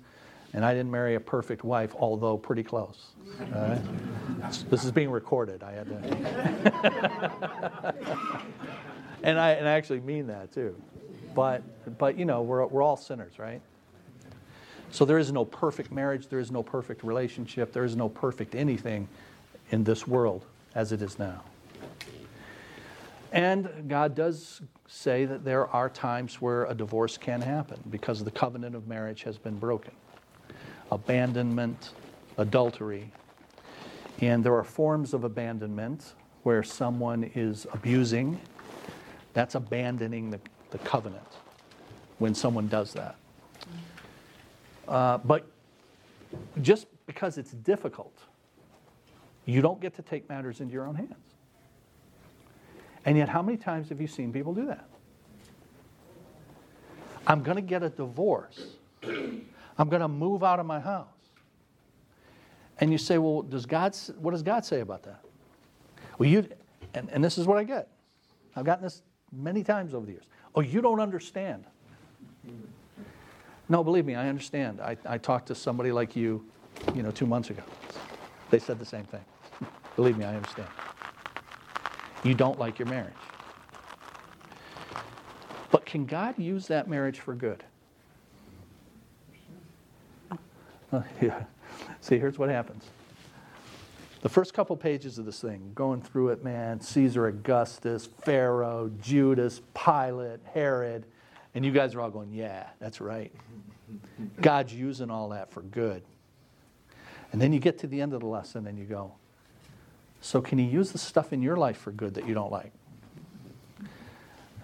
and 0.54 0.64
I 0.64 0.72
didn't 0.72 0.90
marry 0.90 1.16
a 1.16 1.20
perfect 1.20 1.64
wife, 1.64 1.94
although 1.98 2.38
pretty 2.38 2.62
close. 2.62 3.08
Right? 3.38 3.82
This 4.70 4.84
is 4.84 4.92
being 4.92 5.10
recorded. 5.10 5.64
I 5.64 5.72
had 5.72 5.88
to. 5.88 5.94
and, 9.24 9.38
I, 9.38 9.50
and 9.50 9.68
I 9.68 9.72
actually 9.72 10.00
mean 10.00 10.28
that 10.28 10.52
too. 10.52 10.74
But, 11.34 11.62
but 11.98 12.16
you 12.16 12.24
know, 12.24 12.40
we're, 12.42 12.64
we're 12.66 12.82
all 12.82 12.96
sinners, 12.96 13.38
right? 13.38 13.60
So 14.92 15.04
there 15.04 15.18
is 15.18 15.32
no 15.32 15.44
perfect 15.44 15.90
marriage, 15.90 16.28
there 16.28 16.38
is 16.38 16.52
no 16.52 16.62
perfect 16.62 17.02
relationship, 17.02 17.72
there 17.72 17.84
is 17.84 17.96
no 17.96 18.08
perfect 18.08 18.54
anything 18.54 19.08
in 19.70 19.82
this 19.82 20.06
world 20.06 20.46
as 20.76 20.92
it 20.92 21.02
is 21.02 21.18
now. 21.18 21.42
And 23.32 23.88
God 23.88 24.14
does 24.14 24.62
say 24.86 25.24
that 25.24 25.44
there 25.44 25.66
are 25.66 25.88
times 25.88 26.40
where 26.40 26.66
a 26.66 26.74
divorce 26.74 27.18
can 27.18 27.40
happen 27.40 27.82
because 27.90 28.22
the 28.22 28.30
covenant 28.30 28.76
of 28.76 28.86
marriage 28.86 29.24
has 29.24 29.36
been 29.36 29.58
broken. 29.58 29.90
Abandonment, 30.90 31.90
adultery. 32.38 33.10
And 34.20 34.44
there 34.44 34.54
are 34.54 34.64
forms 34.64 35.12
of 35.14 35.24
abandonment 35.24 36.14
where 36.42 36.62
someone 36.62 37.30
is 37.34 37.66
abusing. 37.72 38.40
That's 39.32 39.54
abandoning 39.54 40.30
the, 40.30 40.40
the 40.70 40.78
covenant 40.78 41.26
when 42.18 42.34
someone 42.34 42.68
does 42.68 42.92
that. 42.92 43.16
Uh, 44.86 45.18
but 45.18 45.46
just 46.62 46.86
because 47.06 47.38
it's 47.38 47.52
difficult, 47.52 48.16
you 49.46 49.60
don't 49.60 49.80
get 49.80 49.94
to 49.96 50.02
take 50.02 50.28
matters 50.28 50.60
into 50.60 50.72
your 50.72 50.86
own 50.86 50.94
hands. 50.94 51.34
And 53.04 53.18
yet, 53.18 53.28
how 53.28 53.42
many 53.42 53.58
times 53.58 53.90
have 53.90 54.00
you 54.00 54.06
seen 54.06 54.32
people 54.32 54.54
do 54.54 54.66
that? 54.66 54.88
I'm 57.26 57.42
going 57.42 57.56
to 57.56 57.62
get 57.62 57.82
a 57.82 57.90
divorce. 57.90 58.76
I'm 59.78 59.88
going 59.88 60.02
to 60.02 60.08
move 60.08 60.42
out 60.42 60.60
of 60.60 60.66
my 60.66 60.80
house. 60.80 61.08
And 62.80 62.90
you 62.90 62.98
say, 62.98 63.18
well, 63.18 63.42
does 63.42 63.66
God, 63.66 63.96
what 64.18 64.32
does 64.32 64.42
God 64.42 64.64
say 64.64 64.80
about 64.80 65.02
that? 65.04 65.20
Well, 66.18 66.28
you, 66.28 66.48
and, 66.94 67.08
and 67.10 67.24
this 67.24 67.38
is 67.38 67.46
what 67.46 67.58
I 67.58 67.64
get. 67.64 67.88
I've 68.56 68.64
gotten 68.64 68.82
this 68.82 69.02
many 69.32 69.62
times 69.62 69.94
over 69.94 70.06
the 70.06 70.12
years. 70.12 70.24
Oh, 70.54 70.60
you 70.60 70.80
don't 70.80 71.00
understand. 71.00 71.64
No, 73.68 73.82
believe 73.82 74.04
me, 74.04 74.14
I 74.14 74.28
understand. 74.28 74.80
I, 74.80 74.96
I 75.06 75.18
talked 75.18 75.46
to 75.48 75.54
somebody 75.54 75.92
like 75.92 76.14
you, 76.14 76.44
you 76.94 77.02
know, 77.02 77.10
two 77.10 77.26
months 77.26 77.50
ago. 77.50 77.62
They 78.50 78.58
said 78.58 78.78
the 78.78 78.84
same 78.84 79.04
thing. 79.04 79.24
believe 79.96 80.18
me, 80.18 80.24
I 80.24 80.36
understand 80.36 80.68
you 82.24 82.34
don't 82.34 82.58
like 82.58 82.78
your 82.78 82.88
marriage. 82.88 83.12
But 85.70 85.84
can 85.84 86.06
God 86.06 86.38
use 86.38 86.66
that 86.68 86.88
marriage 86.88 87.20
for 87.20 87.34
good? 87.34 87.62
Uh, 90.30 90.36
yeah. 91.22 91.44
See, 92.00 92.18
here's 92.18 92.38
what 92.38 92.48
happens. 92.48 92.84
The 94.22 94.28
first 94.28 94.54
couple 94.54 94.76
pages 94.76 95.18
of 95.18 95.26
this 95.26 95.40
thing, 95.40 95.72
going 95.74 96.00
through 96.00 96.30
it, 96.30 96.42
man, 96.42 96.80
Caesar 96.80 97.26
Augustus, 97.26 98.08
Pharaoh, 98.22 98.90
Judas, 99.02 99.60
Pilate, 99.74 100.40
Herod, 100.52 101.04
and 101.54 101.64
you 101.64 101.72
guys 101.72 101.94
are 101.94 102.00
all 102.00 102.10
going, 102.10 102.32
yeah, 102.32 102.68
that's 102.78 103.00
right. 103.00 103.32
God's 104.40 104.72
using 104.72 105.10
all 105.10 105.28
that 105.30 105.50
for 105.50 105.60
good. 105.60 106.02
And 107.32 107.40
then 107.40 107.52
you 107.52 107.58
get 107.58 107.78
to 107.80 107.86
the 107.86 108.00
end 108.00 108.14
of 108.14 108.20
the 108.20 108.26
lesson 108.26 108.66
and 108.66 108.78
you 108.78 108.84
go, 108.84 109.12
so, 110.24 110.40
can 110.40 110.56
He 110.56 110.64
use 110.64 110.90
the 110.90 110.96
stuff 110.96 111.34
in 111.34 111.42
your 111.42 111.56
life 111.56 111.76
for 111.76 111.92
good 111.92 112.14
that 112.14 112.26
you 112.26 112.32
don't 112.32 112.50
like? 112.50 112.72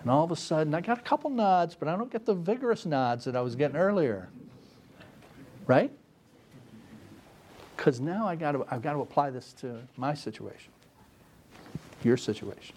And 0.01 0.11
all 0.11 0.25
of 0.25 0.31
a 0.31 0.37
sudden, 0.37 0.75
I 0.75 0.81
got 0.81 0.99
a 0.99 1.03
couple 1.03 1.29
nods, 1.29 1.75
but 1.75 1.87
I 1.87 1.97
don't 1.97 2.11
get 2.11 2.25
the 2.25 2.33
vigorous 2.33 2.87
nods 2.87 3.27
that 3.27 3.37
I 3.37 3.43
was 3.43 3.57
getting 3.57 3.77
earlier. 3.77 4.31
Right? 5.67 5.93
Because 7.81 7.99
now 7.99 8.29
I 8.29 8.37
got 8.37 8.53
to, 8.53 8.67
I've 8.71 8.83
got 8.83 8.93
to 8.93 9.01
apply 9.01 9.31
this 9.31 9.55
to 9.55 9.79
my 9.97 10.13
situation, 10.13 10.71
your 12.05 12.19
situation. 12.19 12.75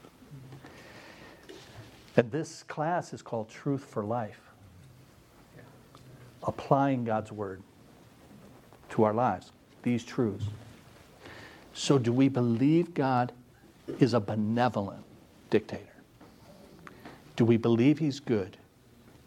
And 2.16 2.32
this 2.32 2.64
class 2.64 3.12
is 3.12 3.22
called 3.22 3.50
Truth 3.50 3.84
for 3.84 4.06
Life. 4.06 4.40
Applying 6.44 7.04
God's 7.04 7.34
Word 7.34 7.62
to 8.92 9.04
our 9.04 9.14
lives, 9.14 9.52
these 9.82 10.06
truths. 10.06 10.46
So, 11.74 11.98
do 11.98 12.14
we 12.14 12.30
believe 12.30 12.94
God 12.94 13.34
is 14.00 14.14
a 14.14 14.22
benevolent 14.22 15.04
dictator? 15.50 15.84
Do 17.36 17.44
we 17.44 17.58
believe 17.58 18.00
He's 18.00 18.22
good? 18.22 18.56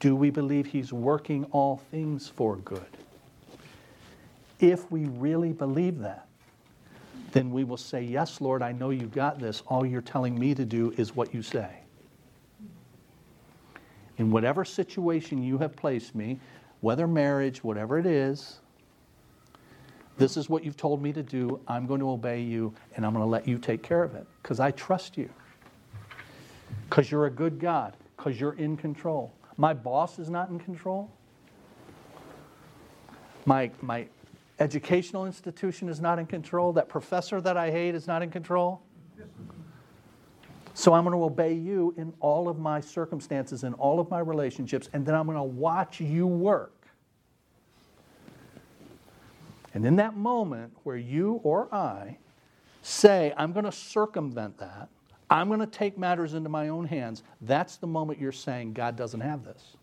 Do 0.01 0.17
we 0.17 0.31
believe 0.31 0.65
He's 0.65 0.91
working 0.91 1.45
all 1.53 1.83
things 1.91 2.29
for 2.29 2.57
good? 2.57 2.97
If 4.61 4.91
we 4.91 5.07
really 5.07 5.53
believe 5.53 5.99
that, 5.99 6.27
then 7.33 7.51
we 7.51 7.65
will 7.65 7.77
say, 7.77 8.03
Yes, 8.03 8.41
Lord, 8.41 8.63
I 8.63 8.73
know 8.73 8.91
you 8.91 9.07
got 9.07 9.39
this. 9.39 9.63
All 9.67 9.85
you're 9.85 10.01
telling 10.01 10.39
me 10.39 10.55
to 10.55 10.65
do 10.65 10.93
is 10.97 11.15
what 11.15 11.35
you 11.35 11.43
say. 11.43 11.81
In 14.19 14.31
whatever 14.31 14.65
situation 14.65 15.43
you 15.43 15.59
have 15.59 15.77
placed 15.77 16.15
me, 16.15 16.41
whether 16.81 17.07
marriage, 17.07 17.63
whatever 17.63 17.99
it 17.99 18.07
is, 18.07 18.61
this 20.19 20.39
is 20.39 20.49
what 20.49 20.65
you've 20.65 20.77
told 20.77 21.03
me 21.03 21.13
to 21.13 21.23
do. 21.23 21.61
I'm 21.69 21.87
going 21.87 22.01
to 22.01 22.09
obey 22.09 22.41
you, 22.41 22.73
and 22.95 23.05
I'm 23.05 23.13
going 23.13 23.25
to 23.25 23.29
let 23.29 23.47
you 23.47 23.59
take 23.59 23.83
care 23.83 24.03
of 24.03 24.15
it 24.15 24.27
because 24.43 24.61
I 24.61 24.71
trust 24.71 25.19
you. 25.19 25.29
Because 26.89 27.11
you're 27.11 27.27
a 27.27 27.31
good 27.31 27.59
God, 27.59 27.97
because 28.17 28.41
you're 28.41 28.55
in 28.55 28.77
control. 28.77 29.35
My 29.59 29.75
boss 29.75 30.19
is 30.19 30.31
not 30.31 30.49
in 30.49 30.59
control. 30.59 31.11
My, 33.45 33.71
my 33.83 34.07
educational 34.59 35.27
institution 35.27 35.89
is 35.89 36.01
not 36.01 36.19
in 36.19 36.27
control. 36.27 36.73
That 36.73 36.89
professor 36.89 37.41
that 37.41 37.57
I 37.57 37.71
hate 37.71 37.95
is 37.95 38.07
not 38.07 38.23
in 38.23 38.31
control. 38.31 38.83
So 40.75 40.93
I'm 40.93 41.05
going 41.05 41.17
to 41.17 41.25
obey 41.25 41.55
you 41.55 41.95
in 41.97 42.13
all 42.21 42.49
of 42.51 42.59
my 42.59 42.81
circumstances, 42.81 43.65
in 43.65 43.73
all 43.75 43.99
of 43.99 44.11
my 44.11 44.19
relationships, 44.19 44.91
and 44.93 45.07
then 45.07 45.15
I'm 45.15 45.25
going 45.25 45.39
to 45.39 45.43
watch 45.43 46.01
you 46.01 46.27
work. 46.27 46.87
And 49.73 49.87
in 49.87 49.97
that 49.97 50.17
moment 50.17 50.73
where 50.85 50.97
you 50.97 51.41
or 51.45 51.75
I 51.75 52.19
say, 52.83 53.33
I'm 53.39 53.53
going 53.53 53.65
to 53.65 53.73
circumvent 53.73 54.59
that, 54.59 54.89
I'm 55.31 55.49
going 55.49 55.61
to 55.61 55.67
take 55.67 55.99
matters 55.99 56.35
into 56.35 56.49
my 56.51 56.69
own 56.69 56.85
hands, 56.85 57.23
that's 57.41 57.77
the 57.77 57.87
moment 57.87 58.21
you're 58.21 58.31
saying, 58.31 58.75
God 58.75 58.97
doesn't 58.97 59.21
have 59.21 59.45
this. 59.45 59.77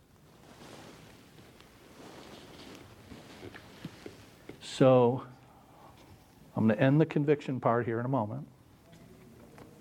So 4.64 5.24
I'm 6.56 6.68
going 6.68 6.78
to 6.78 6.84
end 6.84 7.00
the 7.00 7.06
conviction 7.06 7.60
part 7.60 7.86
here 7.86 8.00
in 8.00 8.06
a 8.06 8.10
moment. 8.10 8.48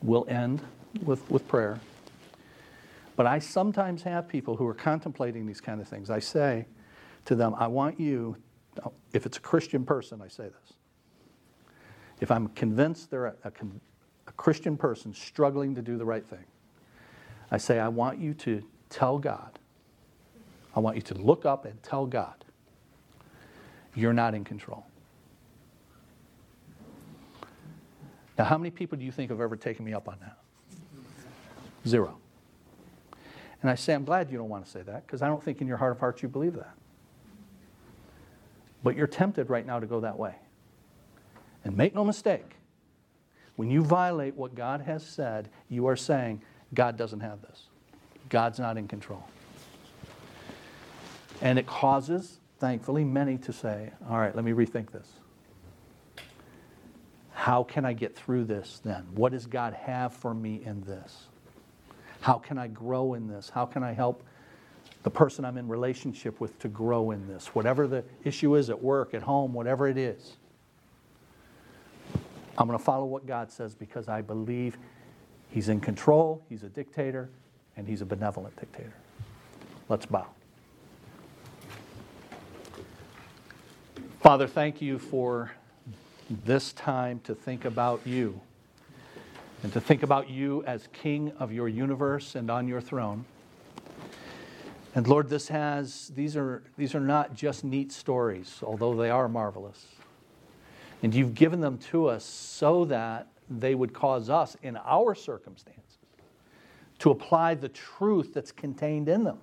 We'll 0.02 0.26
end 0.28 0.60
with, 1.04 1.30
with 1.30 1.46
prayer. 1.46 1.80
But 3.14 3.26
I 3.26 3.38
sometimes 3.38 4.02
have 4.02 4.26
people 4.26 4.56
who 4.56 4.66
are 4.66 4.74
contemplating 4.74 5.46
these 5.46 5.60
kind 5.60 5.80
of 5.80 5.86
things. 5.86 6.10
I 6.10 6.18
say 6.18 6.66
to 7.26 7.36
them, 7.36 7.54
I 7.56 7.68
want 7.68 8.00
you 8.00 8.36
if 9.12 9.26
it's 9.26 9.36
a 9.36 9.40
Christian 9.40 9.84
person, 9.84 10.22
I 10.22 10.28
say 10.28 10.44
this. 10.44 10.72
If 12.20 12.30
I'm 12.30 12.48
convinced 12.48 13.10
they're 13.10 13.26
a, 13.26 13.34
a, 13.44 13.52
a 14.26 14.32
Christian 14.32 14.76
person 14.76 15.12
struggling 15.12 15.74
to 15.74 15.82
do 15.82 15.98
the 15.98 16.04
right 16.04 16.24
thing, 16.24 16.44
I 17.50 17.58
say, 17.58 17.78
I 17.78 17.88
want 17.88 18.18
you 18.18 18.32
to 18.34 18.62
tell 18.88 19.18
God, 19.18 19.58
I 20.74 20.80
want 20.80 20.96
you 20.96 21.02
to 21.02 21.14
look 21.14 21.44
up 21.44 21.66
and 21.66 21.82
tell 21.82 22.06
God, 22.06 22.41
you're 23.94 24.12
not 24.12 24.34
in 24.34 24.44
control. 24.44 24.86
Now, 28.38 28.44
how 28.44 28.58
many 28.58 28.70
people 28.70 28.96
do 28.98 29.04
you 29.04 29.12
think 29.12 29.30
have 29.30 29.40
ever 29.40 29.56
taken 29.56 29.84
me 29.84 29.92
up 29.92 30.08
on 30.08 30.16
that? 30.20 30.38
Zero. 31.86 32.18
And 33.60 33.70
I 33.70 33.74
say, 33.74 33.94
I'm 33.94 34.04
glad 34.04 34.30
you 34.30 34.38
don't 34.38 34.48
want 34.48 34.64
to 34.64 34.70
say 34.70 34.82
that 34.82 35.06
because 35.06 35.22
I 35.22 35.28
don't 35.28 35.42
think 35.42 35.60
in 35.60 35.66
your 35.66 35.76
heart 35.76 35.92
of 35.92 36.00
hearts 36.00 36.22
you 36.22 36.28
believe 36.28 36.54
that. 36.54 36.74
But 38.82 38.96
you're 38.96 39.06
tempted 39.06 39.50
right 39.50 39.64
now 39.64 39.78
to 39.78 39.86
go 39.86 40.00
that 40.00 40.18
way. 40.18 40.34
And 41.64 41.76
make 41.76 41.94
no 41.94 42.04
mistake, 42.04 42.56
when 43.54 43.70
you 43.70 43.84
violate 43.84 44.34
what 44.34 44.54
God 44.56 44.80
has 44.80 45.06
said, 45.06 45.48
you 45.68 45.86
are 45.86 45.94
saying, 45.94 46.42
God 46.74 46.96
doesn't 46.96 47.20
have 47.20 47.42
this. 47.42 47.66
God's 48.28 48.58
not 48.58 48.76
in 48.76 48.88
control. 48.88 49.22
And 51.40 51.58
it 51.58 51.66
causes, 51.66 52.40
thankfully, 52.62 53.02
many 53.02 53.36
to 53.36 53.52
say, 53.52 53.90
all 54.08 54.18
right, 54.18 54.36
let 54.36 54.44
me 54.44 54.52
rethink 54.52 54.92
this. 54.92 55.08
How 57.32 57.64
can 57.64 57.84
I 57.84 57.92
get 57.92 58.14
through 58.14 58.44
this 58.44 58.80
then? 58.84 59.04
What 59.16 59.32
does 59.32 59.46
God 59.46 59.74
have 59.74 60.12
for 60.12 60.32
me 60.32 60.62
in 60.64 60.80
this? 60.82 61.26
How 62.20 62.34
can 62.34 62.58
I 62.58 62.68
grow 62.68 63.14
in 63.14 63.26
this? 63.26 63.50
How 63.50 63.66
can 63.66 63.82
I 63.82 63.92
help 63.92 64.22
the 65.02 65.10
person 65.10 65.44
I'm 65.44 65.58
in 65.58 65.66
relationship 65.66 66.40
with 66.40 66.56
to 66.60 66.68
grow 66.68 67.10
in 67.10 67.26
this? 67.26 67.48
Whatever 67.48 67.88
the 67.88 68.04
issue 68.22 68.54
is 68.54 68.70
at 68.70 68.80
work, 68.80 69.12
at 69.12 69.22
home, 69.22 69.52
whatever 69.52 69.88
it 69.88 69.98
is. 69.98 70.36
I'm 72.56 72.68
going 72.68 72.78
to 72.78 72.84
follow 72.84 73.06
what 73.06 73.26
God 73.26 73.50
says 73.50 73.74
because 73.74 74.06
I 74.06 74.22
believe 74.22 74.78
He's 75.50 75.68
in 75.68 75.80
control, 75.80 76.44
He's 76.48 76.62
a 76.62 76.68
dictator, 76.68 77.28
and 77.76 77.88
He's 77.88 78.02
a 78.02 78.06
benevolent 78.06 78.54
dictator. 78.54 78.94
Let's 79.88 80.06
bow. 80.06 80.28
Father, 84.22 84.46
thank 84.46 84.80
you 84.80 85.00
for 85.00 85.50
this 86.44 86.72
time 86.74 87.18
to 87.24 87.34
think 87.34 87.64
about 87.64 88.06
you 88.06 88.40
and 89.64 89.72
to 89.72 89.80
think 89.80 90.04
about 90.04 90.30
you 90.30 90.62
as 90.64 90.88
King 90.92 91.32
of 91.40 91.50
your 91.50 91.66
universe 91.68 92.36
and 92.36 92.48
on 92.48 92.68
your 92.68 92.80
throne. 92.80 93.24
And 94.94 95.08
Lord, 95.08 95.28
this 95.28 95.48
has, 95.48 96.12
these 96.14 96.36
are, 96.36 96.62
these 96.78 96.94
are 96.94 97.00
not 97.00 97.34
just 97.34 97.64
neat 97.64 97.90
stories, 97.90 98.60
although 98.62 98.94
they 98.94 99.10
are 99.10 99.28
marvelous. 99.28 99.88
And 101.02 101.12
you've 101.12 101.34
given 101.34 101.60
them 101.60 101.76
to 101.90 102.06
us 102.06 102.24
so 102.24 102.84
that 102.84 103.26
they 103.50 103.74
would 103.74 103.92
cause 103.92 104.30
us, 104.30 104.56
in 104.62 104.76
our 104.76 105.16
circumstances, 105.16 105.98
to 107.00 107.10
apply 107.10 107.54
the 107.54 107.70
truth 107.70 108.34
that's 108.34 108.52
contained 108.52 109.08
in 109.08 109.24
them. 109.24 109.38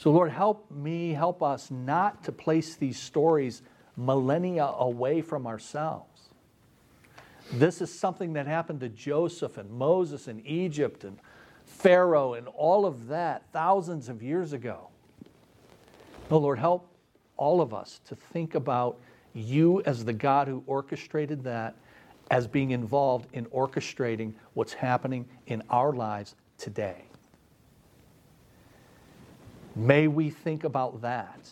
So, 0.00 0.10
Lord, 0.10 0.30
help 0.30 0.70
me, 0.70 1.12
help 1.12 1.42
us 1.42 1.70
not 1.70 2.24
to 2.24 2.32
place 2.32 2.74
these 2.74 2.98
stories 2.98 3.60
millennia 3.98 4.64
away 4.64 5.20
from 5.20 5.46
ourselves. 5.46 6.30
This 7.52 7.82
is 7.82 7.92
something 7.92 8.32
that 8.32 8.46
happened 8.46 8.80
to 8.80 8.88
Joseph 8.88 9.58
and 9.58 9.70
Moses 9.70 10.26
in 10.26 10.40
Egypt 10.46 11.04
and 11.04 11.18
Pharaoh 11.66 12.32
and 12.32 12.48
all 12.48 12.86
of 12.86 13.08
that 13.08 13.42
thousands 13.52 14.08
of 14.08 14.22
years 14.22 14.54
ago. 14.54 14.88
Oh, 16.30 16.38
Lord, 16.38 16.58
help 16.58 16.90
all 17.36 17.60
of 17.60 17.74
us 17.74 18.00
to 18.06 18.16
think 18.16 18.54
about 18.54 18.98
you 19.34 19.82
as 19.82 20.06
the 20.06 20.14
God 20.14 20.48
who 20.48 20.64
orchestrated 20.66 21.44
that 21.44 21.74
as 22.30 22.46
being 22.46 22.70
involved 22.70 23.28
in 23.34 23.44
orchestrating 23.48 24.32
what's 24.54 24.72
happening 24.72 25.28
in 25.46 25.62
our 25.68 25.92
lives 25.92 26.36
today. 26.56 27.09
May 29.76 30.08
we 30.08 30.30
think 30.30 30.64
about 30.64 31.00
that 31.02 31.48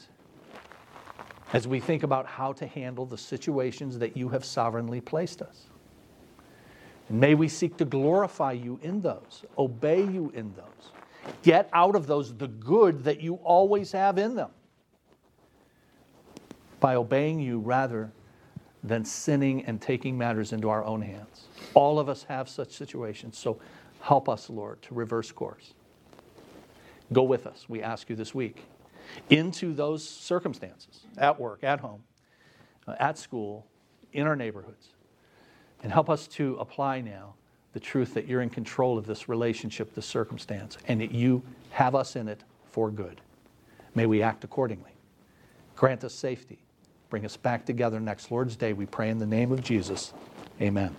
as 1.52 1.66
we 1.66 1.80
think 1.80 2.02
about 2.02 2.26
how 2.26 2.52
to 2.54 2.66
handle 2.66 3.06
the 3.06 3.18
situations 3.18 3.98
that 3.98 4.16
you 4.16 4.28
have 4.28 4.44
sovereignly 4.44 5.00
placed 5.00 5.40
us. 5.40 5.66
And 7.08 7.20
may 7.20 7.34
we 7.34 7.48
seek 7.48 7.76
to 7.78 7.84
glorify 7.84 8.52
you 8.52 8.78
in 8.82 9.00
those, 9.00 9.44
obey 9.56 10.00
you 10.00 10.30
in 10.34 10.52
those, 10.54 11.34
get 11.42 11.68
out 11.72 11.96
of 11.96 12.06
those 12.06 12.34
the 12.34 12.48
good 12.48 13.04
that 13.04 13.20
you 13.20 13.34
always 13.36 13.92
have 13.92 14.18
in 14.18 14.34
them 14.34 14.50
by 16.80 16.94
obeying 16.94 17.40
you 17.40 17.58
rather 17.58 18.12
than 18.84 19.04
sinning 19.04 19.64
and 19.64 19.80
taking 19.80 20.16
matters 20.16 20.52
into 20.52 20.68
our 20.68 20.84
own 20.84 21.02
hands. 21.02 21.46
All 21.74 21.98
of 21.98 22.08
us 22.08 22.24
have 22.24 22.48
such 22.48 22.72
situations, 22.72 23.36
so 23.36 23.58
help 24.00 24.28
us, 24.28 24.48
Lord, 24.48 24.80
to 24.82 24.94
reverse 24.94 25.32
course. 25.32 25.74
Go 27.12 27.22
with 27.22 27.46
us, 27.46 27.66
we 27.68 27.82
ask 27.82 28.10
you 28.10 28.16
this 28.16 28.34
week, 28.34 28.64
into 29.30 29.72
those 29.72 30.06
circumstances 30.06 31.00
at 31.16 31.40
work, 31.40 31.64
at 31.64 31.80
home, 31.80 32.02
uh, 32.86 32.94
at 32.98 33.18
school, 33.18 33.66
in 34.12 34.26
our 34.26 34.36
neighborhoods, 34.36 34.88
and 35.82 35.92
help 35.92 36.10
us 36.10 36.26
to 36.26 36.56
apply 36.56 37.00
now 37.00 37.34
the 37.72 37.80
truth 37.80 38.14
that 38.14 38.26
you're 38.26 38.42
in 38.42 38.50
control 38.50 38.98
of 38.98 39.06
this 39.06 39.28
relationship, 39.28 39.94
this 39.94 40.06
circumstance, 40.06 40.76
and 40.88 41.00
that 41.00 41.12
you 41.12 41.42
have 41.70 41.94
us 41.94 42.16
in 42.16 42.28
it 42.28 42.42
for 42.70 42.90
good. 42.90 43.20
May 43.94 44.06
we 44.06 44.22
act 44.22 44.44
accordingly. 44.44 44.92
Grant 45.76 46.04
us 46.04 46.14
safety 46.14 46.58
Bring 47.10 47.24
us 47.24 47.36
back 47.36 47.64
together 47.64 48.00
next 48.00 48.30
Lord's 48.30 48.56
Day. 48.56 48.72
We 48.72 48.86
pray 48.86 49.08
in 49.08 49.18
the 49.18 49.26
name 49.26 49.50
of 49.50 49.62
Jesus. 49.62 50.12
Amen. 50.60 50.94